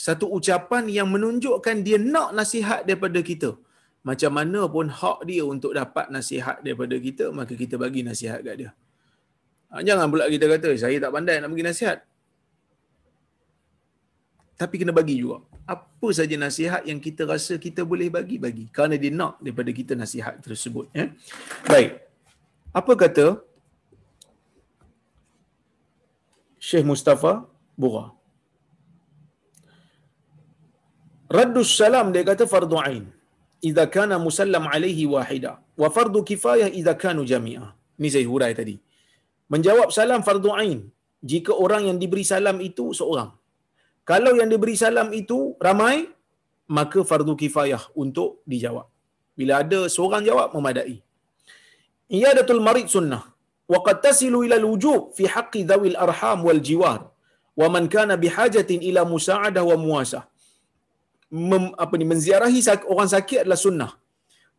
satu 0.06 0.26
ucapan 0.36 0.84
yang 0.96 1.08
menunjukkan 1.14 1.76
dia 1.86 1.98
nak 2.14 2.30
nasihat 2.38 2.80
daripada 2.88 3.20
kita. 3.30 3.50
Macam 4.08 4.30
mana 4.36 4.60
pun 4.74 4.86
hak 5.00 5.18
dia 5.28 5.42
untuk 5.54 5.72
dapat 5.80 6.06
nasihat 6.16 6.56
daripada 6.64 6.96
kita, 7.06 7.26
maka 7.38 7.52
kita 7.62 7.74
bagi 7.84 8.00
nasihat 8.08 8.40
kat 8.46 8.56
dia. 8.60 8.70
Ah, 9.72 9.80
jangan 9.86 10.06
pula 10.12 10.28
kita 10.34 10.46
kata, 10.54 10.70
saya 10.82 10.96
tak 11.04 11.12
pandai 11.14 11.36
nak 11.40 11.50
bagi 11.54 11.66
nasihat. 11.70 11.98
Tapi 14.60 14.74
kena 14.80 14.92
bagi 14.98 15.16
juga 15.22 15.38
apa 15.64 16.08
saja 16.12 16.36
nasihat 16.36 16.82
yang 16.84 17.00
kita 17.00 17.24
rasa 17.24 17.56
kita 17.56 17.80
boleh 17.90 18.12
bagi 18.12 18.36
bagi 18.36 18.64
kerana 18.68 19.00
dia 19.00 19.08
nak 19.08 19.40
daripada 19.40 19.72
kita 19.72 19.96
nasihat 19.96 20.36
tersebut 20.44 20.92
ya 20.92 21.08
baik 21.64 22.04
apa 22.80 22.92
kata 22.92 23.26
Syekh 26.60 26.84
Mustafa 26.84 27.48
Bura 27.82 28.04
Raddus 31.36 31.70
salam 31.80 32.08
dia 32.14 32.24
kata 32.30 32.46
fardu 32.54 32.78
ain 32.88 33.04
idza 33.68 33.84
kana 33.94 34.16
musallam 34.26 34.64
alaihi 34.74 35.04
wahida 35.14 35.52
wa 35.82 35.88
fardu 35.96 36.20
kifayah 36.30 36.68
idza 36.80 36.94
kanu 37.04 37.22
jami'ah 37.32 37.70
ni 38.02 38.08
saya 38.14 38.26
hurai 38.32 38.52
tadi 38.60 38.76
menjawab 39.52 39.88
salam 39.98 40.20
fardu 40.28 40.50
ain 40.62 40.80
jika 41.32 41.52
orang 41.64 41.82
yang 41.88 41.98
diberi 42.02 42.24
salam 42.32 42.58
itu 42.68 42.86
seorang 43.00 43.30
Kalau 44.10 44.32
yang 44.38 44.48
diberi 44.52 44.76
salam 44.76 45.08
itu 45.20 45.56
ramai, 45.66 45.96
maka 46.76 47.00
fardu 47.10 47.34
kifayah 47.42 47.82
untuk 48.02 48.44
dijawab. 48.52 48.86
Bila 49.38 49.64
ada 49.64 49.80
seorang 49.94 50.22
jawab, 50.28 50.52
memadai. 50.56 50.96
Iyadatul 52.16 52.60
marid 52.66 52.88
sunnah. 52.94 53.24
Wa 53.72 53.80
qad 53.86 54.04
tasilu 54.04 54.44
ila 54.46 54.56
al-wujub 54.60 55.16
fi 55.16 55.24
haqqi 55.34 55.64
dhawil 55.70 55.96
arham 56.06 56.44
wal 56.46 56.60
jiwar. 56.68 57.00
Wa 57.60 57.68
man 57.74 57.84
kana 57.94 58.14
bihajatin 58.24 58.80
ila 58.88 59.02
musa'adah 59.12 59.62
wa 59.70 59.76
muasah. 59.84 60.24
Mem, 61.50 61.64
apa 61.84 61.94
ni 62.00 62.06
menziarahi 62.12 62.60
orang 62.94 63.08
sakit 63.14 63.38
adalah 63.42 63.60
sunnah. 63.66 63.92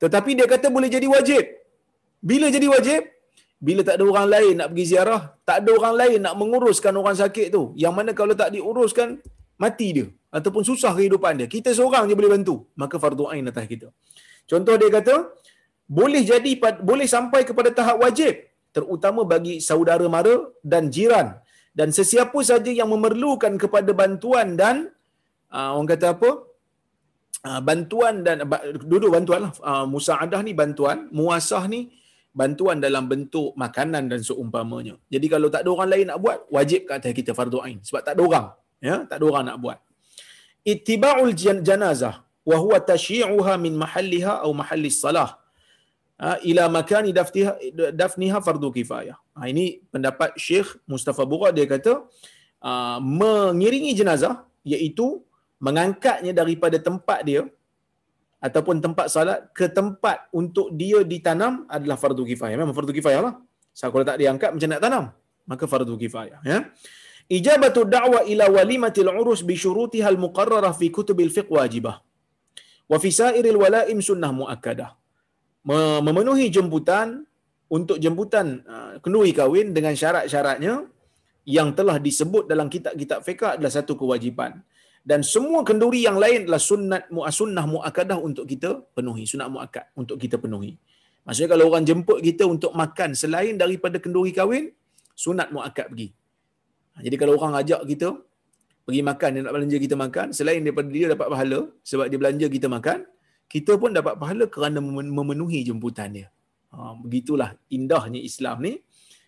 Tetapi 0.04 0.32
dia 0.38 0.48
kata 0.54 0.68
boleh 0.78 0.90
jadi 0.96 1.08
wajib. 1.16 1.44
Bila 2.30 2.48
jadi 2.56 2.68
wajib? 2.76 3.02
Bila 3.68 3.82
tak 3.88 3.96
ada 3.98 4.04
orang 4.12 4.28
lain 4.34 4.54
nak 4.60 4.68
pergi 4.72 4.86
ziarah, 4.92 5.22
tak 5.48 5.58
ada 5.62 5.70
orang 5.80 5.96
lain 6.02 6.20
nak 6.26 6.36
menguruskan 6.42 6.94
orang 7.02 7.16
sakit 7.24 7.48
tu. 7.56 7.64
Yang 7.84 7.94
mana 7.98 8.12
kalau 8.20 8.34
tak 8.42 8.50
diuruskan, 8.56 9.10
mati 9.64 9.88
dia. 9.98 10.08
Ataupun 10.38 10.64
susah 10.70 10.92
kehidupan 10.98 11.34
dia. 11.40 11.48
Kita 11.56 11.72
seorang 11.78 12.04
je 12.12 12.16
boleh 12.20 12.32
bantu. 12.36 12.56
Maka 12.82 12.96
fardu 13.04 13.32
ain 13.32 13.48
atas 13.52 13.66
kita. 13.72 13.88
Contoh 14.52 14.76
dia 14.82 14.90
kata, 14.98 15.16
boleh 15.98 16.22
jadi 16.32 16.52
boleh 16.90 17.08
sampai 17.16 17.42
kepada 17.50 17.70
tahap 17.78 17.98
wajib 18.04 18.34
terutama 18.76 19.22
bagi 19.34 19.62
saudara 19.68 20.06
mara 20.16 20.36
dan 20.72 20.90
jiran 20.96 21.38
dan 21.80 21.90
sesiapa 21.98 22.40
saja 22.50 22.72
yang 22.80 22.90
memerlukan 22.96 23.54
kepada 23.64 23.92
bantuan 24.02 24.56
dan 24.62 24.76
uh, 25.52 25.76
orang 25.76 25.90
kata 25.94 26.08
apa? 26.16 26.32
Uh, 27.46 27.62
bantuan 27.62 28.24
dan 28.26 28.48
duduk 28.92 29.12
bantuan 29.16 29.40
lah. 29.46 29.54
Uh, 29.60 29.86
musaadah 29.94 30.40
ni 30.48 30.56
bantuan 30.62 31.12
muasah 31.12 31.64
ni 31.74 31.82
bantuan 32.32 32.80
dalam 32.86 33.04
bentuk 33.12 33.52
makanan 33.64 34.08
dan 34.12 34.20
seumpamanya. 34.24 34.96
Jadi 35.14 35.28
kalau 35.34 35.48
tak 35.54 35.62
ada 35.64 35.70
orang 35.76 35.90
lain 35.94 36.06
nak 36.12 36.20
buat 36.24 36.38
wajib 36.58 36.88
kat 36.88 36.96
atas 37.00 37.14
kita 37.20 37.32
fardu 37.38 37.60
ain. 37.66 37.78
Sebab 37.88 38.02
tak 38.08 38.14
ada 38.16 38.22
orang 38.30 38.48
ya? 38.80 38.96
Tak 39.10 39.18
ada 39.20 39.26
orang 39.32 39.46
nak 39.52 39.58
buat. 39.64 39.78
Ittiba'ul 40.66 41.36
janazah 41.38 42.16
wa 42.50 42.58
huwa 42.64 42.78
tashyi'uha 42.92 43.54
min 43.66 43.74
mahalliha 43.84 44.42
atau 44.42 44.54
mahalli 44.62 44.90
salah 44.90 45.30
ila 46.20 46.64
makani 46.72 47.12
dafniha 47.12 47.54
dafniha 47.92 48.40
fardu 48.40 48.72
kifayah. 48.72 49.18
Ha, 49.36 49.52
ini 49.52 49.84
pendapat 49.92 50.40
Syekh 50.40 50.80
Mustafa 50.88 51.28
Burak 51.28 51.52
dia 51.52 51.68
kata 51.68 52.08
uh, 52.64 52.98
mengiringi 53.04 53.92
jenazah 53.92 54.48
iaitu 54.64 55.20
mengangkatnya 55.60 56.32
daripada 56.32 56.80
tempat 56.80 57.20
dia 57.28 57.44
ataupun 58.40 58.80
tempat 58.80 59.12
salat 59.12 59.40
ke 59.52 59.68
tempat 59.68 60.32
untuk 60.32 60.72
dia 60.72 61.04
ditanam 61.04 61.68
adalah 61.68 62.00
fardu 62.00 62.24
kifayah. 62.24 62.56
Memang 62.56 62.76
fardu 62.78 62.96
kifayah 62.96 63.22
lah. 63.28 63.34
So, 63.76 63.92
kalau 63.92 64.08
tak 64.08 64.22
diangkat 64.22 64.56
macam 64.56 64.70
nak 64.72 64.82
tanam? 64.86 65.06
Maka 65.52 65.64
fardu 65.68 65.96
kifayah. 66.00 66.40
Ya? 66.48 66.72
Ijabatu 67.28 67.84
da'wa 67.84 68.24
ila 68.32 68.46
walimatil 68.56 69.10
urus 69.10 69.42
bi 69.44 69.58
syurutiha 69.58 70.08
al-muqarrarah 70.14 70.72
fi 70.80 70.88
kutubil 70.94 71.34
fiqh 71.34 71.50
wajibah. 71.52 72.00
Wa 72.86 72.98
fi 73.04 73.10
sairil 73.10 73.58
walaim 73.58 74.00
sunnah 74.00 74.30
muakkadah 74.30 74.94
memenuhi 75.66 76.48
jemputan 76.54 77.26
untuk 77.76 77.98
jemputan 77.98 78.62
uh, 78.70 79.02
kenduri 79.02 79.34
kahwin 79.34 79.74
dengan 79.74 79.98
syarat-syaratnya 79.98 80.86
yang 81.46 81.74
telah 81.78 81.98
disebut 81.98 82.46
dalam 82.52 82.68
kitab-kitab 82.70 83.20
fiqh 83.26 83.58
adalah 83.58 83.74
satu 83.74 83.94
kewajipan. 83.98 84.62
Dan 85.06 85.22
semua 85.22 85.62
kenduri 85.62 86.02
yang 86.06 86.18
lain 86.18 86.46
adalah 86.46 86.62
sunnat 86.70 87.04
muasunnah 87.14 87.66
muakkadah 87.70 88.18
untuk 88.18 88.46
kita 88.50 88.70
penuhi 88.98 89.24
sunat 89.30 89.50
muakkad 89.54 89.86
untuk 90.02 90.18
kita 90.18 90.42
penuhi. 90.42 90.74
Maksudnya 91.26 91.50
kalau 91.54 91.66
orang 91.70 91.86
jemput 91.90 92.22
kita 92.26 92.44
untuk 92.46 92.74
makan 92.74 93.14
selain 93.14 93.54
daripada 93.58 93.98
kenduri 94.02 94.34
kahwin 94.34 94.74
sunat 95.14 95.54
muakkad 95.54 95.94
pergi. 95.94 96.10
Ha, 96.94 97.06
jadi 97.06 97.16
kalau 97.22 97.34
orang 97.38 97.54
ajak 97.62 97.82
kita 97.86 98.18
pergi 98.86 99.02
makan 99.10 99.30
dia 99.34 99.42
nak 99.46 99.54
belanja 99.54 99.78
kita 99.86 99.96
makan 99.98 100.28
selain 100.38 100.62
daripada 100.66 100.90
dia 100.90 101.06
dapat 101.14 101.28
pahala 101.34 101.60
sebab 101.82 102.06
dia 102.10 102.18
belanja 102.22 102.48
kita 102.50 102.68
makan 102.70 103.00
kita 103.54 103.78
pun 103.82 103.94
dapat 103.94 104.18
pahala 104.22 104.46
kerana 104.56 104.80
memenuhi 105.20 105.62
jemputan 105.70 106.10
dia. 106.18 106.28
Ha, 106.74 106.98
begitulah 106.98 107.56
indahnya 107.72 108.20
Islam 108.20 108.58
ni. 108.66 108.74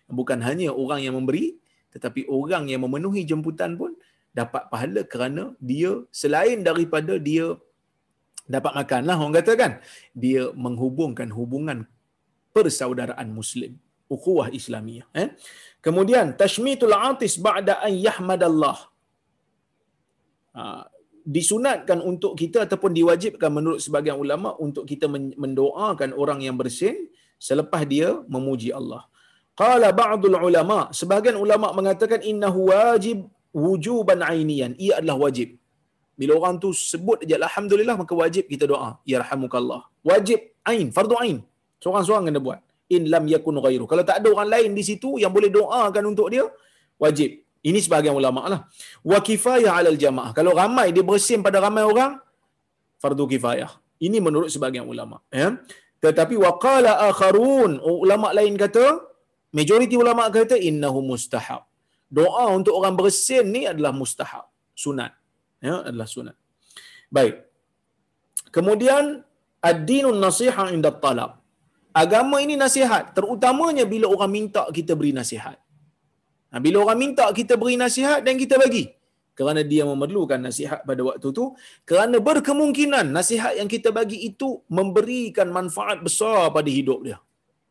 Bukan 0.07 0.39
hanya 0.47 0.72
orang 0.72 1.03
yang 1.05 1.15
memberi, 1.20 1.59
tetapi 1.93 2.28
orang 2.32 2.72
yang 2.72 2.82
memenuhi 2.86 3.24
jemputan 3.28 3.76
pun 3.76 3.91
dapat 4.32 4.63
pahala 4.72 5.01
kerana 5.13 5.43
dia 5.70 5.91
selain 6.22 6.61
daripada 6.63 7.13
dia 7.20 7.57
dapat 8.47 8.72
makan 8.80 9.01
lah 9.07 9.15
orang 9.20 9.36
kata 9.43 9.53
kan. 9.59 9.72
Dia 10.15 10.43
menghubungkan 10.55 11.30
hubungan 11.38 11.84
persaudaraan 12.55 13.30
Muslim. 13.39 13.76
Ukhuwah 14.07 14.47
Islamiyah. 14.59 15.07
Eh? 15.11 15.36
Kemudian, 15.84 16.32
tashmitul 16.39 16.95
atis 16.95 17.36
ba'da 17.36 17.84
an 17.84 17.91
yahmadallah. 17.91 18.78
Ha, 20.55 20.63
disunatkan 21.28 21.99
untuk 21.99 22.39
kita 22.39 22.63
ataupun 22.63 22.95
diwajibkan 22.95 23.51
menurut 23.51 23.80
sebagian 23.84 24.15
ulama 24.15 24.55
untuk 24.65 24.88
kita 24.88 25.11
mendoakan 25.11 26.15
orang 26.15 26.39
yang 26.47 26.55
bersin 26.55 27.11
selepas 27.47 27.84
dia 27.84 28.09
memuji 28.32 28.71
Allah. 28.71 29.03
Qala 29.61 29.89
ba'dul 29.91 30.38
ulama, 30.49 30.88
sebagian 30.99 31.36
ulama 31.36 31.75
mengatakan 31.75 32.23
innahu 32.32 32.71
wajib 32.71 33.28
wujuban 33.51 34.23
ainian. 34.23 34.71
Ia 34.86 35.03
adalah 35.03 35.28
wajib. 35.28 35.59
Bila 36.17 36.32
orang 36.39 36.55
tu 36.63 36.69
sebut 36.73 37.21
je 37.30 37.36
alhamdulillah 37.38 37.95
maka 38.01 38.13
wajib 38.23 38.47
kita 38.53 38.65
doa. 38.71 38.89
Yarhamukallah. 39.13 39.82
Wajib 40.09 40.39
ain, 40.71 40.88
fardu 40.95 41.15
ain. 41.23 41.38
Seorang-seorang 41.84 42.32
kena 42.32 42.41
buat. 42.47 42.59
In 42.95 43.11
lam 43.13 43.28
yakun 43.28 43.59
ghairu. 43.65 43.86
Kalau 43.91 44.03
tak 44.07 44.23
ada 44.23 44.28
orang 44.32 44.49
lain 44.55 44.71
di 44.80 44.84
situ 44.89 45.19
yang 45.21 45.34
boleh 45.36 45.51
doakan 45.51 46.03
untuk 46.07 46.32
dia, 46.34 46.45
wajib. 47.03 47.43
Ini 47.64 47.80
sebahagian 47.82 48.16
ulama 48.16 48.41
lah. 48.51 48.62
Wa 49.01 49.20
kifayah 49.24 49.74
alal 49.80 49.97
jamaah. 49.97 50.32
Kalau 50.38 50.53
ramai 50.53 50.93
dia 50.95 51.03
bersin 51.03 51.41
pada 51.45 51.58
ramai 51.64 51.84
orang, 51.84 52.22
fardu 53.01 53.26
kifayah. 53.26 53.72
Ini 53.97 54.18
menurut 54.22 54.49
sebahagian 54.53 54.86
ulama. 54.86 55.18
Ya. 55.34 55.58
Tetapi 55.97 56.38
waqala 56.38 57.10
akharun, 57.10 57.82
ulama 57.82 58.30
lain 58.38 58.53
kata, 58.53 59.01
majoriti 59.58 59.97
ulama 59.97 60.30
kata 60.30 60.55
innahu 60.70 61.01
mustahab. 61.01 61.66
Doa 62.08 62.45
untuk 62.53 62.74
orang 62.80 62.95
bersin 62.95 63.45
ni 63.51 63.68
adalah 63.68 63.91
mustahab, 63.91 64.45
sunat. 64.78 65.12
Ya, 65.60 65.82
adalah 65.89 66.08
sunat. 66.08 66.36
Baik. 67.10 67.36
Kemudian 68.55 69.26
ad-dinun 69.60 70.16
nasiha 70.22 70.72
inda 70.72 70.93
talab. 70.93 71.41
Agama 71.91 72.38
ini 72.45 72.53
nasihat, 72.53 73.12
terutamanya 73.18 73.84
bila 73.89 74.05
orang 74.14 74.32
minta 74.38 74.64
kita 74.70 74.93
beri 74.93 75.12
nasihat. 75.18 75.58
Nah, 76.48 76.60
bila 76.64 76.88
orang 76.88 77.00
minta 77.00 77.28
kita 77.39 77.60
beri 77.60 77.76
nasihat 77.76 78.24
dan 78.24 78.39
kita 78.39 78.56
bagi. 78.56 78.91
Kerana 79.38 79.62
dia 79.62 79.86
memerlukan 79.86 80.41
nasihat 80.41 80.82
pada 80.82 81.02
waktu 81.06 81.30
itu. 81.30 81.45
Kerana 81.86 82.18
berkemungkinan 82.18 83.06
nasihat 83.14 83.54
yang 83.60 83.70
kita 83.70 83.93
bagi 83.93 84.18
itu 84.26 84.66
memberikan 84.66 85.54
manfaat 85.54 86.02
besar 86.02 86.50
pada 86.50 86.70
hidup 86.72 87.06
dia. 87.06 87.18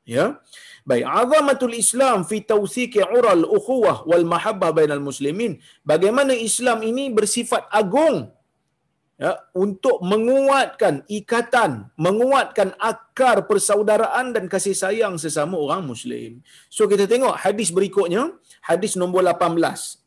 Ya. 0.06 0.38
Baik, 0.86 1.02
azamatul 1.02 1.74
Islam 1.74 2.22
fi 2.22 2.38
tawthiqi 2.38 3.02
ural 3.02 3.42
ukhuwah 3.42 4.06
wal 4.06 4.22
mahabbah 4.22 4.70
bainal 4.70 5.02
muslimin. 5.02 5.58
Bagaimana 5.82 6.30
Islam 6.30 6.86
ini 6.86 7.10
bersifat 7.10 7.66
agung 7.74 8.30
ya, 9.24 9.32
untuk 9.64 9.96
menguatkan 10.12 10.94
ikatan, 11.18 11.88
menguatkan 12.06 12.72
akar 12.90 13.36
persaudaraan 13.50 14.36
dan 14.36 14.44
kasih 14.52 14.76
sayang 14.82 15.16
sesama 15.24 15.56
orang 15.64 15.82
Muslim. 15.92 16.44
So 16.76 16.84
kita 16.92 17.04
tengok 17.12 17.34
hadis 17.44 17.70
berikutnya, 17.78 18.22
hadis 18.68 18.94
nombor 19.00 19.24
18. 19.24 20.04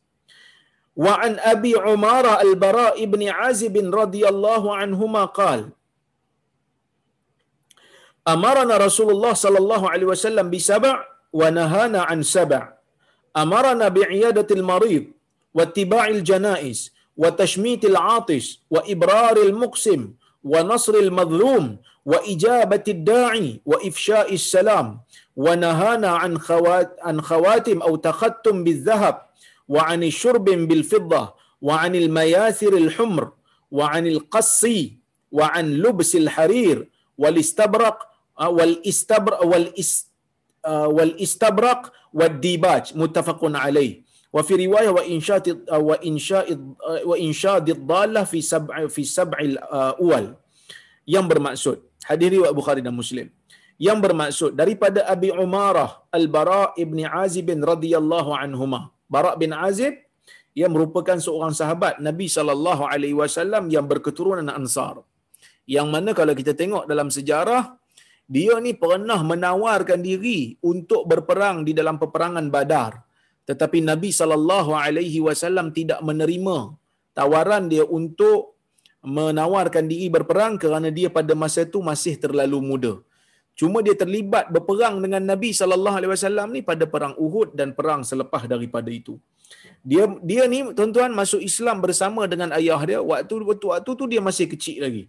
Wa 1.04 1.14
an 1.26 1.32
Abi 1.52 1.72
Umara 1.94 2.34
al-Bara 2.44 2.88
ibn 3.04 3.22
Azib 3.48 3.74
radhiyallahu 4.00 4.74
anhuma 4.74 5.22
qala 5.40 5.70
Amarna 8.32 8.74
Rasulullah 8.86 9.32
sallallahu 9.44 9.86
alaihi 9.92 10.10
wasallam 10.12 10.52
bi 10.54 10.60
sab' 10.70 10.84
wa 11.40 11.46
nahana 11.58 12.00
an 12.12 12.20
sab' 12.34 12.52
Amarna 13.42 13.86
bi 13.96 14.02
iyadatil 14.18 14.64
marid 14.70 15.04
wa 15.56 15.64
ittiba'il 15.66 16.20
janaiz 16.30 16.80
وتشميت 17.16 17.84
العاطش 17.84 18.60
وإبرار 18.70 19.36
المقسم 19.42 20.12
ونصر 20.44 20.94
المظلوم 20.94 21.76
وإجابة 22.06 22.84
الداعي 22.88 23.60
وإفشاء 23.66 24.34
السلام 24.34 25.00
ونهانا 25.36 26.08
عن 26.08 26.38
عن 27.02 27.20
خواتم 27.20 27.82
أو 27.82 27.96
تختم 27.96 28.64
بالذهب 28.64 29.22
وعن 29.68 30.02
الشرب 30.02 30.44
بالفضة 30.44 31.34
وعن 31.62 31.94
المياثر 31.94 32.72
الحمر 32.76 33.32
وعن 33.70 34.06
القص 34.06 34.64
وعن 35.32 35.72
لبس 35.74 36.16
الحرير 36.16 36.88
والاستبرق 37.18 38.06
والاستبرق 38.40 39.44
والاستبرق 40.66 41.92
والديباج 42.14 42.92
متفق 42.94 43.40
عليه. 43.42 44.02
wa 44.34 44.42
fi 44.46 44.54
riwayah 44.64 44.92
wa 44.98 45.02
insyat 45.14 45.44
uh, 45.74 45.82
wa 45.88 45.96
insyad 46.10 46.46
uh, 46.90 47.02
wa 47.10 47.16
insyad 47.26 47.66
dhalah 47.90 48.24
fi 48.32 48.38
sab'i 48.52 48.84
fi 48.94 49.02
sab'il 49.16 49.54
uh, 49.78 49.94
awal 50.04 50.24
yang 51.14 51.26
bermaksud 51.30 51.78
hadis 52.10 52.28
riwayat 52.36 52.54
Bukhari 52.60 52.82
dan 52.86 52.94
Muslim. 53.02 53.28
Yang 53.80 53.98
bermaksud 54.04 54.50
daripada 54.60 55.00
Abi 55.12 55.28
Umarah 55.44 56.04
Al-Bara 56.18 56.76
ibn 56.76 57.00
Azib 57.24 57.48
bin 57.48 57.64
radhiyallahu 57.64 58.30
anhuma. 58.36 58.80
Bara 59.08 59.32
bin 59.42 59.56
Azib 59.56 59.94
ia 60.58 60.68
merupakan 60.74 61.16
seorang 61.26 61.54
sahabat 61.60 61.94
Nabi 62.08 62.26
sallallahu 62.36 62.84
alaihi 62.92 63.16
wasallam 63.16 63.72
yang 63.74 63.86
berketurunan 63.92 64.50
Ansar. 64.52 65.00
Yang 65.74 65.88
mana 65.94 66.10
kalau 66.18 66.34
kita 66.40 66.52
tengok 66.60 66.84
dalam 66.92 67.08
sejarah 67.16 67.62
dia 68.36 68.54
ni 68.62 68.72
pernah 68.82 69.20
menawarkan 69.30 70.00
diri 70.08 70.54
untuk 70.72 71.02
berperang 71.10 71.66
di 71.66 71.72
dalam 71.74 71.98
peperangan 72.02 72.46
Badar. 72.54 72.92
Tetapi 73.50 73.78
Nabi 73.90 74.10
sallallahu 74.20 74.72
alaihi 74.84 75.20
wasallam 75.26 75.68
tidak 75.78 76.00
menerima 76.08 76.56
tawaran 77.18 77.64
dia 77.72 77.84
untuk 77.98 78.40
menawarkan 79.18 79.84
diri 79.90 80.08
berperang 80.16 80.54
kerana 80.62 80.88
dia 80.98 81.08
pada 81.18 81.32
masa 81.42 81.62
itu 81.68 81.78
masih 81.90 82.14
terlalu 82.24 82.58
muda. 82.70 82.92
Cuma 83.60 83.78
dia 83.86 83.96
terlibat 84.02 84.44
berperang 84.54 84.96
dengan 85.04 85.22
Nabi 85.30 85.50
sallallahu 85.60 85.96
alaihi 85.98 86.12
wasallam 86.14 86.48
ni 86.56 86.60
pada 86.70 86.84
perang 86.92 87.14
Uhud 87.24 87.48
dan 87.58 87.76
perang 87.78 88.02
selepas 88.10 88.42
daripada 88.52 88.90
itu. 89.00 89.14
Dia 89.90 90.04
dia 90.30 90.42
ni 90.52 90.60
tuan-tuan 90.76 91.12
masuk 91.20 91.40
Islam 91.50 91.76
bersama 91.84 92.24
dengan 92.32 92.54
ayah 92.58 92.80
dia 92.88 93.00
waktu 93.10 93.34
waktu, 93.50 93.66
waktu 93.72 93.90
tu 94.00 94.04
dia 94.12 94.20
masih 94.28 94.46
kecil 94.52 94.78
lagi. 94.86 95.04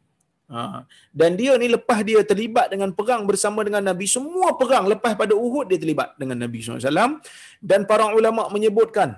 Ha. 0.51 0.83
Dan 1.15 1.39
dia 1.39 1.55
ni 1.55 1.71
lepas 1.71 2.03
dia 2.03 2.19
terlibat 2.27 2.67
dengan 2.67 2.91
perang 2.91 3.23
bersama 3.23 3.63
dengan 3.63 3.87
Nabi, 3.87 4.03
semua 4.03 4.51
perang 4.59 4.83
lepas 4.83 5.15
pada 5.15 5.31
Uhud 5.31 5.71
dia 5.71 5.79
terlibat 5.79 6.19
dengan 6.19 6.43
Nabi 6.43 6.59
SAW. 6.59 7.23
Dan 7.63 7.87
para 7.87 8.11
ulama 8.11 8.51
menyebutkan, 8.51 9.15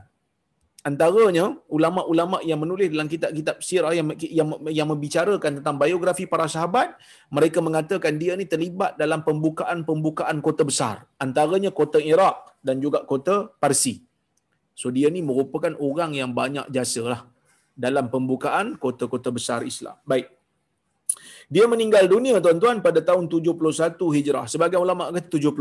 antaranya 0.85 1.57
ulama-ulama 1.73 2.37
yang 2.45 2.61
menulis 2.61 2.93
dalam 2.93 3.09
kitab-kitab 3.09 3.65
sirah 3.65 3.97
yang, 3.97 4.13
yang 4.21 4.47
yang 4.69 4.87
membicarakan 4.93 5.57
tentang 5.57 5.75
biografi 5.81 6.29
para 6.29 6.45
sahabat 6.45 6.93
mereka 7.33 7.65
mengatakan 7.65 8.13
dia 8.21 8.37
ni 8.37 8.45
terlibat 8.45 8.93
dalam 8.93 9.25
pembukaan-pembukaan 9.25 10.37
kota 10.37 10.61
besar. 10.61 11.09
Antaranya 11.17 11.73
kota 11.73 11.97
Iraq 11.97 12.61
dan 12.61 12.77
juga 12.77 13.01
kota 13.09 13.49
Parsi. 13.57 14.05
So 14.77 14.93
dia 14.93 15.09
ni 15.09 15.25
merupakan 15.25 15.73
orang 15.81 16.13
yang 16.13 16.29
banyak 16.29 16.69
jasa 16.69 17.01
lah 17.09 17.21
dalam 17.73 18.05
pembukaan 18.13 18.77
kota-kota 18.77 19.33
besar 19.33 19.65
Islam. 19.65 19.97
Baik 20.05 20.42
dia 21.53 21.65
meninggal 21.73 22.05
dunia 22.13 22.35
tuan-tuan 22.45 22.77
pada 22.85 22.99
tahun 23.09 23.25
71 23.31 24.15
Hijrah 24.17 24.45
sebagai 24.53 24.79
ulama 24.85 25.03
kata 25.15 25.27
72 25.29 25.53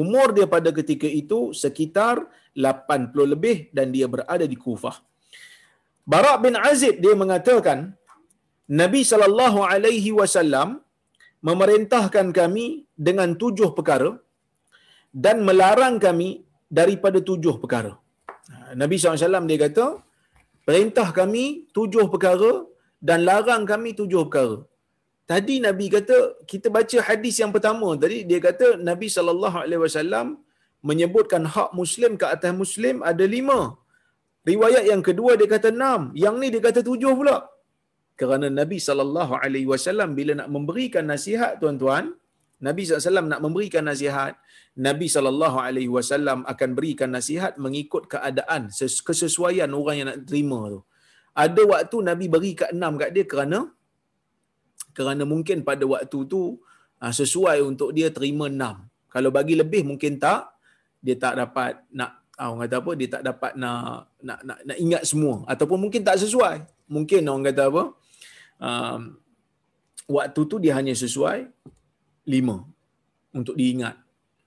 Umur 0.00 0.36
dia 0.36 0.46
pada 0.54 0.70
ketika 0.78 1.08
itu 1.20 1.38
sekitar 1.62 2.16
80 2.52 3.32
lebih 3.32 3.56
dan 3.76 3.88
dia 3.94 4.04
berada 4.04 4.44
di 4.44 4.56
Kufah. 4.64 4.96
Barak 6.12 6.38
bin 6.44 6.54
Azib 6.70 7.00
dia 7.04 7.14
mengatakan 7.22 7.78
Nabi 8.80 9.00
sallallahu 9.10 9.64
alaihi 9.64 10.12
wasallam 10.20 10.84
memerintahkan 11.48 12.26
kami 12.38 12.66
dengan 13.08 13.32
tujuh 13.42 13.70
perkara 13.78 14.10
dan 15.24 15.40
melarang 15.48 15.96
kami 16.06 16.44
daripada 16.68 17.18
tujuh 17.24 17.56
perkara. 17.62 17.92
Nabi 18.80 19.00
SAW 19.00 19.48
dia 19.48 19.58
kata, 19.64 19.86
perintah 20.68 21.08
kami 21.16 21.44
tujuh 21.76 22.04
perkara 22.12 22.68
dan 23.08 23.22
larang 23.28 23.62
kami 23.72 23.90
tujuh 24.00 24.22
perkara. 24.26 24.58
Tadi 25.30 25.54
Nabi 25.66 25.86
kata 25.96 26.16
kita 26.50 26.68
baca 26.76 26.98
hadis 27.08 27.36
yang 27.42 27.52
pertama 27.56 27.88
tadi 28.02 28.18
dia 28.28 28.40
kata 28.48 28.66
Nabi 28.88 29.08
wasallam 29.84 30.26
menyebutkan 30.88 31.42
hak 31.54 31.70
muslim 31.80 32.12
ke 32.20 32.26
atas 32.34 32.52
muslim 32.62 33.04
ada 33.10 33.24
lima. 33.36 33.60
Riwayat 34.50 34.84
yang 34.90 35.02
kedua 35.08 35.36
dia 35.40 35.48
kata 35.54 35.68
enam, 35.76 36.02
yang 36.24 36.34
ni 36.40 36.48
dia 36.54 36.62
kata 36.68 36.80
tujuh 36.90 37.12
pula. 37.20 37.38
Kerana 38.20 38.46
Nabi 38.60 38.78
wasallam 39.72 40.10
bila 40.18 40.32
nak 40.40 40.48
memberikan 40.54 41.04
nasihat 41.12 41.52
tuan-tuan, 41.60 42.16
Nabi 42.66 42.82
SAW 42.82 43.26
nak 43.32 43.42
memberikan 43.44 43.84
nasihat, 43.86 44.34
Nabi 44.86 45.06
wasallam 45.94 46.38
akan 46.52 46.70
berikan 46.78 47.10
nasihat 47.14 47.54
mengikut 47.64 48.10
keadaan, 48.12 48.62
kesesuaian 49.08 49.70
orang 49.80 49.96
yang 49.98 50.08
nak 50.10 50.20
terima 50.26 50.58
tu. 50.74 50.80
Ada 51.44 51.62
waktu 51.72 51.96
Nabi 52.08 52.26
beri 52.34 52.52
kat 52.60 52.70
enam 52.74 52.98
kat 53.00 53.10
dia 53.14 53.24
kerana 53.32 53.70
kerana 54.96 55.22
mungkin 55.22 55.62
pada 55.62 55.86
waktu 55.86 56.18
tu 56.26 56.58
uh, 57.02 57.12
sesuai 57.20 57.62
untuk 57.62 57.94
dia 57.94 58.10
terima 58.10 58.50
enam. 58.50 58.76
Kalau 59.14 59.30
bagi 59.30 59.54
lebih 59.54 59.86
mungkin 59.86 60.18
tak, 60.18 60.50
dia 60.98 61.14
tak 61.14 61.38
dapat 61.38 61.86
nak 61.94 62.26
ah, 62.34 62.50
orang 62.50 62.66
kata 62.66 62.76
apa 62.82 62.90
dia 62.98 63.08
tak 63.14 63.22
dapat 63.22 63.52
nak 63.54 64.10
nak 64.22 64.38
nak, 64.42 64.58
nak 64.66 64.78
ingat 64.78 65.02
semua 65.06 65.46
ataupun 65.46 65.78
mungkin 65.78 66.02
tak 66.02 66.18
sesuai. 66.18 66.66
Mungkin 66.90 67.22
orang 67.30 67.44
kata 67.50 67.62
apa? 67.70 67.82
Um, 68.58 69.00
waktu 70.10 70.40
tu 70.50 70.56
dia 70.58 70.74
hanya 70.74 70.94
sesuai 70.96 71.46
lima 72.26 72.66
untuk 73.30 73.54
diingat. 73.54 73.94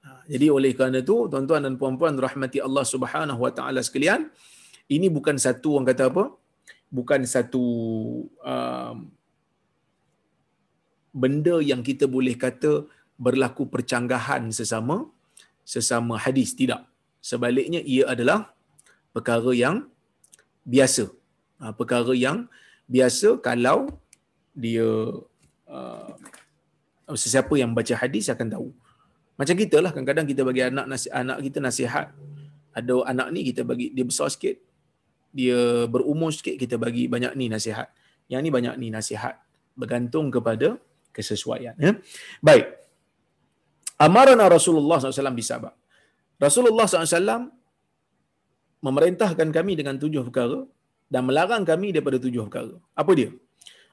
Ha, 0.01 0.25
jadi 0.25 0.49
oleh 0.49 0.73
kerana 0.73 0.99
itu 1.05 1.29
tuan-tuan 1.31 1.61
dan 1.63 1.77
puan-puan 1.77 2.17
rahmati 2.17 2.57
Allah 2.59 2.83
Subhanahu 2.83 3.39
Wa 3.45 3.51
Taala 3.53 3.79
sekalian, 3.85 4.27
ini 4.89 5.07
bukan 5.07 5.37
satu 5.37 5.77
orang 5.77 5.87
kata 5.93 6.09
apa? 6.09 6.23
Bukan 6.91 7.23
satu 7.23 7.63
um, 8.43 8.97
benda 11.15 11.55
yang 11.63 11.81
kita 11.83 12.07
boleh 12.07 12.35
kata 12.35 12.87
berlaku 13.15 13.67
percanggahan 13.67 14.51
sesama 14.51 15.07
sesama 15.63 16.19
hadis. 16.19 16.51
Tidak. 16.51 16.81
Sebaliknya 17.21 17.79
ia 17.85 18.09
adalah 18.11 18.51
perkara 19.15 19.51
yang 19.55 19.87
biasa. 20.67 21.07
Ha, 21.61 21.71
perkara 21.77 22.11
yang 22.17 22.49
biasa 22.89 23.39
kalau 23.39 23.87
dia 24.51 24.87
uh, 25.69 26.11
sesiapa 27.13 27.53
yang 27.55 27.71
baca 27.77 27.93
hadis 27.95 28.27
akan 28.33 28.47
tahu. 28.51 28.67
Macam 29.39 29.55
kita 29.55 29.77
lah 29.79 29.95
kadang-kadang 29.95 30.27
kita 30.27 30.41
bagi 30.43 30.63
anak 30.65 30.85
anak 31.07 31.37
kita 31.45 31.59
nasihat. 31.63 32.07
Ada 32.71 32.95
anak 33.11 33.27
ni 33.35 33.41
kita 33.47 33.61
bagi 33.67 33.91
dia 33.95 34.07
besar 34.07 34.31
sikit 34.31 34.70
dia 35.32 35.88
berumur 35.88 36.32
sikit 36.36 36.55
kita 36.59 36.75
bagi 36.75 37.07
banyak 37.07 37.34
ni 37.39 37.47
nasihat 37.47 37.88
yang 38.32 38.43
ni 38.43 38.51
banyak 38.51 38.75
ni 38.79 38.88
nasihat 38.91 39.39
bergantung 39.75 40.27
kepada 40.32 40.79
kesesuaian. 41.15 41.75
Ya? 41.79 41.99
Baik. 42.39 42.65
Amarana 43.99 44.47
Rasulullah 44.47 44.97
SAW 44.97 45.36
bisabak. 45.36 45.75
Rasulullah 46.41 46.88
SAW 46.89 47.51
memerintahkan 48.82 49.49
kami 49.53 49.77
dengan 49.79 49.95
tujuh 50.01 50.25
perkara 50.27 50.65
dan 51.11 51.27
melarang 51.27 51.63
kami 51.67 51.93
daripada 51.93 52.17
tujuh 52.17 52.41
perkara. 52.49 52.75
Apa 52.97 53.11
dia? 53.13 53.29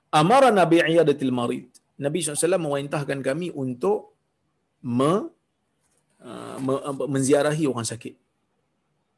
Amara 0.09 0.49
Nabi 0.49 0.80
Iyadatil 0.80 1.34
Marid. 1.34 1.68
Nabi 2.01 2.24
SAW 2.24 2.57
memerintahkan 2.57 3.18
kami 3.20 3.53
untuk 3.53 4.16
me, 4.80 5.28
uh, 6.22 6.57
me, 6.62 6.74
menziarahi 7.11 7.68
orang 7.68 7.84
sakit. 7.84 8.14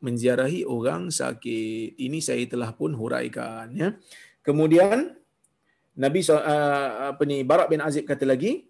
Menziarahi 0.00 0.64
orang 0.64 1.12
sakit. 1.12 2.00
Ini 2.00 2.18
saya 2.24 2.44
telah 2.48 2.72
pun 2.72 2.96
huraikan. 2.96 3.68
Ya. 3.76 3.96
Kemudian, 4.40 5.20
Nabi 6.00 6.24
uh, 6.32 7.12
apa 7.12 7.22
ni 7.28 7.44
Barak 7.44 7.68
bin 7.68 7.84
Azib 7.84 8.08
kata 8.08 8.24
lagi 8.24 8.64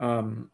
um, 0.00 0.48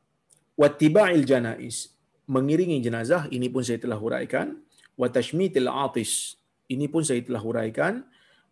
wattiba'il 0.58 1.22
janais 1.22 1.94
mengiringi 2.26 2.82
jenazah 2.82 3.30
ini 3.30 3.46
pun 3.46 3.62
saya 3.62 3.78
telah 3.78 3.94
huraikan 3.94 4.58
wa 4.98 5.06
tashmitil 5.06 5.70
atis 5.70 6.34
ini 6.66 6.90
pun 6.90 7.06
saya 7.06 7.22
telah 7.22 7.38
huraikan 7.38 8.02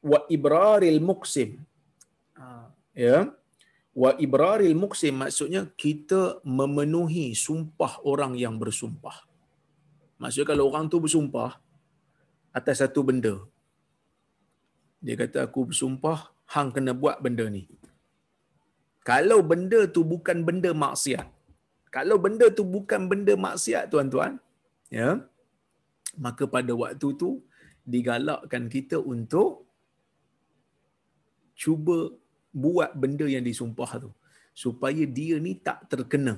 wa 0.04 0.22
ibraril 0.30 1.02
muqsim 1.02 1.58
uh, 2.38 2.70
ya 2.94 3.32
wa 3.90 4.10
ibraril 4.20 4.76
muqsim 4.78 5.18
maksudnya 5.18 5.66
kita 5.74 6.38
memenuhi 6.46 7.34
sumpah 7.34 7.98
orang 8.06 8.38
yang 8.38 8.54
bersumpah 8.54 9.26
maksudnya 10.20 10.48
kalau 10.52 10.64
orang 10.70 10.86
tu 10.92 10.98
bersumpah 11.04 11.50
atas 12.58 12.82
satu 12.82 13.02
benda 13.08 13.34
dia 15.04 15.14
kata 15.20 15.38
aku 15.46 15.68
bersumpah 15.68 16.18
hang 16.52 16.68
kena 16.76 16.92
buat 17.02 17.16
benda 17.24 17.44
ni. 17.56 17.62
Kalau 19.08 19.38
benda 19.50 19.80
tu 19.94 20.00
bukan 20.12 20.38
benda 20.48 20.70
maksiat. 20.84 21.28
Kalau 21.96 22.16
benda 22.24 22.46
tu 22.58 22.64
bukan 22.74 23.02
benda 23.10 23.34
maksiat 23.46 23.92
tuan-tuan, 23.92 24.40
ya. 24.88 25.08
Maka 26.24 26.48
pada 26.54 26.72
waktu 26.82 27.08
tu 27.22 27.30
digalakkan 27.92 28.64
kita 28.74 28.96
untuk 29.14 29.68
cuba 31.62 31.98
buat 32.64 32.90
benda 33.02 33.26
yang 33.34 33.44
disumpah 33.48 33.90
tu 34.04 34.10
supaya 34.62 35.04
dia 35.18 35.36
ni 35.46 35.52
tak 35.66 35.78
terkena 35.90 36.34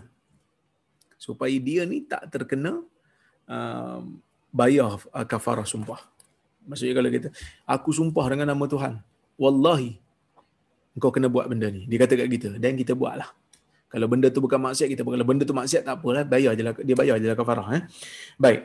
supaya 1.24 1.56
dia 1.68 1.82
ni 1.90 1.98
tak 2.12 2.22
terkena 2.32 2.72
uh, 3.50 4.02
bayar 4.50 4.98
kafarah 5.26 5.66
sumpah 5.66 6.00
maksudnya 6.66 6.94
kalau 6.98 7.10
kita 7.10 7.28
aku 7.66 7.90
sumpah 7.94 8.26
dengan 8.30 8.54
nama 8.54 8.64
Tuhan 8.66 8.98
wallahi 9.38 10.06
kau 10.96 11.12
kena 11.12 11.28
buat 11.28 11.46
benda 11.46 11.68
ni. 11.68 11.84
Dia 11.84 11.98
kata 12.02 12.14
kat 12.16 12.28
kita. 12.28 12.48
Dan 12.56 12.72
kita 12.76 12.96
buatlah. 12.96 13.28
Kalau 13.92 14.06
benda 14.10 14.32
tu 14.32 14.40
bukan 14.40 14.58
maksiat, 14.58 14.88
kita. 14.92 15.04
Kalau 15.04 15.26
benda 15.28 15.44
tu 15.44 15.52
maksiat, 15.52 15.82
tak 15.84 16.00
apalah. 16.00 16.24
Bayar 16.24 16.56
je 16.56 16.62
lah. 16.64 16.72
Dia 16.80 16.96
bayar 16.96 17.20
je 17.20 17.28
lah 17.28 17.36
kafarah. 17.36 17.66
Eh? 17.76 17.82
Baik. 18.40 18.60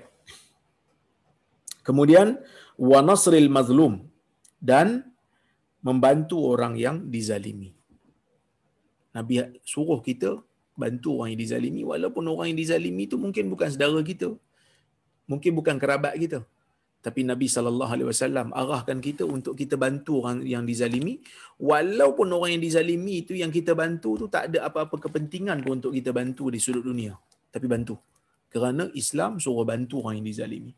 Kemudian, 1.83 2.39
wa 2.79 2.99
nasril 3.03 3.51
mazlum. 3.51 4.07
Dan 4.61 5.03
membantu 5.83 6.55
orang 6.55 6.77
yang 6.77 7.09
dizalimi. 7.09 7.73
Nabi 9.11 9.43
suruh 9.67 9.99
kita 9.99 10.39
bantu 10.77 11.19
orang 11.19 11.35
yang 11.35 11.41
dizalimi. 11.43 11.81
Walaupun 11.83 12.23
orang 12.31 12.55
yang 12.55 12.59
dizalimi 12.63 13.11
tu 13.11 13.19
mungkin 13.19 13.51
bukan 13.51 13.67
saudara 13.67 13.99
kita. 13.99 14.31
Mungkin 15.31 15.51
bukan 15.59 15.75
kerabat 15.81 16.13
kita. 16.23 16.39
Tapi 17.05 17.25
Nabi 17.25 17.47
sallallahu 17.49 17.91
alaihi 17.95 18.09
wasallam 18.13 18.47
arahkan 18.61 18.97
kita 19.01 19.23
untuk 19.35 19.53
kita 19.61 19.73
bantu 19.83 20.21
orang 20.21 20.45
yang 20.45 20.63
dizalimi 20.69 21.17
walaupun 21.57 22.29
orang 22.37 22.51
yang 22.55 22.63
dizalimi 22.67 23.25
itu 23.25 23.33
yang 23.41 23.49
kita 23.49 23.73
bantu 23.73 24.21
tu 24.21 24.25
tak 24.35 24.53
ada 24.53 24.69
apa-apa 24.69 25.01
kepentingan 25.05 25.65
pun 25.65 25.81
untuk 25.81 25.97
kita 25.97 26.13
bantu 26.13 26.53
di 26.53 26.61
sudut 26.61 26.85
dunia. 26.85 27.17
Tapi 27.49 27.65
bantu. 27.65 27.97
Kerana 28.53 28.85
Islam 29.01 29.41
suruh 29.41 29.65
bantu 29.65 30.05
orang 30.05 30.21
yang 30.21 30.27
dizalimi. 30.29 30.71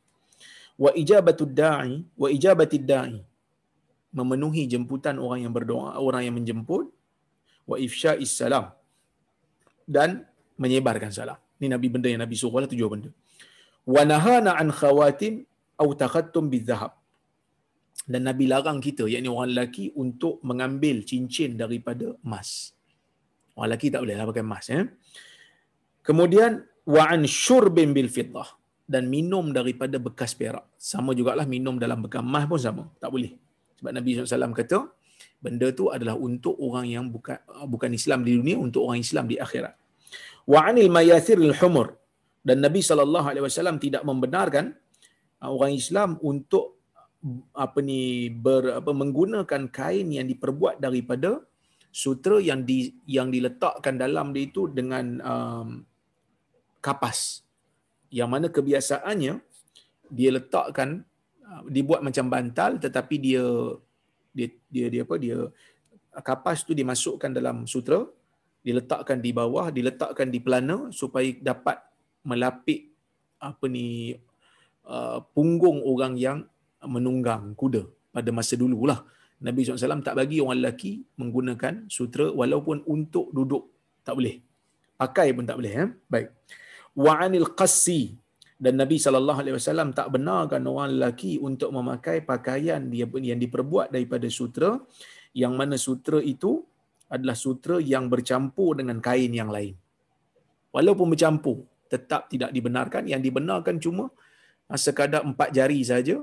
Wa 0.80 0.96
ijabatud 0.96 1.52
da'i 1.52 2.00
wa 2.16 2.28
ijabatid 2.32 2.86
da'i 2.88 3.20
memenuhi 4.16 4.64
jemputan 4.74 5.20
orang 5.20 5.44
yang 5.44 5.54
berdoa, 5.58 6.00
orang 6.08 6.24
yang 6.24 6.36
menjemput 6.40 6.88
wa 7.68 7.76
ifsya'is 7.76 8.32
salam 8.32 8.72
dan 9.84 10.24
menyebarkan 10.56 11.12
salam. 11.12 11.36
Ini 11.60 11.68
Nabi 11.76 11.88
benda 11.92 12.08
yang 12.08 12.24
Nabi 12.24 12.36
suruh 12.40 12.64
lah 12.64 12.70
tujuh 12.72 12.88
benda. 12.88 13.12
Wa 13.84 14.02
nahana 14.08 14.56
an 14.56 14.72
khawatim 14.72 15.44
au 15.80 15.92
takhattum 15.92 16.48
bizahab. 16.48 16.96
Dan 18.04 18.28
Nabi 18.28 18.52
larang 18.52 18.84
kita, 18.84 19.08
yakni 19.08 19.32
orang 19.32 19.56
lelaki 19.56 19.96
untuk 19.96 20.44
mengambil 20.44 21.08
cincin 21.08 21.56
daripada 21.56 22.12
emas. 22.20 22.76
Orang 23.56 23.72
lelaki 23.72 23.88
tak 23.94 24.04
boleh 24.04 24.16
lah 24.20 24.26
pakai 24.28 24.44
emas. 24.44 24.66
Eh? 24.68 24.84
Kemudian, 26.04 26.68
wa 26.84 27.04
an 27.08 27.24
syurbin 27.24 27.96
bil 27.96 28.12
fitah. 28.12 28.60
Dan 28.84 29.08
minum 29.08 29.56
daripada 29.56 29.96
bekas 29.96 30.36
perak. 30.36 30.68
Sama 30.76 31.16
jugalah 31.16 31.48
minum 31.48 31.80
dalam 31.80 32.04
bekas 32.04 32.20
emas 32.20 32.44
pun 32.44 32.60
sama. 32.60 32.84
Tak 33.00 33.08
boleh. 33.08 33.40
Sebab 33.80 33.92
Nabi 33.96 34.10
SAW 34.20 34.52
kata, 34.52 34.78
benda 35.40 35.68
tu 35.72 35.88
adalah 35.88 36.20
untuk 36.20 36.60
orang 36.60 36.92
yang 36.92 37.06
bukan 37.08 37.40
bukan 37.72 37.92
Islam 37.96 38.28
di 38.28 38.36
dunia, 38.36 38.60
untuk 38.60 38.84
orang 38.84 39.00
Islam 39.00 39.32
di 39.32 39.40
akhirat. 39.40 39.76
Wa 40.44 40.68
anil 40.68 40.92
mayathir 40.92 41.40
al-humur. 41.40 41.96
Dan 42.44 42.60
Nabi 42.60 42.84
SAW 42.84 43.80
tidak 43.80 44.04
membenarkan 44.04 44.76
uh, 45.40 45.50
orang 45.50 45.74
Islam 45.80 46.20
untuk 46.20 46.84
apa 47.56 47.80
ni 47.80 48.28
ber, 48.28 48.84
apa, 48.84 48.92
menggunakan 48.92 49.72
kain 49.72 50.12
yang 50.12 50.28
diperbuat 50.28 50.84
daripada 50.84 51.40
sutra 51.88 52.44
yang 52.44 52.68
di 52.68 52.92
yang 53.08 53.32
diletakkan 53.32 53.96
dalam 53.96 54.36
dia 54.36 54.44
itu 54.44 54.68
dengan 54.68 55.24
um, 55.24 55.68
kapas. 56.84 57.48
Yang 58.12 58.30
mana 58.30 58.48
kebiasaannya 58.52 59.34
dia 60.12 60.30
letakkan 60.36 61.08
uh, 61.48 61.64
dibuat 61.72 62.04
macam 62.04 62.28
bantal 62.28 62.76
tetapi 62.76 63.16
dia 63.24 63.46
dia 64.36 64.48
dia, 64.68 64.86
dia 64.92 65.02
apa 65.08 65.16
dia 65.16 65.48
kapas 66.20 66.68
tu 66.68 66.76
dimasukkan 66.76 67.32
dalam 67.32 67.64
sutra 67.66 68.04
diletakkan 68.62 69.24
di 69.24 69.32
bawah 69.32 69.72
diletakkan 69.72 70.28
di 70.28 70.44
pelana 70.44 70.92
supaya 70.92 71.30
dapat 71.40 71.80
melapik 72.30 72.92
apa 73.40 73.66
ni 73.76 74.16
uh, 74.88 75.20
punggung 75.36 75.80
orang 75.84 76.14
yang 76.26 76.40
menunggang 76.84 77.56
kuda 77.62 77.84
pada 78.16 78.30
masa 78.38 78.56
dululah 78.60 79.00
Nabi 79.44 79.68
SAW 79.68 80.04
tak 80.08 80.16
bagi 80.20 80.40
orang 80.44 80.60
lelaki 80.64 81.04
menggunakan 81.20 81.92
sutra 81.96 82.28
walaupun 82.32 82.84
untuk 82.96 83.32
duduk 83.36 83.64
tak 84.08 84.16
boleh 84.20 84.36
pakai 85.00 85.36
pun 85.36 85.44
tak 85.50 85.58
boleh 85.60 85.74
eh? 85.84 85.90
baik 86.14 86.28
wa 87.04 87.14
anil 87.20 87.52
qassi 87.60 88.02
dan 88.64 88.80
Nabi 88.80 88.96
sallallahu 89.06 89.40
alaihi 89.44 89.56
wasallam 89.60 89.92
tak 89.92 90.08
benarkan 90.16 90.64
orang 90.72 90.96
lelaki 90.96 91.34
untuk 91.48 91.70
memakai 91.76 92.24
pakaian 92.24 92.88
dia 92.94 93.06
yang 93.30 93.40
diperbuat 93.44 93.92
daripada 93.92 94.28
sutra 94.32 94.80
yang 95.36 95.54
mana 95.60 95.76
sutra 95.76 96.22
itu 96.34 96.64
adalah 97.14 97.36
sutra 97.38 97.78
yang 97.94 98.06
bercampur 98.14 98.78
dengan 98.80 98.98
kain 99.08 99.34
yang 99.34 99.50
lain. 99.56 99.74
Walaupun 100.74 101.14
bercampur, 101.14 101.58
tetap 101.94 102.22
tidak 102.34 102.50
dibenarkan. 102.56 103.04
Yang 103.14 103.22
dibenarkan 103.28 103.76
cuma 103.86 104.06
ah, 104.72 104.80
sekadar 104.86 105.22
empat 105.30 105.50
jari 105.58 105.80
saja. 105.92 106.18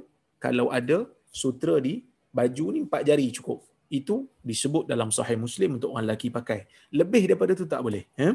Kalau 0.44 0.66
ada 0.78 0.98
sutra 1.40 1.76
di 1.86 1.94
baju 2.38 2.66
ni 2.74 2.78
empat 2.86 3.02
jari 3.08 3.26
cukup. 3.38 3.60
Itu 3.98 4.14
disebut 4.50 4.84
dalam 4.92 5.08
sahih 5.16 5.38
Muslim 5.44 5.76
untuk 5.78 5.94
orang 5.94 6.06
lelaki 6.10 6.28
pakai. 6.38 6.60
Lebih 7.00 7.22
daripada 7.34 7.52
itu 7.58 7.66
tak 7.72 7.80
boleh. 7.86 8.04
Eh? 8.26 8.34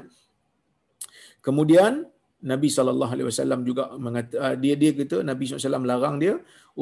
Kemudian 1.46 2.04
Nabi 2.52 2.68
SAW 2.70 3.64
juga 3.70 3.84
mengata, 4.06 4.36
ah, 4.46 4.56
dia 4.64 4.76
dia 4.82 4.92
kata 4.94 5.24
Nabi 5.32 5.44
SAW 5.48 5.88
larang 5.92 6.18
dia 6.24 6.36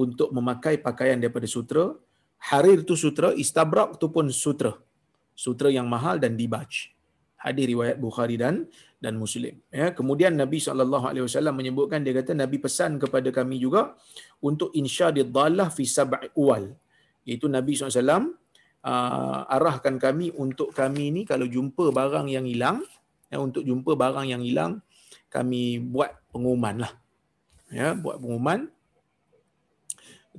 untuk 0.04 0.30
memakai 0.38 0.76
pakaian 0.88 1.18
daripada 1.22 1.48
sutra. 1.56 1.86
Harir 2.52 2.84
tu 2.84 3.00
sutra, 3.00 3.32
istabrak 3.44 3.96
tu 4.02 4.12
pun 4.12 4.28
sutra 4.28 4.76
sutra 5.34 5.70
yang 5.74 5.90
mahal 5.90 6.22
dan 6.22 6.38
dibaj. 6.38 6.94
Hadis 7.38 7.66
riwayat 7.68 7.98
Bukhari 8.00 8.40
dan 8.40 8.70
dan 9.04 9.20
Muslim. 9.20 9.60
Ya, 9.68 9.92
kemudian 9.92 10.40
Nabi 10.40 10.64
SAW 10.64 11.52
menyebutkan 11.52 12.08
dia 12.08 12.16
kata 12.16 12.32
Nabi 12.32 12.56
pesan 12.56 12.96
kepada 12.96 13.28
kami 13.36 13.60
juga 13.60 14.00
untuk 14.40 14.72
insyadid 14.72 15.28
dalah 15.28 15.68
fi 15.68 15.84
sab'i. 15.84 16.32
Iaitu 17.28 17.52
Nabi 17.52 17.76
SAW 17.76 18.00
uh, 18.00 18.24
ah, 18.88 19.44
arahkan 19.52 20.00
kami 20.00 20.32
untuk 20.32 20.72
kami 20.72 21.12
ni 21.12 21.22
kalau 21.28 21.44
jumpa 21.44 21.92
barang 21.92 22.32
yang 22.32 22.48
hilang, 22.48 22.80
ya, 23.28 23.44
untuk 23.44 23.68
jumpa 23.68 23.92
barang 24.00 24.32
yang 24.32 24.40
hilang, 24.40 24.80
kami 25.28 25.84
buat 25.84 26.16
pengumuman 26.32 26.88
lah. 26.88 26.94
Ya, 27.68 27.92
buat 27.92 28.24
pengumuman, 28.24 28.72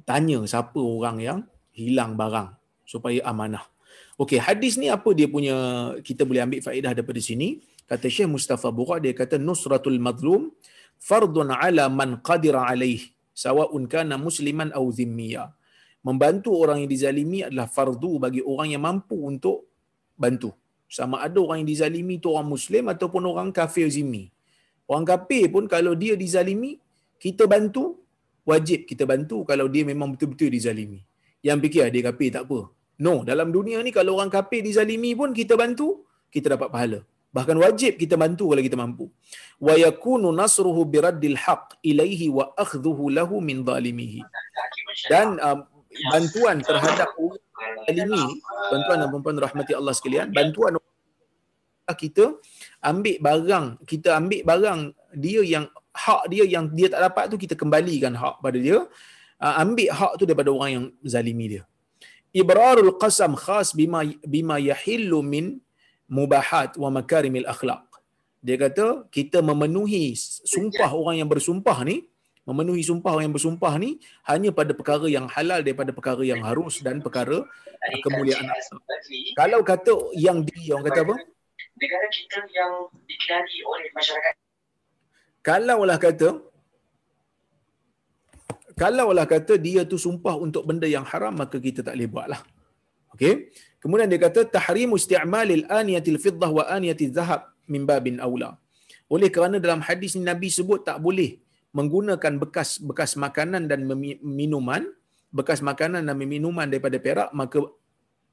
tanya 0.08 0.40
siapa 0.48 0.80
orang 0.80 1.20
yang 1.20 1.38
hilang 1.76 2.16
barang 2.16 2.56
supaya 2.88 3.20
amanah. 3.28 3.68
Okey, 4.14 4.38
hadis 4.38 4.78
ni 4.78 4.86
apa 4.86 5.10
dia 5.10 5.26
punya 5.26 5.52
kita 6.00 6.22
boleh 6.22 6.46
ambil 6.46 6.62
faedah 6.62 6.94
daripada 6.94 7.18
sini? 7.18 7.58
Kata 7.90 8.06
Syekh 8.14 8.30
Mustafa 8.34 8.68
Bukhari 8.78 9.02
dia 9.04 9.14
kata 9.20 9.36
nusratul 9.48 9.98
mazlum 10.06 10.42
fardun 11.08 11.50
ala 11.64 11.84
man 11.98 12.10
qadira 12.28 12.62
alaih 12.70 13.02
sawa'un 13.44 13.84
kana 13.94 14.16
musliman 14.26 14.70
aw 14.78 14.84
zimmiya. 14.98 15.44
Membantu 16.06 16.50
orang 16.62 16.84
yang 16.84 16.90
dizalimi 16.94 17.38
adalah 17.46 17.68
fardu 17.76 18.12
bagi 18.24 18.40
orang 18.52 18.68
yang 18.72 18.82
mampu 18.88 19.16
untuk 19.30 19.58
bantu. 20.22 20.50
Sama 20.96 21.16
ada 21.26 21.38
orang 21.44 21.64
yang 21.64 21.70
dizalimi 21.74 22.20
tu 22.22 22.28
orang 22.34 22.48
muslim 22.54 22.92
ataupun 22.92 23.22
orang 23.32 23.48
kafir 23.58 23.88
zimmi. 23.96 24.24
Orang 24.90 25.06
kafir 25.08 25.48
pun 25.54 25.64
kalau 25.74 25.96
dia 26.02 26.14
dizalimi, 26.24 26.76
kita 27.16 27.48
bantu, 27.48 27.84
wajib 28.44 28.84
kita 28.90 29.04
bantu 29.12 29.48
kalau 29.48 29.66
dia 29.74 29.84
memang 29.90 30.12
betul-betul 30.12 30.52
dizalimi. 30.52 31.00
Yang 31.40 31.58
fikir 31.64 31.82
ah, 31.84 31.90
dia 31.94 32.02
kafir 32.08 32.28
tak 32.36 32.44
apa. 32.46 32.60
No, 33.04 33.14
dalam 33.30 33.48
dunia 33.56 33.80
ni 33.86 33.90
kalau 33.98 34.20
orang 34.20 34.30
kafir 34.36 34.60
dizalimi 34.68 35.16
pun 35.16 35.32
kita 35.32 35.56
bantu, 35.56 36.04
kita 36.28 36.52
dapat 36.54 36.68
pahala. 36.74 37.00
Bahkan 37.34 37.56
wajib 37.58 37.98
kita 37.98 38.14
bantu 38.14 38.54
kalau 38.54 38.62
kita 38.62 38.78
mampu. 38.78 39.10
Wa 39.58 39.74
yakunu 39.74 40.30
nasruhu 40.30 40.86
biraddil 40.86 41.34
haqq 41.34 41.82
ilaihi 41.82 42.30
wa 42.30 42.54
akhdhuhu 42.54 43.10
lahu 43.10 43.42
min 43.42 43.66
zalimihi. 43.66 44.22
Dan 45.10 45.42
um, 45.42 45.66
bantuan 46.14 46.62
terhadap 46.62 47.10
zalimi, 47.90 48.24
bantuan 48.70 48.96
dan 49.02 49.08
perempuan 49.10 49.36
rahmati 49.42 49.72
Allah 49.74 49.94
sekalian, 49.98 50.30
bantuan 50.30 50.78
kita 51.98 52.38
ambil 52.80 53.16
barang, 53.20 53.66
kita 53.84 54.16
ambil 54.16 54.40
barang 54.46 54.80
dia 55.18 55.42
yang 55.42 55.66
hak 55.94 56.22
dia 56.32 56.44
yang 56.46 56.70
dia 56.70 56.88
tak 56.88 57.02
dapat 57.06 57.24
tu 57.28 57.36
kita 57.36 57.54
kembalikan 57.58 58.14
hak 58.14 58.38
pada 58.40 58.56
dia. 58.56 58.86
Uh, 59.42 59.54
ambil 59.58 59.90
hak 59.90 60.12
tu 60.16 60.24
daripada 60.24 60.54
orang 60.54 60.70
yang 60.70 60.84
zalimi 61.02 61.58
dia 61.58 61.62
ibrarul 62.34 62.98
qasam 62.98 63.38
khas 63.38 63.70
bima 63.78 64.02
bima 64.26 64.58
yahillu 64.58 65.22
min 65.22 65.62
mubahat 66.08 66.76
wa 66.76 66.88
makarimil 66.92 67.48
akhlaq. 67.48 67.84
Dia 68.44 68.60
kata 68.60 69.08
kita 69.08 69.40
memenuhi 69.40 70.12
sumpah 70.44 70.92
orang 70.92 71.24
yang 71.24 71.28
bersumpah 71.30 71.80
ni, 71.88 72.04
memenuhi 72.44 72.84
sumpah 72.84 73.16
orang 73.16 73.32
yang 73.32 73.36
bersumpah 73.36 73.72
ni 73.80 73.96
hanya 74.28 74.52
pada 74.52 74.76
perkara 74.76 75.08
yang 75.08 75.24
halal 75.32 75.64
daripada 75.64 75.96
perkara 75.96 76.20
yang 76.20 76.44
harus 76.44 76.84
dan 76.84 77.00
perkara 77.00 77.40
kemuliaan. 78.04 78.44
Kalau 79.32 79.64
kata 79.64 80.12
yang 80.12 80.44
di 80.44 80.68
orang 80.68 80.84
kata 80.92 81.00
apa? 81.08 81.16
Negara 81.74 82.06
kita 82.12 82.40
yang 82.52 82.72
dikenali 83.08 83.58
oleh 83.64 83.88
masyarakat. 83.96 84.34
Kalaulah 85.44 85.98
kata 86.00 86.28
kalaulah 88.74 89.24
kata 89.24 89.54
dia 89.56 89.86
tu 89.86 89.96
sumpah 89.96 90.34
untuk 90.34 90.66
benda 90.66 90.84
yang 90.84 91.06
haram 91.06 91.32
maka 91.32 91.56
kita 91.56 91.80
tak 91.80 91.96
boleh 91.96 92.10
buatlah. 92.10 92.40
Okey. 93.14 93.54
Kemudian 93.84 94.08
dia 94.08 94.20
kata 94.26 94.48
tahrimu 94.48 94.96
isti'malil 94.96 95.68
aniyatil 95.68 96.16
fiddah 96.24 96.48
wa 96.48 96.64
aniyatil 96.76 97.12
zahab 97.12 97.52
min 97.68 97.84
babin 97.84 98.16
aula. 98.26 98.56
Oleh 99.12 99.28
kerana 99.28 99.60
dalam 99.60 99.84
hadis 99.84 100.16
ni 100.16 100.24
Nabi 100.24 100.48
sebut 100.48 100.80
tak 100.88 101.04
boleh 101.04 101.36
menggunakan 101.76 102.40
bekas 102.40 102.80
bekas 102.80 103.12
makanan 103.20 103.68
dan 103.68 103.84
minuman, 104.40 104.88
bekas 105.28 105.60
makanan 105.60 106.08
dan 106.08 106.16
minuman 106.16 106.64
daripada 106.72 106.96
perak 106.96 107.28
maka 107.36 107.60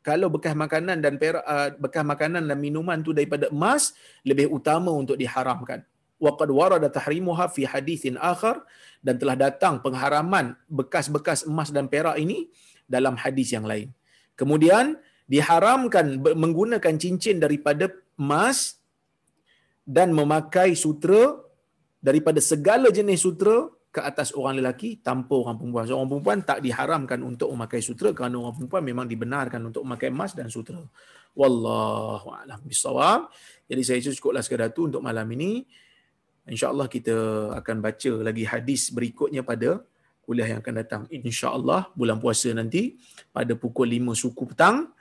kalau 0.08 0.32
bekas 0.34 0.56
makanan 0.56 1.04
dan 1.04 1.20
perak 1.22 1.43
uh, 1.43 1.70
bekas 1.84 2.06
makanan 2.08 2.47
dan 2.47 2.58
minuman 2.58 2.97
tu 3.06 3.12
daripada 3.12 3.52
emas 3.52 3.91
lebih 4.24 4.47
utama 4.49 4.89
untuk 4.89 5.20
diharamkan 5.20 5.84
waqad 6.22 6.49
warada 6.54 6.88
tahrimuha 6.88 7.49
fi 7.49 7.66
hadithin 7.66 8.16
akhar 8.22 8.62
dan 9.02 9.18
telah 9.18 9.34
datang 9.34 9.82
pengharaman 9.82 10.54
bekas-bekas 10.70 11.49
emas 11.49 11.74
dan 11.74 11.89
perak 11.89 12.16
ini 12.22 12.54
dalam 12.86 13.18
hadis 13.18 13.49
yang 13.49 13.66
lain. 13.66 13.89
Kemudian 14.38 15.02
diharamkan 15.32 16.19
menggunakan 16.19 16.99
cincin 16.99 17.39
daripada 17.39 17.88
emas 18.19 18.75
dan 19.88 20.11
memakai 20.11 20.75
sutra 20.75 21.39
daripada 22.03 22.43
segala 22.43 22.91
jenis 22.91 23.23
sutra 23.23 23.71
ke 23.91 23.99
atas 23.99 24.32
orang 24.36 24.59
lelaki 24.59 24.99
tanpa 25.03 25.36
orang 25.36 25.55
perempuan. 25.59 25.84
So, 25.88 25.99
orang 25.99 26.11
perempuan 26.11 26.39
tak 26.47 26.59
diharamkan 26.63 27.19
untuk 27.23 27.51
memakai 27.51 27.84
sutera 27.84 28.15
kerana 28.15 28.39
orang 28.39 28.55
perempuan 28.55 28.84
memang 28.88 29.05
dibenarkan 29.07 29.59
untuk 29.67 29.84
memakai 29.84 30.11
emas 30.11 30.32
dan 30.32 30.47
sutera. 30.47 30.84
Wallahu 31.36 32.27
a'lam 32.32 32.59
bisawab. 32.63 33.32
Jadi 33.67 33.82
saya 33.84 33.99
cukuplah 34.03 34.43
sekadar 34.43 34.71
tu 34.71 34.88
untuk 34.88 35.03
malam 35.03 35.27
ini. 35.36 35.63
InsyaAllah 36.47 36.88
kita 36.91 37.15
akan 37.59 37.77
baca 37.84 38.11
lagi 38.19 38.43
hadis 38.47 38.91
berikutnya 38.91 39.43
pada 39.43 39.84
kuliah 40.23 40.55
yang 40.55 40.59
akan 40.63 40.75
datang. 40.75 41.01
InsyaAllah 41.11 41.91
bulan 41.95 42.19
puasa 42.19 42.51
nanti 42.55 42.95
pada 43.36 43.55
pukul 43.59 43.91
5 43.91 44.23
suku 44.27 44.43
petang 44.55 44.91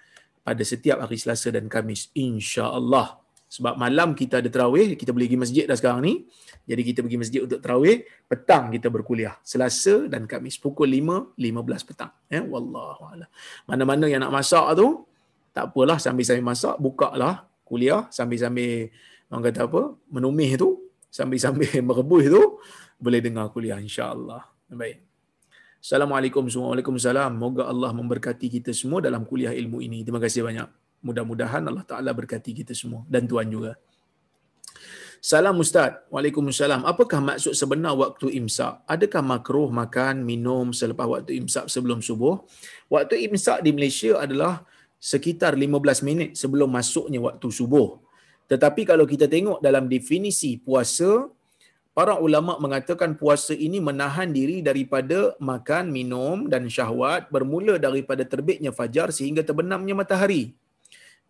pada 0.50 0.66
setiap 0.66 1.06
hari 1.06 1.14
Selasa 1.14 1.54
dan 1.54 1.70
Kamis. 1.70 2.10
InsyaAllah. 2.18 3.22
Sebab 3.46 3.78
malam 3.78 4.18
kita 4.18 4.42
ada 4.42 4.50
terawih, 4.50 4.98
kita 4.98 5.14
boleh 5.14 5.30
pergi 5.30 5.38
masjid 5.38 5.64
dah 5.70 5.78
sekarang 5.78 6.02
ni. 6.02 6.26
Jadi 6.66 6.82
kita 6.90 7.06
pergi 7.06 7.18
masjid 7.22 7.40
untuk 7.46 7.62
terawih, 7.62 8.02
petang 8.26 8.74
kita 8.74 8.90
berkuliah. 8.90 9.38
Selasa 9.46 10.10
dan 10.10 10.26
Kamis 10.26 10.58
pukul 10.58 10.90
5, 10.90 11.38
15 11.38 11.86
petang. 11.86 12.10
Ya, 12.26 12.42
Wallahualam. 12.42 13.30
Mana-mana 13.70 14.10
yang 14.10 14.26
nak 14.26 14.34
masak 14.34 14.74
tu, 14.74 15.06
tak 15.54 15.70
apalah 15.70 16.02
sambil-sambil 16.02 16.46
masak, 16.50 16.74
buka 16.82 17.14
lah 17.14 17.46
kuliah 17.70 18.10
sambil-sambil 18.10 18.90
orang 19.30 19.42
kata 19.46 19.70
apa, 19.70 19.94
menumih 20.10 20.58
tu, 20.58 20.90
sambil-sambil 21.06 21.70
merebus 21.86 22.26
tu, 22.26 22.42
boleh 22.98 23.22
dengar 23.22 23.54
kuliah 23.54 23.78
insya-Allah. 23.78 24.42
Baik. 24.66 25.09
Assalamualaikum 25.80 26.44
Waalaikumsalam. 26.44 27.40
Moga 27.40 27.64
Allah 27.64 27.88
memberkati 27.96 28.52
kita 28.52 28.68
semua 28.76 29.00
dalam 29.00 29.24
kuliah 29.24 29.56
ilmu 29.56 29.80
ini. 29.80 30.04
Terima 30.04 30.20
kasih 30.20 30.44
banyak. 30.44 30.68
Mudah-mudahan 31.00 31.64
Allah 31.64 31.80
Ta'ala 31.88 32.12
berkati 32.12 32.52
kita 32.52 32.76
semua. 32.76 33.00
Dan 33.08 33.24
Tuhan 33.24 33.48
juga. 33.48 33.80
Salam 35.24 35.56
Ustaz. 35.56 36.04
Waalaikumsalam. 36.12 36.84
Apakah 36.84 37.24
maksud 37.24 37.56
sebenar 37.56 37.96
waktu 37.96 38.28
imsak? 38.28 38.84
Adakah 38.84 39.24
makruh 39.24 39.72
makan, 39.72 40.20
minum 40.20 40.68
selepas 40.76 41.08
waktu 41.08 41.40
imsak 41.40 41.72
sebelum 41.72 42.04
subuh? 42.04 42.44
Waktu 42.92 43.24
imsak 43.32 43.64
di 43.64 43.72
Malaysia 43.72 44.20
adalah 44.20 44.60
sekitar 45.00 45.56
15 45.56 46.04
minit 46.04 46.36
sebelum 46.36 46.68
masuknya 46.68 47.24
waktu 47.24 47.48
subuh. 47.48 47.96
Tetapi 48.52 48.84
kalau 48.84 49.08
kita 49.08 49.24
tengok 49.24 49.64
dalam 49.64 49.88
definisi 49.88 50.60
puasa, 50.60 51.24
para 51.96 52.14
ulama 52.26 52.56
mengatakan 52.64 53.18
puasa 53.20 53.52
ini 53.66 53.78
menahan 53.88 54.30
diri 54.30 54.62
daripada 54.68 55.34
makan, 55.50 55.90
minum 55.90 56.46
dan 56.52 56.70
syahwat 56.70 57.28
bermula 57.34 57.76
daripada 57.86 58.22
terbitnya 58.32 58.70
fajar 58.70 59.08
sehingga 59.10 59.42
terbenamnya 59.48 59.94
matahari. 59.98 60.54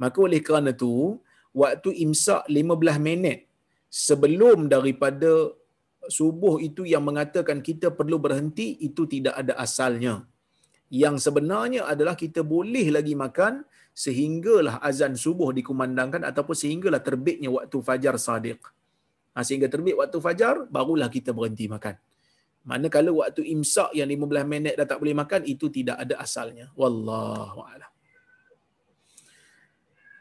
Maka 0.01 0.19
oleh 0.27 0.41
kerana 0.41 0.73
itu, 0.77 1.21
waktu 1.53 1.91
imsak 2.05 2.49
15 2.49 3.01
minit 3.09 3.39
sebelum 3.91 4.71
daripada 4.75 5.53
subuh 6.09 6.55
itu 6.69 6.83
yang 6.89 7.05
mengatakan 7.05 7.59
kita 7.69 7.93
perlu 7.93 8.17
berhenti, 8.17 8.79
itu 8.81 9.05
tidak 9.05 9.35
ada 9.41 9.55
asalnya. 9.61 10.25
Yang 10.91 11.17
sebenarnya 11.27 11.87
adalah 11.87 12.19
kita 12.19 12.43
boleh 12.43 12.87
lagi 12.91 13.15
makan 13.15 13.63
sehinggalah 13.95 14.83
azan 14.83 15.15
subuh 15.15 15.51
dikumandangkan 15.55 16.23
ataupun 16.31 16.57
sehinggalah 16.63 17.03
terbitnya 17.09 17.51
waktu 17.53 17.77
fajar 17.79 18.15
sadiq. 18.19 18.61
Ha, 19.35 19.47
sehingga 19.47 19.71
terbit 19.71 19.95
waktu 19.95 20.19
fajar, 20.19 20.67
barulah 20.67 21.07
kita 21.07 21.31
berhenti 21.31 21.71
makan. 21.71 21.95
Mana 22.61 22.93
kalau 22.93 23.25
waktu 23.25 23.47
imsak 23.47 23.97
yang 23.97 24.11
15 24.11 24.45
minit 24.45 24.75
dah 24.77 24.85
tak 24.85 25.01
boleh 25.01 25.17
makan, 25.17 25.49
itu 25.49 25.73
tidak 25.73 25.97
ada 25.97 26.21
asalnya. 26.21 26.69
Wallahu'alam. 26.77 27.89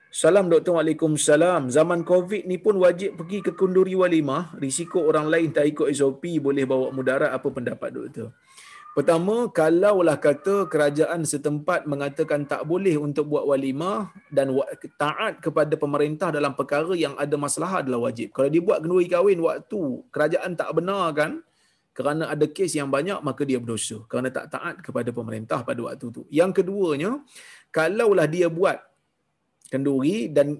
Salam 0.09 0.49
Doktor 0.49 0.75
Waalaikumsalam. 0.75 1.69
Zaman 1.69 2.01
COVID 2.01 2.49
ni 2.49 2.57
pun 2.57 2.81
wajib 2.81 3.15
pergi 3.19 3.45
ke 3.45 3.53
kunduri 3.53 3.93
walimah. 3.93 4.57
Risiko 4.57 5.05
orang 5.05 5.29
lain 5.29 5.53
tak 5.53 5.69
ikut 5.69 5.87
SOP 5.93 6.25
boleh 6.41 6.65
bawa 6.65 6.89
mudarat. 6.89 7.29
Apa 7.29 7.47
pendapat 7.53 7.93
Doktor? 7.93 8.33
Pertama, 8.99 9.47
kalaulah 9.47 10.19
kata 10.19 10.67
kerajaan 10.67 11.23
setempat 11.23 11.87
mengatakan 11.87 12.43
tak 12.43 12.67
boleh 12.67 12.99
untuk 12.99 13.31
buat 13.31 13.47
walimah 13.47 14.11
dan 14.27 14.51
taat 14.99 15.39
kepada 15.39 15.71
pemerintah 15.79 16.35
dalam 16.35 16.51
perkara 16.51 16.91
yang 16.99 17.15
ada 17.15 17.31
masalah 17.39 17.79
adalah 17.79 18.11
wajib. 18.11 18.35
Kalau 18.35 18.51
dia 18.51 18.59
buat 18.59 18.83
kenduri 18.83 19.07
kahwin 19.07 19.39
waktu 19.39 19.79
kerajaan 20.11 20.51
tak 20.59 20.75
benarkan 20.75 21.39
kerana 21.95 22.27
ada 22.27 22.43
kes 22.43 22.75
yang 22.75 22.91
banyak 22.91 23.23
maka 23.23 23.47
dia 23.47 23.63
berdosa 23.63 24.03
kerana 24.11 24.35
tak 24.35 24.51
taat 24.51 24.83
kepada 24.83 25.15
pemerintah 25.15 25.63
pada 25.63 25.79
waktu 25.79 26.11
itu. 26.11 26.27
Yang 26.27 26.59
keduanya, 26.59 27.23
kalaulah 27.71 28.27
dia 28.27 28.51
buat 28.51 28.83
kenduri 29.71 30.27
dan 30.27 30.59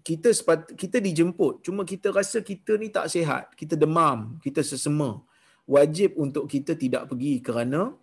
kita 0.00 0.32
sepat, 0.32 0.72
kita 0.72 1.04
dijemput 1.04 1.60
cuma 1.60 1.84
kita 1.84 2.16
rasa 2.16 2.40
kita 2.40 2.80
ni 2.80 2.88
tak 2.88 3.12
sihat, 3.12 3.52
kita 3.52 3.76
demam, 3.76 4.40
kita 4.40 4.64
sesema 4.64 5.20
wajib 5.64 6.16
untuk 6.20 6.44
kita 6.52 6.76
tidak 6.76 7.08
pergi 7.10 7.40
kerana 7.40 7.96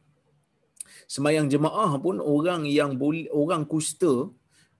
semayang 1.05 1.47
jemaah 1.53 1.97
pun 2.01 2.17
orang 2.17 2.65
yang 2.65 2.97
boleh 2.97 3.29
orang 3.29 3.63
kusta 3.69 4.29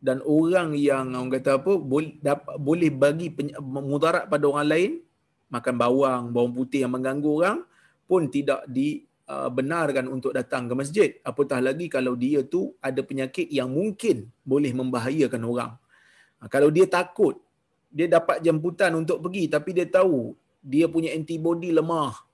dan 0.01 0.17
orang 0.25 0.73
yang 0.73 1.13
orang 1.13 1.29
kata 1.29 1.61
apa 1.61 1.73
boleh 1.77 2.17
dapat 2.17 2.55
boleh 2.57 2.89
bagi 2.89 3.27
mudarat 3.61 4.25
pada 4.25 4.45
orang 4.49 4.67
lain 4.73 4.91
makan 5.53 5.75
bawang 5.77 6.23
bawang 6.34 6.53
putih 6.57 6.88
yang 6.88 6.93
mengganggu 6.95 7.29
orang 7.29 7.57
pun 8.09 8.27
tidak 8.27 8.65
dibenarkan 8.67 10.05
uh, 10.09 10.11
untuk 10.11 10.36
datang 10.36 10.67
ke 10.67 10.73
masjid. 10.75 11.09
Apatah 11.23 11.63
lagi 11.63 11.88
kalau 11.88 12.17
dia 12.17 12.43
tu 12.43 12.75
ada 12.84 12.99
penyakit 12.99 13.47
yang 13.47 13.71
mungkin 13.71 14.27
boleh 14.43 14.75
membahayakan 14.75 15.41
orang. 15.47 15.71
Ha, 16.41 16.49
kalau 16.51 16.67
dia 16.73 16.89
takut 16.89 17.39
dia 17.91 18.07
dapat 18.07 18.39
jemputan 18.39 18.95
untuk 18.95 19.19
pergi 19.19 19.51
tapi 19.51 19.75
dia 19.75 19.88
tahu 19.88 20.34
dia 20.63 20.88
punya 20.88 21.11
antibody 21.11 21.75
lemah 21.75 22.30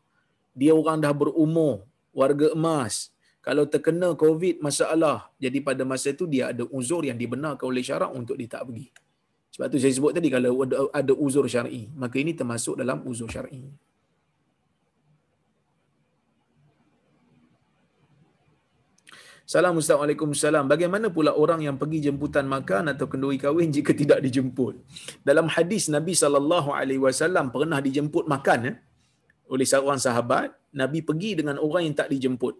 dia 0.57 0.73
orang 0.73 0.97
dah 1.05 1.13
berumur, 1.13 1.85
warga 2.09 2.49
emas. 2.57 3.13
Kalau 3.45 3.63
terkena 3.73 4.11
COVID 4.23 4.55
masalah, 4.67 5.29
jadi 5.43 5.61
pada 5.67 5.83
masa 5.91 6.11
itu 6.15 6.25
dia 6.33 6.49
ada 6.51 6.63
uzur 6.77 7.05
yang 7.09 7.15
dibenarkan 7.21 7.65
oleh 7.71 7.83
syarak 7.89 8.11
untuk 8.19 8.35
dia 8.39 8.49
tak 8.53 8.65
pergi. 8.67 8.89
Sebab 9.53 9.67
tu 9.71 9.77
saya 9.83 9.93
sebut 9.97 10.11
tadi 10.17 10.29
kalau 10.33 10.65
ada, 10.99 11.13
uzur 11.25 11.45
syar'i, 11.53 11.83
maka 12.01 12.15
ini 12.23 12.33
termasuk 12.39 12.75
dalam 12.81 13.05
uzur 13.11 13.29
syar'i. 13.35 13.61
Salam 19.47 19.79
Assalamualaikum 19.79 20.35
salam. 20.35 20.67
Bagaimana 20.67 21.07
pula 21.07 21.31
orang 21.43 21.63
yang 21.63 21.79
pergi 21.81 21.99
jemputan 22.11 22.45
makan 22.51 22.91
atau 22.91 23.07
kenduri 23.07 23.39
kahwin 23.39 23.71
jika 23.71 23.95
tidak 24.01 24.19
dijemput? 24.25 24.75
Dalam 25.23 25.47
hadis 25.47 25.87
Nabi 25.87 26.13
sallallahu 26.21 26.75
alaihi 26.79 26.99
wasallam 26.99 27.47
pernah 27.55 27.79
dijemput 27.79 28.27
makan 28.27 28.59
ya 28.67 28.73
oleh 29.47 29.67
seorang 29.67 29.99
sahabat, 29.99 30.53
Nabi 30.75 30.99
pergi 31.01 31.39
dengan 31.39 31.57
orang 31.57 31.89
yang 31.89 31.95
tak 31.95 32.11
dijemput. 32.13 32.55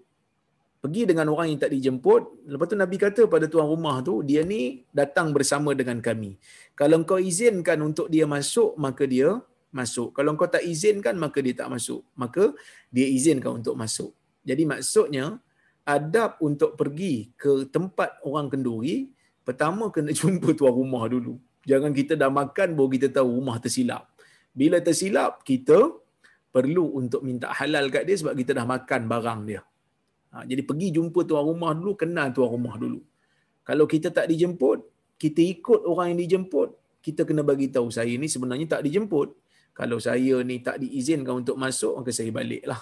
Pergi 0.78 1.10
dengan 1.10 1.34
orang 1.34 1.52
yang 1.52 1.60
tak 1.60 1.74
dijemput, 1.74 2.48
lepas 2.54 2.66
tu 2.70 2.78
Nabi 2.78 2.96
kata 3.02 3.22
pada 3.26 3.50
tuan 3.50 3.66
rumah 3.66 3.98
tu, 4.06 4.22
dia 4.22 4.46
ni 4.46 4.86
datang 4.94 5.34
bersama 5.34 5.74
dengan 5.74 5.98
kami. 6.00 6.38
Kalau 6.78 7.02
engkau 7.02 7.18
izinkan 7.18 7.82
untuk 7.82 8.08
dia 8.14 8.30
masuk, 8.30 8.78
maka 8.78 9.04
dia 9.10 9.42
masuk. 9.74 10.14
Kalau 10.14 10.38
engkau 10.38 10.48
tak 10.48 10.64
izinkan, 10.64 11.18
maka 11.18 11.42
dia 11.42 11.58
tak 11.58 11.70
masuk. 11.74 12.06
Maka 12.14 12.54
dia 12.94 13.10
izinkan 13.10 13.60
untuk 13.60 13.74
masuk. 13.74 14.14
Jadi 14.46 14.64
maksudnya, 14.64 15.42
adab 15.88 16.38
untuk 16.44 16.78
pergi 16.80 17.34
ke 17.36 17.68
tempat 17.74 18.22
orang 18.24 18.48
kenduri, 18.48 19.12
pertama 19.44 19.90
kena 19.90 20.14
jumpa 20.20 20.54
tuan 20.54 20.72
rumah 20.72 21.10
dulu. 21.10 21.36
Jangan 21.68 21.92
kita 21.92 22.16
dah 22.16 22.32
makan, 22.32 22.78
baru 22.78 22.90
kita 22.96 23.08
tahu 23.12 23.28
rumah 23.44 23.60
tersilap. 23.60 24.08
Bila 24.56 24.80
tersilap, 24.80 25.44
kita 25.44 25.92
perlu 26.58 26.98
untuk 26.98 27.22
minta 27.22 27.54
halal 27.54 27.86
kat 27.94 28.10
dia 28.10 28.18
sebab 28.18 28.34
kita 28.34 28.58
dah 28.58 28.66
makan 28.66 29.02
barang 29.06 29.40
dia. 29.46 29.62
Ha, 30.34 30.42
jadi 30.50 30.66
pergi 30.66 30.88
jumpa 30.98 31.22
tuan 31.30 31.46
rumah 31.46 31.72
dulu, 31.78 31.94
kenal 31.94 32.34
tuan 32.34 32.50
rumah 32.50 32.76
dulu. 32.82 32.98
Kalau 33.62 33.86
kita 33.86 34.10
tak 34.10 34.26
dijemput, 34.26 34.80
kita 35.22 35.38
ikut 35.54 35.86
orang 35.86 36.18
yang 36.18 36.20
dijemput, 36.26 36.74
kita 37.06 37.30
kena 37.30 37.46
bagi 37.46 37.70
tahu 37.70 37.94
saya 37.94 38.10
ni 38.18 38.26
sebenarnya 38.26 38.66
tak 38.74 38.82
dijemput. 38.90 39.38
Kalau 39.78 40.02
saya 40.02 40.42
ni 40.42 40.58
tak 40.66 40.82
diizinkan 40.82 41.46
untuk 41.46 41.62
masuk, 41.62 42.02
maka 42.02 42.10
saya 42.10 42.34
baliklah. 42.34 42.82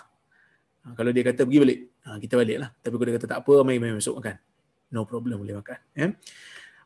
Ha, 0.87 0.95
kalau 0.95 1.11
dia 1.11 1.23
kata 1.27 1.43
pergi 1.43 1.59
balik, 1.59 1.79
ha, 2.07 2.15
kita 2.15 2.33
baliklah. 2.39 2.69
Tapi 2.79 2.95
kalau 2.95 3.07
dia 3.11 3.15
kata 3.19 3.27
tak 3.27 3.39
apa, 3.43 3.53
mari 3.67 3.77
mari 3.83 3.93
masuk 3.99 4.15
makan. 4.23 4.35
No 4.95 5.03
problem 5.03 5.43
boleh 5.43 5.59
makan. 5.59 5.79
Ya? 5.91 6.07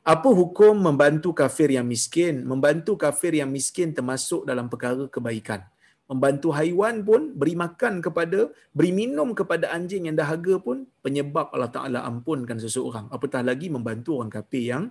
Apa 0.01 0.29
hukum 0.33 0.73
membantu 0.73 1.37
kafir 1.37 1.69
yang 1.69 1.85
miskin? 1.85 2.41
Membantu 2.41 2.97
kafir 2.97 3.37
yang 3.37 3.53
miskin 3.53 3.93
termasuk 3.93 4.49
dalam 4.49 4.65
perkara 4.65 5.05
kebaikan 5.05 5.61
membantu 6.09 6.49
haiwan 6.57 7.05
pun 7.07 7.21
beri 7.39 7.53
makan 7.63 8.01
kepada 8.05 8.39
beri 8.73 8.91
minum 8.99 9.29
kepada 9.39 9.69
anjing 9.77 10.09
yang 10.09 10.17
dahaga 10.17 10.57
pun 10.57 10.89
penyebab 11.05 11.53
Allah 11.53 11.69
Taala 11.69 11.99
ampunkan 12.09 12.57
seseorang. 12.57 13.05
Apatah 13.13 13.45
lagi 13.49 13.69
membantu 13.69 14.17
orang 14.17 14.33
kafir 14.33 14.63
yang 14.73 14.83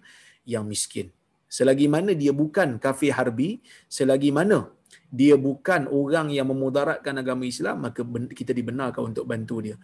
yang 0.46 0.64
miskin. 0.72 1.10
Selagi 1.56 1.86
mana 1.94 2.12
dia 2.22 2.30
bukan 2.30 2.78
kafir 2.78 3.12
harbi 3.18 3.50
selagi 3.88 4.30
mana 4.38 4.70
dia 5.08 5.34
bukan 5.40 5.88
orang 5.88 6.28
yang 6.36 6.46
memudaratkan 6.52 7.16
agama 7.16 7.44
Islam 7.48 7.76
maka 7.88 8.04
kita 8.38 8.52
dibenarkan 8.52 9.10
untuk 9.10 9.24
bantu 9.24 9.56
dia. 9.64 9.76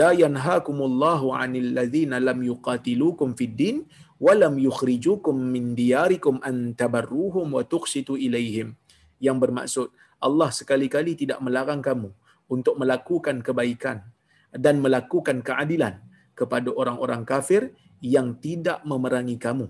La 0.00 0.10
yanhaakumullahu 0.14 1.34
'anil 1.34 1.74
ladzina 1.78 2.22
lam 2.22 2.38
yuqatilukum 2.50 3.34
fid 3.38 3.54
din 3.58 3.76
wa 4.24 4.32
lam 4.42 4.54
yukhrijukum 4.66 5.34
min 5.54 5.74
diyarikum 5.78 6.38
an 6.48 6.72
tabarruhum 6.80 7.58
wa 7.58 7.62
tuqsitu 7.66 8.14
ilaihim 8.26 8.78
yang 9.26 9.42
bermaksud 9.42 9.90
Allah 10.18 10.50
sekali-kali 10.50 11.14
tidak 11.14 11.38
melarang 11.38 11.78
kamu 11.78 12.10
untuk 12.50 12.74
melakukan 12.80 13.38
kebaikan 13.46 14.02
dan 14.50 14.80
melakukan 14.84 15.44
keadilan 15.44 16.00
kepada 16.34 16.70
orang-orang 16.70 17.22
kafir 17.22 17.74
yang 18.02 18.38
tidak 18.38 18.82
memerangi 18.86 19.36
kamu 19.38 19.66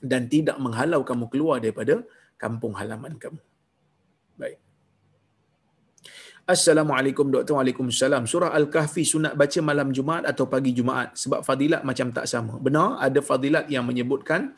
dan 0.00 0.28
tidak 0.28 0.56
menghalau 0.60 1.00
kamu 1.04 1.24
keluar 1.32 1.56
daripada 1.64 2.04
kampung 2.36 2.76
halaman 2.76 3.16
kamu. 3.16 3.40
Baik. 4.36 4.58
Assalamualaikum 6.44 7.32
doktor. 7.32 7.56
Waalaikumsalam. 7.56 8.28
Surah 8.28 8.52
Al-Kahfi 8.52 9.00
sunat 9.00 9.32
baca 9.32 9.60
malam 9.64 9.88
Jumaat 9.96 10.28
atau 10.28 10.44
pagi 10.44 10.76
Jumaat 10.76 11.16
sebab 11.16 11.40
fadilat 11.40 11.80
macam 11.88 12.12
tak 12.12 12.28
sama. 12.28 12.60
Benar, 12.60 13.00
ada 13.00 13.20
fadilat 13.24 13.64
yang 13.72 13.88
menyebutkan 13.88 14.52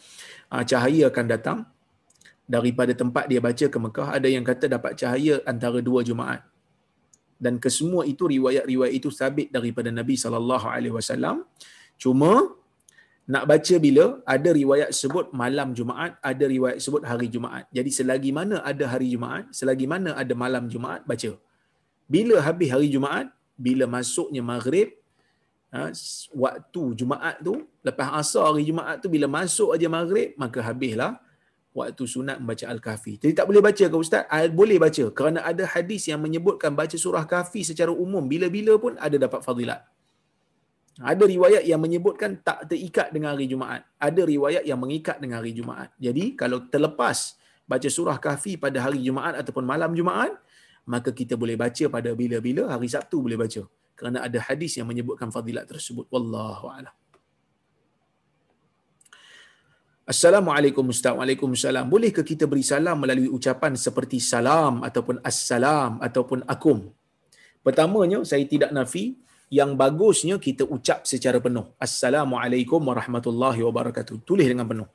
uh, 0.51 0.67
cahaya 0.67 1.15
akan 1.15 1.27
datang 1.31 1.59
daripada 2.55 2.93
tempat 3.01 3.25
dia 3.31 3.41
baca 3.47 3.67
ke 3.75 3.79
Mekah. 3.85 4.09
Ada 4.17 4.29
yang 4.35 4.45
kata 4.51 4.67
dapat 4.77 4.93
cahaya 5.01 5.43
antara 5.53 5.79
dua 5.89 6.01
Jumaat. 6.09 6.43
Dan 7.45 7.61
kesemua 7.65 8.03
itu 8.13 8.25
riwayat-riwayat 8.35 8.95
itu 8.99 9.11
sabit 9.13 9.49
daripada 9.57 9.91
Nabi 9.93 10.15
sallallahu 10.17 10.67
alaihi 10.75 10.95
wasallam. 10.99 11.45
Cuma 12.03 12.33
nak 13.27 13.45
baca 13.51 13.75
bila 13.87 14.05
ada 14.35 14.51
riwayat 14.61 14.91
sebut 14.95 15.35
malam 15.43 15.75
Jumaat, 15.79 16.13
ada 16.31 16.45
riwayat 16.55 16.79
sebut 16.85 17.03
hari 17.11 17.29
Jumaat. 17.35 17.67
Jadi 17.77 17.91
selagi 17.99 18.31
mana 18.39 18.63
ada 18.71 18.87
hari 18.93 19.09
Jumaat, 19.15 19.51
selagi 19.59 19.87
mana 19.93 20.15
ada 20.23 20.35
malam 20.45 20.65
Jumaat, 20.71 21.03
baca. 21.11 21.35
Bila 22.07 22.39
habis 22.47 22.71
hari 22.71 22.89
Jumaat, 22.95 23.27
bila 23.59 23.85
masuknya 23.91 24.43
maghrib, 24.47 24.95
ha, 25.75 25.91
waktu 26.45 26.83
Jumaat 26.95 27.37
tu, 27.43 27.67
lepas 27.83 28.09
asar 28.23 28.47
hari 28.55 28.65
Jumaat 28.71 29.03
tu, 29.03 29.11
bila 29.11 29.27
masuk 29.27 29.75
aja 29.75 29.91
maghrib, 29.91 30.31
maka 30.39 30.63
habislah 30.63 31.19
waktu 31.77 32.05
sunat 32.09 32.41
membaca 32.41 32.65
Al-Kahfi. 32.73 33.21
Jadi 33.21 33.33
tak 33.37 33.45
boleh 33.45 33.61
baca 33.61 33.85
ke 33.85 33.97
Ustaz? 34.01 34.25
Ah, 34.33 34.49
boleh 34.49 34.81
baca. 34.81 35.05
Kerana 35.13 35.45
ada 35.45 35.69
hadis 35.69 36.09
yang 36.09 36.25
menyebutkan 36.25 36.73
baca 36.73 36.97
surah 36.97 37.29
Kahfi 37.29 37.61
secara 37.69 37.93
umum, 37.93 38.25
bila-bila 38.25 38.81
pun 38.81 38.97
ada 38.97 39.17
dapat 39.21 39.45
fadilat. 39.45 39.85
Ada 40.97 41.29
riwayat 41.29 41.69
yang 41.69 41.77
menyebutkan 41.77 42.41
tak 42.41 42.73
terikat 42.73 43.13
dengan 43.13 43.37
hari 43.37 43.45
Jumaat. 43.53 43.85
Ada 44.01 44.25
riwayat 44.25 44.65
yang 44.65 44.81
mengikat 44.81 45.21
dengan 45.21 45.45
hari 45.45 45.53
Jumaat. 45.53 45.93
Jadi 46.01 46.33
kalau 46.33 46.65
terlepas 46.73 47.37
baca 47.69 47.89
surah 47.93 48.17
kahfi 48.17 48.57
pada 48.57 48.81
hari 48.81 49.05
Jumaat 49.05 49.37
ataupun 49.45 49.69
malam 49.69 49.93
Jumaat, 49.93 50.33
maka 50.89 51.13
kita 51.13 51.37
boleh 51.37 51.61
baca 51.61 51.85
pada 51.93 52.17
bila-bila 52.17 52.73
hari 52.73 52.89
Sabtu 52.89 53.21
boleh 53.21 53.37
baca. 53.37 53.69
Kerana 53.93 54.25
ada 54.25 54.39
hadis 54.41 54.81
yang 54.81 54.89
menyebutkan 54.89 55.29
fadilat 55.29 55.69
tersebut. 55.69 56.09
Wallahu 56.09 56.73
a'lam. 56.73 56.95
Assalamualaikum 60.07 60.87
Ustaz. 60.95 61.19
Waalaikumsalam. 61.19 61.91
Bolehkah 61.91 62.23
kita 62.23 62.47
beri 62.47 62.63
salam 62.63 63.03
melalui 63.03 63.27
ucapan 63.27 63.75
seperti 63.75 64.23
salam 64.23 64.87
ataupun 64.87 65.19
assalam 65.27 65.99
ataupun 65.99 66.47
akum? 66.47 66.95
Pertamanya, 67.67 68.23
saya 68.23 68.47
tidak 68.47 68.71
nafi 68.71 69.19
yang 69.51 69.75
bagusnya 69.75 70.39
kita 70.39 70.63
ucap 70.63 71.03
secara 71.11 71.43
penuh. 71.43 71.75
Assalamualaikum 71.83 72.79
warahmatullahi 72.87 73.59
wabarakatuh. 73.67 74.23
Tulis 74.23 74.47
dengan 74.47 74.71
penuh. 74.71 74.87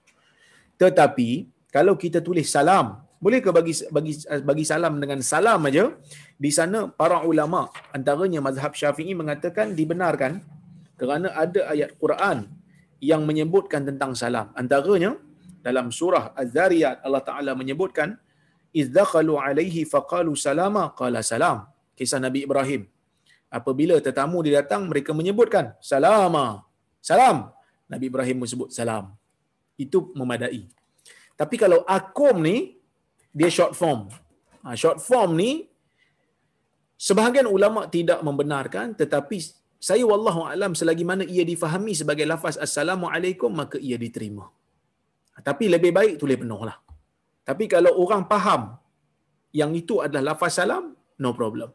Tetapi 0.80 1.30
kalau 1.76 2.00
kita 2.00 2.24
tulis 2.24 2.48
salam, 2.48 3.04
boleh 3.20 3.44
ke 3.44 3.52
bagi 3.52 3.76
bagi 3.92 4.16
bagi 4.48 4.64
salam 4.64 4.96
dengan 4.96 5.20
salam 5.20 5.60
aja? 5.68 5.92
Di 6.40 6.56
sana 6.56 6.88
para 6.88 7.20
ulama 7.28 7.68
antaranya 7.92 8.40
mazhab 8.40 8.72
Syafi'i 8.72 9.12
mengatakan 9.12 9.76
dibenarkan 9.76 10.40
kerana 10.96 11.36
ada 11.36 11.68
ayat 11.68 12.00
Quran 12.00 12.61
yang 13.02 13.26
menyebutkan 13.26 13.82
tentang 13.90 14.14
salam. 14.14 14.54
Antaranya 14.54 15.18
dalam 15.66 15.90
surah 15.90 16.38
Az-Zariyat 16.38 17.02
Allah 17.02 17.24
Taala 17.26 17.52
menyebutkan 17.58 18.14
izdakhalu 18.72 19.36
alaihi 19.42 19.84
faqalu 19.94 20.38
salama 20.38 20.94
qala 21.00 21.26
salam. 21.26 21.66
Kisah 21.98 22.22
Nabi 22.22 22.46
Ibrahim. 22.48 22.86
Apabila 23.52 23.98
tetamu 24.00 24.40
dia 24.46 24.64
datang 24.64 24.88
mereka 24.88 25.12
menyebutkan 25.12 25.76
salama. 25.84 26.64
Salam. 27.04 27.52
Nabi 27.92 28.08
Ibrahim 28.08 28.38
menyebut 28.46 28.70
salam. 28.72 29.12
Itu 29.76 30.14
memadai. 30.16 30.72
Tapi 31.36 31.56
kalau 31.58 31.82
akum 31.84 32.38
ni 32.40 32.80
dia 33.34 33.50
short 33.52 33.74
form. 33.76 34.08
Ha, 34.62 34.78
short 34.78 35.02
form 35.02 35.36
ni 35.42 35.68
sebahagian 36.96 37.50
ulama 37.50 37.90
tidak 37.90 38.22
membenarkan 38.22 38.94
tetapi 38.94 39.42
saya 39.88 40.04
wallahu 40.12 40.42
alam 40.54 40.72
selagi 40.80 41.06
mana 41.12 41.26
ia 41.36 41.44
difahami 41.52 41.94
sebagai 42.02 42.26
lafaz 42.34 42.56
assalamualaikum 42.66 43.52
maka 43.62 43.78
ia 43.90 43.98
diterima. 44.06 44.46
Tapi 45.48 45.66
lebih 45.74 45.92
baik 45.98 46.16
tulis 46.22 46.38
penuhlah 46.42 46.78
tapi 47.50 47.66
kalau 47.74 47.92
orang 48.04 48.24
faham 48.32 48.62
yang 49.60 49.72
itu 49.82 50.00
adalah 50.06 50.24
lafaz 50.32 50.62
salam 50.62 50.84
no 51.24 51.30
problem 51.40 51.70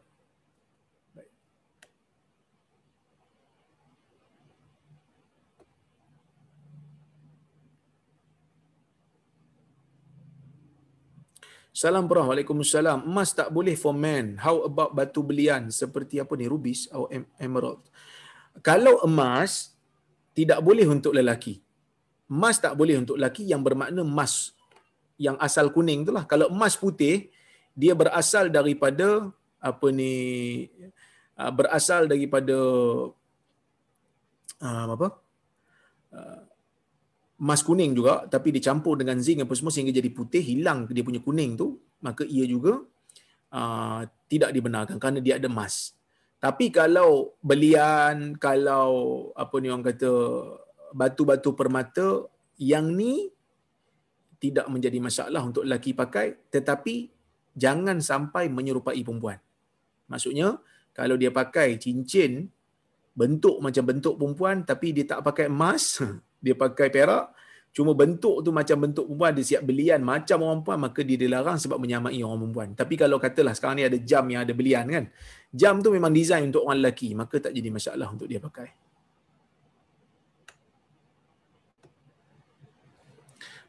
Salam 11.77 12.09
Prof. 12.09 12.25
Waalaikumsalam. 12.25 13.05
Emas 13.05 13.37
tak 13.37 13.53
boleh 13.53 13.77
for 13.77 13.93
men. 13.93 14.33
How 14.41 14.65
about 14.65 14.97
batu 14.97 15.21
belian 15.21 15.69
seperti 15.69 16.17
apa 16.17 16.33
ni? 16.33 16.49
Rubis 16.49 16.89
atau 16.89 17.05
emerald? 17.37 17.85
Kalau 18.65 19.05
emas, 19.05 19.77
tidak 20.33 20.57
boleh 20.65 20.89
untuk 20.89 21.13
lelaki. 21.13 21.61
Emas 22.25 22.57
tak 22.57 22.73
boleh 22.73 22.97
untuk 22.97 23.21
lelaki 23.21 23.45
yang 23.45 23.61
bermakna 23.61 24.01
emas 24.01 24.57
yang 25.21 25.37
asal 25.37 25.69
kuning 25.69 26.01
tu 26.01 26.09
lah. 26.09 26.25
Kalau 26.25 26.49
emas 26.49 26.73
putih, 26.73 27.29
dia 27.77 27.93
berasal 27.93 28.49
daripada 28.49 29.29
apa 29.61 29.87
ni 29.93 30.65
ah, 31.37 31.53
berasal 31.53 32.09
daripada 32.09 32.57
uh, 34.65 34.85
apa 34.97 35.07
emas 37.37 37.61
kuning 37.61 37.93
juga 37.93 38.25
tapi 38.25 38.49
dicampur 38.49 38.97
dengan 38.97 39.21
zinc 39.21 39.45
apa 39.45 39.53
semua 39.53 39.69
sehingga 39.69 39.93
jadi 39.93 40.09
putih 40.09 40.41
hilang 40.41 40.89
dia 40.89 41.05
punya 41.05 41.21
kuning 41.21 41.57
tu. 41.57 41.77
Maka 41.97 42.21
ia 42.29 42.45
juga 42.45 42.77
uh, 43.53 44.01
tidak 44.29 44.53
dibenarkan 44.53 45.01
kerana 45.01 45.17
dia 45.17 45.41
ada 45.41 45.49
emas 45.49 45.97
tapi 46.37 46.69
kalau 46.69 47.33
belian 47.41 48.37
kalau 48.37 48.89
apa 49.33 49.57
ni 49.57 49.73
orang 49.73 49.89
kata 49.89 50.13
batu-batu 50.93 51.57
permata 51.57 52.29
yang 52.61 52.93
ni 52.93 53.33
tidak 54.37 54.69
menjadi 54.69 55.01
masalah 55.01 55.41
untuk 55.41 55.65
lelaki 55.65 55.97
pakai 55.97 56.37
tetapi 56.53 57.09
jangan 57.57 57.97
sampai 57.97 58.53
menyerupai 58.53 59.01
perempuan. 59.01 59.41
Maksudnya 60.13 60.61
kalau 60.93 61.17
dia 61.17 61.33
pakai 61.33 61.81
cincin 61.81 62.45
bentuk 63.17 63.57
macam 63.57 63.81
bentuk 63.89 64.21
perempuan 64.21 64.61
tapi 64.61 64.93
dia 64.93 65.09
tak 65.09 65.25
pakai 65.25 65.49
emas 65.49 66.05
dia 66.41 66.53
pakai 66.53 66.87
perak 66.89 67.33
cuma 67.75 67.93
bentuk 67.93 68.41
tu 68.41 68.49
macam 68.49 68.89
bentuk 68.89 69.05
perempuan 69.05 69.31
dia 69.37 69.45
siap 69.45 69.61
belian 69.61 70.01
macam 70.01 70.37
orang 70.41 70.65
perempuan 70.65 70.79
maka 70.89 70.99
dia 71.05 71.17
dilarang 71.19 71.57
sebab 71.61 71.77
menyamai 71.77 72.17
orang 72.25 72.39
perempuan 72.41 72.67
tapi 72.73 72.93
kalau 72.97 73.21
katalah 73.21 73.53
sekarang 73.53 73.77
ni 73.77 73.85
ada 73.85 73.97
jam 74.01 74.25
yang 74.25 74.41
ada 74.41 74.53
belian 74.57 74.85
kan 74.89 75.05
jam 75.53 75.77
tu 75.83 75.93
memang 75.93 76.09
design 76.09 76.49
untuk 76.49 76.65
orang 76.65 76.81
lelaki 76.81 77.13
maka 77.13 77.37
tak 77.37 77.53
jadi 77.53 77.69
masalah 77.69 78.09
untuk 78.09 78.25
dia 78.25 78.41
pakai 78.41 78.87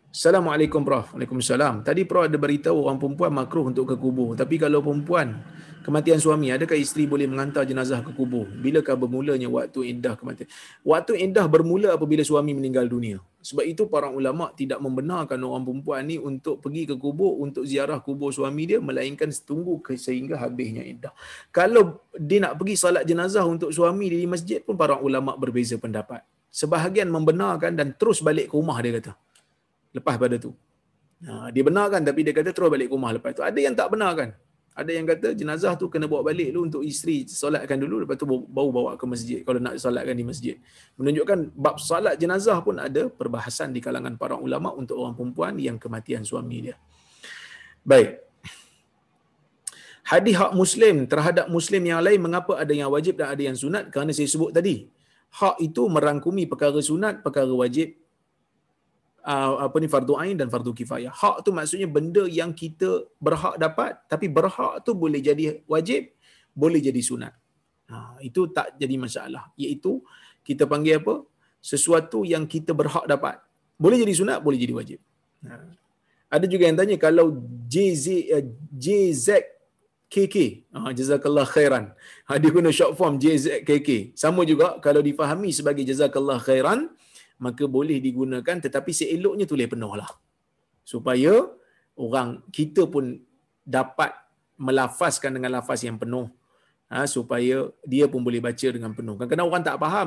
Assalamualaikum 0.08 0.82
Prof. 0.82 1.14
Waalaikumsalam. 1.14 1.86
Tadi 1.86 2.02
Prof 2.02 2.26
ada 2.26 2.34
beritahu 2.34 2.90
orang 2.90 2.98
perempuan 2.98 3.30
makruh 3.30 3.70
untuk 3.70 3.86
ke 3.86 3.94
kubur. 3.94 4.34
Tapi 4.34 4.58
kalau 4.58 4.82
perempuan 4.82 5.38
kematian 5.84 6.18
suami, 6.18 6.50
adakah 6.54 6.78
isteri 6.78 7.04
boleh 7.04 7.26
mengantar 7.28 7.66
jenazah 7.66 8.02
ke 8.02 8.10
kubur? 8.14 8.46
Bilakah 8.48 8.96
bermulanya 8.98 9.46
waktu 9.50 9.94
indah 9.94 10.14
kematian? 10.18 10.48
Waktu 10.82 11.18
indah 11.18 11.46
bermula 11.46 11.94
apabila 11.94 12.22
suami 12.22 12.54
meninggal 12.54 12.86
dunia. 12.86 13.18
Sebab 13.38 13.64
itu 13.64 13.86
para 13.86 14.10
ulama 14.10 14.50
tidak 14.52 14.82
membenarkan 14.82 15.38
orang 15.40 15.62
perempuan 15.62 16.02
ni 16.04 16.18
untuk 16.18 16.58
pergi 16.58 16.90
ke 16.90 16.94
kubur 16.98 17.38
untuk 17.38 17.62
ziarah 17.64 18.02
kubur 18.02 18.34
suami 18.34 18.66
dia 18.66 18.82
melainkan 18.82 19.30
tunggu 19.30 19.78
sehingga 19.94 20.36
habisnya 20.36 20.82
indah. 20.82 21.14
Kalau 21.54 22.02
dia 22.18 22.42
nak 22.42 22.58
pergi 22.58 22.74
salat 22.74 23.06
jenazah 23.06 23.46
untuk 23.46 23.70
suami 23.70 24.10
dia 24.10 24.20
di 24.20 24.28
masjid 24.28 24.58
pun 24.58 24.74
para 24.74 24.98
ulama 24.98 25.38
berbeza 25.38 25.78
pendapat. 25.78 26.26
Sebahagian 26.50 27.06
membenarkan 27.06 27.78
dan 27.78 27.94
terus 27.94 28.18
balik 28.18 28.50
ke 28.50 28.54
rumah 28.58 28.76
dia 28.82 28.98
kata. 28.98 29.12
Lepas 29.94 30.18
pada 30.18 30.36
tu. 30.36 30.50
Ha, 31.22 31.54
dia 31.54 31.62
benarkan 31.62 32.02
tapi 32.02 32.26
dia 32.26 32.34
kata 32.34 32.50
terus 32.50 32.68
balik 32.68 32.90
ke 32.90 32.94
rumah 32.98 33.14
lepas 33.14 33.32
tu. 33.38 33.46
Ada 33.46 33.58
yang 33.58 33.78
tak 33.78 33.94
benarkan. 33.94 34.34
Ada 34.78 34.94
yang 34.94 35.10
kata 35.10 35.34
jenazah 35.34 35.74
tu 35.74 35.90
kena 35.90 36.06
bawa 36.06 36.30
balik 36.30 36.54
dulu 36.54 36.70
untuk 36.70 36.82
isteri 36.86 37.26
solatkan 37.26 37.82
dulu 37.82 38.06
lepas 38.06 38.14
tu 38.14 38.30
baru 38.30 38.70
bawa 38.70 38.90
ke 38.94 39.04
masjid 39.10 39.42
kalau 39.42 39.58
nak 39.58 39.74
solatkan 39.82 40.14
di 40.14 40.22
masjid. 40.22 40.54
Menunjukkan 40.94 41.50
bab 41.58 41.82
solat 41.82 42.14
jenazah 42.14 42.62
pun 42.62 42.78
ada 42.78 43.10
perbahasan 43.10 43.74
di 43.74 43.82
kalangan 43.82 44.14
para 44.14 44.38
ulama 44.38 44.70
untuk 44.78 45.02
orang 45.02 45.18
perempuan 45.18 45.58
yang 45.58 45.82
kematian 45.82 46.22
suami 46.22 46.70
dia. 46.70 46.78
Baik. 47.82 48.22
Hadis 50.06 50.34
hak 50.38 50.52
muslim 50.54 51.10
terhadap 51.10 51.50
muslim 51.50 51.82
yang 51.82 51.98
lain 51.98 52.22
mengapa 52.22 52.54
ada 52.62 52.70
yang 52.70 52.88
wajib 52.94 53.18
dan 53.18 53.34
ada 53.34 53.42
yang 53.42 53.58
sunat? 53.58 53.90
Kerana 53.90 54.14
saya 54.14 54.30
sebut 54.30 54.54
tadi. 54.54 54.86
Hak 55.28 55.58
itu 55.58 55.84
merangkumi 55.90 56.46
perkara 56.46 56.78
sunat, 56.78 57.20
perkara 57.26 57.50
wajib 57.50 57.98
uh, 59.28 59.68
apa 59.68 59.76
ni 59.82 59.88
fardu 59.92 60.16
ain 60.16 60.36
dan 60.40 60.48
fardu 60.48 60.72
kifayah. 60.72 61.12
Hak 61.12 61.44
tu 61.44 61.52
maksudnya 61.52 61.84
benda 61.84 62.24
yang 62.24 62.56
kita 62.56 63.04
berhak 63.20 63.60
dapat 63.60 64.00
tapi 64.08 64.26
berhak 64.32 64.80
tu 64.86 64.96
boleh 64.96 65.20
jadi 65.20 65.60
wajib, 65.68 66.16
boleh 66.56 66.80
jadi 66.80 67.00
sunat. 67.04 67.34
Ha, 67.88 68.20
itu 68.24 68.48
tak 68.56 68.76
jadi 68.80 68.96
masalah. 68.96 69.52
Iaitu 69.60 70.00
kita 70.44 70.64
panggil 70.64 71.00
apa? 71.04 71.24
Sesuatu 71.60 72.24
yang 72.24 72.44
kita 72.48 72.72
berhak 72.72 73.04
dapat. 73.04 73.40
Boleh 73.76 74.00
jadi 74.00 74.12
sunat, 74.16 74.38
boleh 74.40 74.58
jadi 74.60 74.74
wajib. 74.76 75.00
Ha. 75.44 75.54
Ada 76.28 76.44
juga 76.44 76.68
yang 76.68 76.76
tanya 76.76 76.96
kalau 77.00 77.40
JZ, 77.72 78.06
uh, 78.36 78.44
JZKK, 78.76 80.36
ha, 80.76 80.92
jazakallah 80.92 81.48
khairan. 81.48 81.84
Ha, 82.28 82.36
dia 82.36 82.52
guna 82.52 82.68
short 82.68 83.00
form 83.00 83.16
JZKK. 83.16 84.12
Sama 84.12 84.44
juga 84.44 84.76
kalau 84.84 85.00
difahami 85.00 85.48
sebagai 85.48 85.88
jazakallah 85.88 86.36
khairan, 86.36 86.92
maka 87.38 87.64
boleh 87.66 88.02
digunakan 88.02 88.56
tetapi 88.58 88.90
seeloknya 88.90 89.46
tulis 89.46 89.66
penuh 89.70 89.94
lah. 89.94 90.10
Supaya 90.82 91.46
orang 91.94 92.42
kita 92.50 92.86
pun 92.86 93.18
dapat 93.62 94.14
melafazkan 94.58 95.30
dengan 95.34 95.58
lafaz 95.58 95.86
yang 95.86 95.96
penuh 95.96 96.26
ha, 96.90 97.04
supaya 97.04 97.68
dia 97.84 98.08
pun 98.08 98.20
boleh 98.24 98.40
baca 98.42 98.68
dengan 98.68 98.90
penuh. 98.96 99.14
Kadang-kadang 99.14 99.46
orang 99.46 99.62
tak 99.62 99.76
faham 99.78 100.06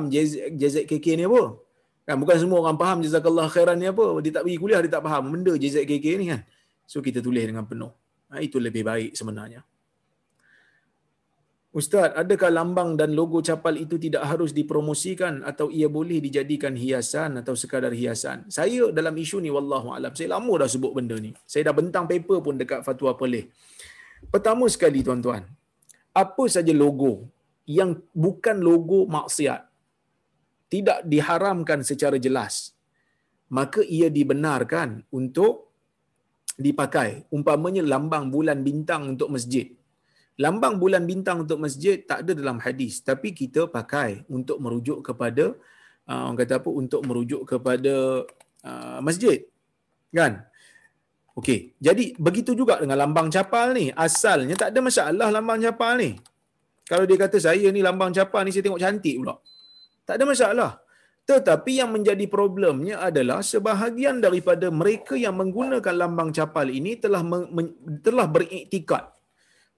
JZKK 0.60 1.06
ni 1.18 1.24
apa. 1.26 1.56
Kan 2.02 2.18
bukan 2.18 2.36
semua 2.36 2.58
orang 2.66 2.76
faham 2.76 2.98
jazakallah 3.00 3.46
khairan 3.48 3.78
ni 3.78 3.86
apa. 3.88 4.04
Dia 4.20 4.32
tak 4.36 4.42
pergi 4.44 4.58
kuliah 4.58 4.80
dia 4.82 4.92
tak 4.92 5.04
faham 5.06 5.30
benda 5.30 5.54
JZKK 5.54 6.06
ni 6.18 6.24
kan. 6.34 6.40
So 6.84 6.98
kita 7.00 7.22
tulis 7.22 7.42
dengan 7.46 7.64
penuh. 7.64 7.94
Ha, 8.28 8.42
itu 8.42 8.58
lebih 8.58 8.82
baik 8.82 9.14
sebenarnya. 9.14 9.62
Ustaz, 11.72 12.12
adakah 12.12 12.52
lambang 12.52 13.00
dan 13.00 13.16
logo 13.16 13.40
capal 13.40 13.80
itu 13.80 13.96
tidak 13.96 14.28
harus 14.28 14.52
dipromosikan 14.52 15.40
atau 15.40 15.72
ia 15.72 15.88
boleh 15.88 16.20
dijadikan 16.20 16.76
hiasan 16.76 17.40
atau 17.40 17.56
sekadar 17.56 17.96
hiasan? 17.96 18.44
Saya 18.52 18.92
dalam 18.92 19.16
isu 19.16 19.40
ni 19.40 19.48
wallahu 19.48 19.88
alam. 19.96 20.12
Saya 20.12 20.36
lama 20.36 20.52
dah 20.60 20.68
sebut 20.68 20.92
benda 20.92 21.16
ni. 21.16 21.32
Saya 21.48 21.72
dah 21.72 21.74
bentang 21.80 22.04
paper 22.04 22.38
pun 22.44 22.60
dekat 22.60 22.84
fatwa 22.84 23.16
pelih. 23.16 23.48
Pertama 24.28 24.68
sekali 24.68 25.00
tuan-tuan, 25.00 25.48
apa 26.12 26.44
saja 26.44 26.76
logo 26.76 27.32
yang 27.64 27.96
bukan 28.12 28.60
logo 28.60 29.08
maksiat 29.08 29.64
tidak 30.68 30.98
diharamkan 31.08 31.80
secara 31.80 32.20
jelas 32.20 32.76
maka 33.52 33.80
ia 33.84 34.08
dibenarkan 34.08 35.04
untuk 35.12 35.72
dipakai 36.56 37.28
umpamanya 37.32 37.84
lambang 37.84 38.28
bulan 38.28 38.60
bintang 38.60 39.16
untuk 39.16 39.32
masjid 39.32 39.68
lambang 40.40 40.80
bulan 40.80 41.04
bintang 41.04 41.44
untuk 41.44 41.60
masjid 41.60 42.00
tak 42.00 42.24
ada 42.24 42.32
dalam 42.32 42.56
hadis 42.62 43.04
tapi 43.04 43.36
kita 43.36 43.68
pakai 43.68 44.24
untuk 44.32 44.56
merujuk 44.62 45.04
kepada 45.04 45.52
uh, 46.08 46.20
orang 46.28 46.38
kata 46.40 46.60
apa 46.60 46.70
untuk 46.72 47.00
merujuk 47.04 47.44
kepada 47.44 48.24
uh, 48.64 48.98
masjid 49.04 49.44
kan 50.12 50.44
Okey, 51.32 51.72
jadi 51.80 52.12
begitu 52.20 52.52
juga 52.52 52.76
dengan 52.76 53.00
lambang 53.00 53.32
capal 53.32 53.72
ni. 53.72 53.88
Asalnya 53.96 54.52
tak 54.52 54.76
ada 54.76 54.84
masalah 54.84 55.32
lambang 55.32 55.64
capal 55.64 55.96
ni. 55.96 56.20
Kalau 56.84 57.08
dia 57.08 57.16
kata 57.16 57.40
saya 57.40 57.72
ni 57.72 57.80
lambang 57.80 58.12
capal 58.12 58.44
ni 58.44 58.52
saya 58.52 58.68
tengok 58.68 58.82
cantik 58.84 59.16
pula. 59.16 59.40
Tak 60.04 60.20
ada 60.20 60.24
masalah. 60.28 60.70
Tetapi 61.24 61.72
yang 61.80 61.88
menjadi 61.94 62.26
problemnya 62.28 63.00
adalah 63.00 63.40
sebahagian 63.40 64.20
daripada 64.20 64.68
mereka 64.68 65.16
yang 65.16 65.38
menggunakan 65.40 65.94
lambang 65.94 66.36
capal 66.36 66.68
ini 66.68 67.00
telah 67.00 67.24
men, 67.24 67.72
telah 68.04 68.28
beriktikad. 68.28 69.08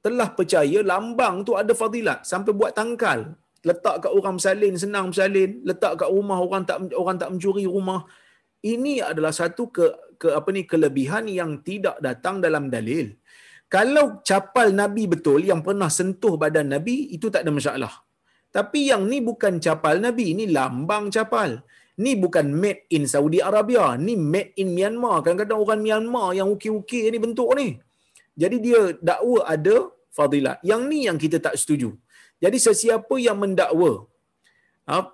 Telah 0.04 0.28
percaya 0.36 0.84
lambang 0.84 1.48
tu 1.48 1.56
ada 1.56 1.72
fadilat 1.72 2.28
sampai 2.28 2.52
buat 2.52 2.76
tangkal. 2.76 3.32
Letak 3.64 4.04
kat 4.04 4.12
orang 4.12 4.36
bersalin, 4.36 4.76
senang 4.76 5.08
bersalin. 5.08 5.64
Letak 5.64 6.04
kat 6.04 6.12
rumah 6.12 6.36
orang 6.44 6.68
tak 6.68 6.92
orang 6.92 7.16
tak 7.16 7.32
mencuri 7.32 7.64
rumah. 7.64 8.04
Ini 8.60 9.00
adalah 9.00 9.32
satu 9.32 9.72
ke 9.72 9.84
ke 10.20 10.28
apa 10.28 10.48
ni 10.52 10.68
kelebihan 10.68 11.24
yang 11.24 11.64
tidak 11.64 11.96
datang 12.04 12.44
dalam 12.44 12.68
dalil. 12.68 13.16
Kalau 13.72 14.20
capal 14.20 14.76
Nabi 14.76 15.08
betul 15.08 15.40
yang 15.48 15.64
pernah 15.64 15.88
sentuh 15.88 16.36
badan 16.36 16.76
Nabi 16.76 17.08
itu 17.16 17.32
tak 17.32 17.48
ada 17.48 17.52
masalah. 17.56 18.04
Tapi 18.54 18.92
yang 18.92 19.10
ni 19.10 19.18
bukan 19.18 19.58
capal 19.58 19.98
Nabi, 19.98 20.30
ini 20.30 20.46
lambang 20.46 21.10
capal. 21.10 21.58
Ni 21.98 22.14
bukan 22.14 22.54
made 22.54 22.86
in 22.94 23.02
Saudi 23.10 23.42
Arabia, 23.42 23.98
ni 23.98 24.14
made 24.14 24.54
in 24.54 24.78
Myanmar. 24.78 25.26
Kadang-kadang 25.26 25.58
orang 25.58 25.80
Myanmar 25.82 26.38
yang 26.38 26.46
ukir-ukir 26.54 27.10
ni 27.10 27.18
bentuk 27.18 27.50
ni. 27.58 27.82
Jadi 28.42 28.56
dia 28.66 28.80
dakwa 28.98 29.40
ada 29.46 29.76
fadilat. 30.14 30.58
Yang 30.70 30.82
ni 30.90 30.98
yang 31.08 31.18
kita 31.18 31.38
tak 31.38 31.54
setuju. 31.60 31.94
Jadi 32.42 32.58
sesiapa 32.58 33.14
yang 33.22 33.38
mendakwa 33.38 34.10
ha, 34.88 35.10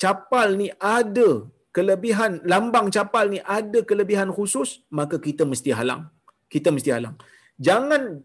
capal 0.00 0.58
ni 0.60 0.68
ada 0.78 1.48
kelebihan 1.74 2.38
lambang 2.46 2.86
capal 2.96 3.26
ni 3.34 3.40
ada 3.42 3.82
kelebihan 3.82 4.30
khusus 4.30 4.86
maka 4.98 5.18
kita 5.18 5.42
mesti 5.42 5.74
halang 5.74 6.06
kita 6.46 6.70
mesti 6.70 6.90
halang 6.94 7.16
jangan 7.58 8.22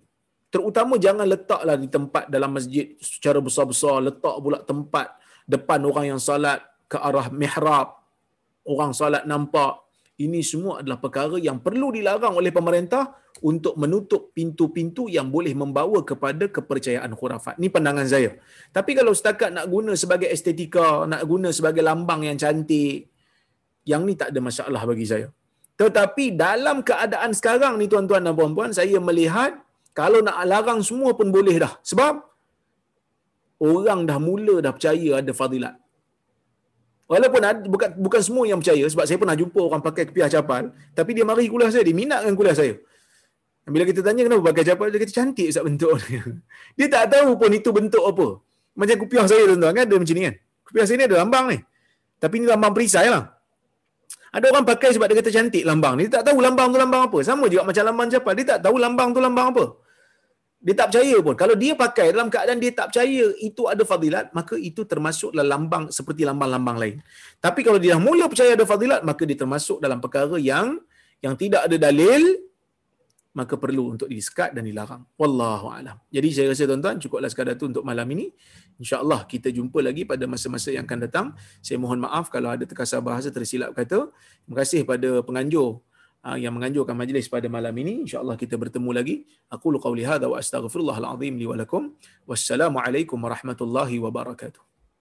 terutama 0.53 0.97
jangan 1.01 1.25
letaklah 1.25 1.77
di 1.77 1.89
tempat 1.89 2.29
dalam 2.29 2.53
masjid 2.57 2.93
secara 3.01 3.41
besar-besar 3.41 4.01
letak 4.05 4.35
pula 4.41 4.61
tempat 4.61 5.17
depan 5.49 5.81
orang 5.89 6.05
yang 6.13 6.21
salat 6.21 6.61
ke 6.89 6.97
arah 6.97 7.29
mihrab 7.33 7.97
orang 8.65 8.93
salat 8.93 9.25
nampak 9.25 9.81
ini 10.21 10.41
semua 10.45 10.81
adalah 10.81 10.99
perkara 11.01 11.37
yang 11.41 11.57
perlu 11.61 11.89
dilarang 11.89 12.37
oleh 12.37 12.53
pemerintah 12.53 13.17
untuk 13.45 13.73
menutup 13.81 14.35
pintu-pintu 14.37 15.07
yang 15.07 15.27
boleh 15.35 15.53
membawa 15.61 15.99
kepada 16.03 16.45
kepercayaan 16.55 17.11
khurafat. 17.19 17.55
Ini 17.59 17.67
pandangan 17.75 18.07
saya. 18.13 18.35
Tapi 18.75 18.91
kalau 18.99 19.11
setakat 19.15 19.49
nak 19.55 19.65
guna 19.73 19.95
sebagai 19.95 20.29
estetika, 20.35 21.07
nak 21.11 21.23
guna 21.31 21.49
sebagai 21.55 21.83
lambang 21.85 22.27
yang 22.27 22.37
cantik, 22.39 23.07
yang 23.87 24.03
ni 24.07 24.13
tak 24.13 24.29
ada 24.31 24.39
masalah 24.43 24.81
bagi 24.83 25.07
saya. 25.07 25.27
Tetapi 25.79 26.35
dalam 26.35 26.83
keadaan 26.83 27.31
sekarang 27.31 27.79
ni 27.79 27.87
tuan-tuan 27.87 28.23
dan 28.27 28.35
puan-puan, 28.35 28.71
saya 28.75 28.99
melihat 28.99 29.55
kalau 29.95 30.19
nak 30.19 30.43
larang 30.51 30.81
semua 30.83 31.15
pun 31.15 31.31
boleh 31.31 31.55
dah. 31.63 31.73
Sebab 31.83 32.13
orang 33.63 34.03
dah 34.09 34.19
mula 34.19 34.55
dah 34.65 34.71
percaya 34.75 35.23
ada 35.23 35.31
fadilat. 35.31 35.75
Walaupun 37.09 37.41
ada, 37.41 37.65
bukan 37.65 37.89
bukan 37.97 38.21
semua 38.21 38.45
yang 38.45 38.61
percaya 38.61 38.85
sebab 38.85 39.05
saya 39.09 39.17
pernah 39.17 39.33
jumpa 39.33 39.57
orang 39.57 39.81
pakai 39.81 40.03
kepiah 40.05 40.29
capal, 40.29 40.69
tapi 40.93 41.17
dia 41.17 41.25
mari 41.25 41.49
kuliah 41.49 41.73
saya, 41.73 41.81
dia 41.81 41.95
minat 41.97 42.21
dengan 42.21 42.37
kuliah 42.37 42.53
saya. 42.53 42.77
Bila 43.69 43.83
kita 43.85 44.01
tanya 44.05 44.21
kenapa 44.25 44.41
pakai 44.49 44.63
capal, 44.65 44.87
dia 44.89 44.99
kata 45.03 45.13
cantik 45.13 45.47
sebab 45.53 45.65
bentuk 45.69 45.91
dia. 46.05 46.21
Dia 46.77 46.87
tak 46.89 47.05
tahu 47.13 47.29
pun 47.37 47.49
itu 47.53 47.69
bentuk 47.69 48.03
apa. 48.03 48.27
Macam 48.73 48.95
kupiah 49.01 49.25
saya 49.29 49.43
tuan-tuan 49.49 49.73
kan 49.77 49.83
ada 49.85 49.95
macam 50.01 50.15
ni 50.17 50.23
kan. 50.27 50.35
Kupiah 50.65 50.85
saya 50.87 50.97
ni 50.99 51.05
ada 51.05 51.17
lambang 51.21 51.45
ni. 51.51 51.57
Tapi 52.19 52.35
ni 52.41 52.45
lambang 52.49 52.71
perisai 52.75 53.07
lah. 53.11 53.23
Ada 54.29 54.45
orang 54.53 54.65
pakai 54.65 54.89
sebab 54.93 55.09
dia 55.09 55.17
kata 55.21 55.31
cantik 55.33 55.63
lambang 55.65 55.97
ni. 55.97 56.07
Dia 56.07 56.21
tak 56.21 56.31
tahu 56.31 56.39
lambang 56.45 56.69
tu 56.73 56.77
lambang 56.77 57.01
apa. 57.09 57.17
Sama 57.25 57.45
juga 57.51 57.65
macam 57.65 57.83
lambang 57.89 58.07
capal. 58.13 58.33
Dia 58.37 58.45
tak 58.57 58.59
tahu 58.65 58.75
lambang 58.77 59.09
tu 59.15 59.19
lambang 59.19 59.47
apa. 59.53 59.63
Dia 60.59 60.75
tak 60.75 60.87
percaya 60.91 61.15
pun. 61.23 61.35
Kalau 61.39 61.55
dia 61.55 61.71
pakai 61.71 62.11
dalam 62.11 62.27
keadaan 62.27 62.59
dia 62.59 62.71
tak 62.75 62.91
percaya 62.91 63.23
itu 63.39 63.63
ada 63.71 63.83
fadilat, 63.87 64.27
maka 64.35 64.59
itu 64.59 64.83
termasuk 64.83 65.31
dalam 65.31 65.47
lambang 65.55 65.87
seperti 65.87 66.27
lambang-lambang 66.27 66.75
lain. 66.75 66.95
Tapi 67.39 67.63
kalau 67.63 67.79
dia 67.79 67.95
mula 67.95 68.27
percaya 68.27 68.59
ada 68.59 68.67
fadilat, 68.67 68.99
maka 69.07 69.23
dia 69.23 69.39
termasuk 69.39 69.79
dalam 69.79 70.03
perkara 70.03 70.35
yang 70.35 70.75
yang 71.23 71.39
tidak 71.39 71.63
ada 71.71 71.79
dalil, 71.79 72.48
maka 73.39 73.55
perlu 73.55 73.95
untuk 73.95 74.11
disekat 74.11 74.51
dan 74.51 74.67
dilarang. 74.67 75.07
Wallahu 75.15 75.71
alam. 75.71 75.95
Jadi 76.11 76.27
saya 76.35 76.51
rasa 76.51 76.67
tuan-tuan 76.67 76.99
cukuplah 76.99 77.31
sekadar 77.31 77.55
itu 77.55 77.71
untuk 77.71 77.87
malam 77.87 78.03
ini. 78.11 78.35
Insya-Allah 78.75 79.23
kita 79.23 79.47
jumpa 79.47 79.79
lagi 79.79 80.03
pada 80.03 80.27
masa-masa 80.27 80.75
yang 80.75 80.83
akan 80.83 80.99
datang. 81.07 81.27
Saya 81.63 81.79
mohon 81.79 82.03
maaf 82.03 82.27
kalau 82.27 82.51
ada 82.51 82.67
terkasar 82.67 82.99
bahasa 82.99 83.31
tersilap 83.31 83.71
kata. 83.71 84.11
Terima 84.43 84.55
kasih 84.59 84.83
pada 84.83 85.23
penganjur 85.23 85.79
ah, 86.19 86.35
yang 86.35 86.51
menganjurkan 86.51 86.99
majlis 86.99 87.31
pada 87.31 87.47
malam 87.47 87.71
ini. 87.79 88.03
Insya-Allah 88.03 88.35
kita 88.35 88.59
bertemu 88.59 88.91
lagi. 88.91 89.15
Aku 89.47 89.71
qauli 89.79 90.03
hadza 90.03 90.27
wa 90.27 90.35
astaghfirullahal 90.35 91.15
azim 91.15 91.39
li 91.39 91.47
wa 91.47 91.55
lakum. 91.55 91.95
Wassalamualaikum 92.27 93.15
warahmatullahi 93.15 94.03
wabarakatuh. 94.03 94.68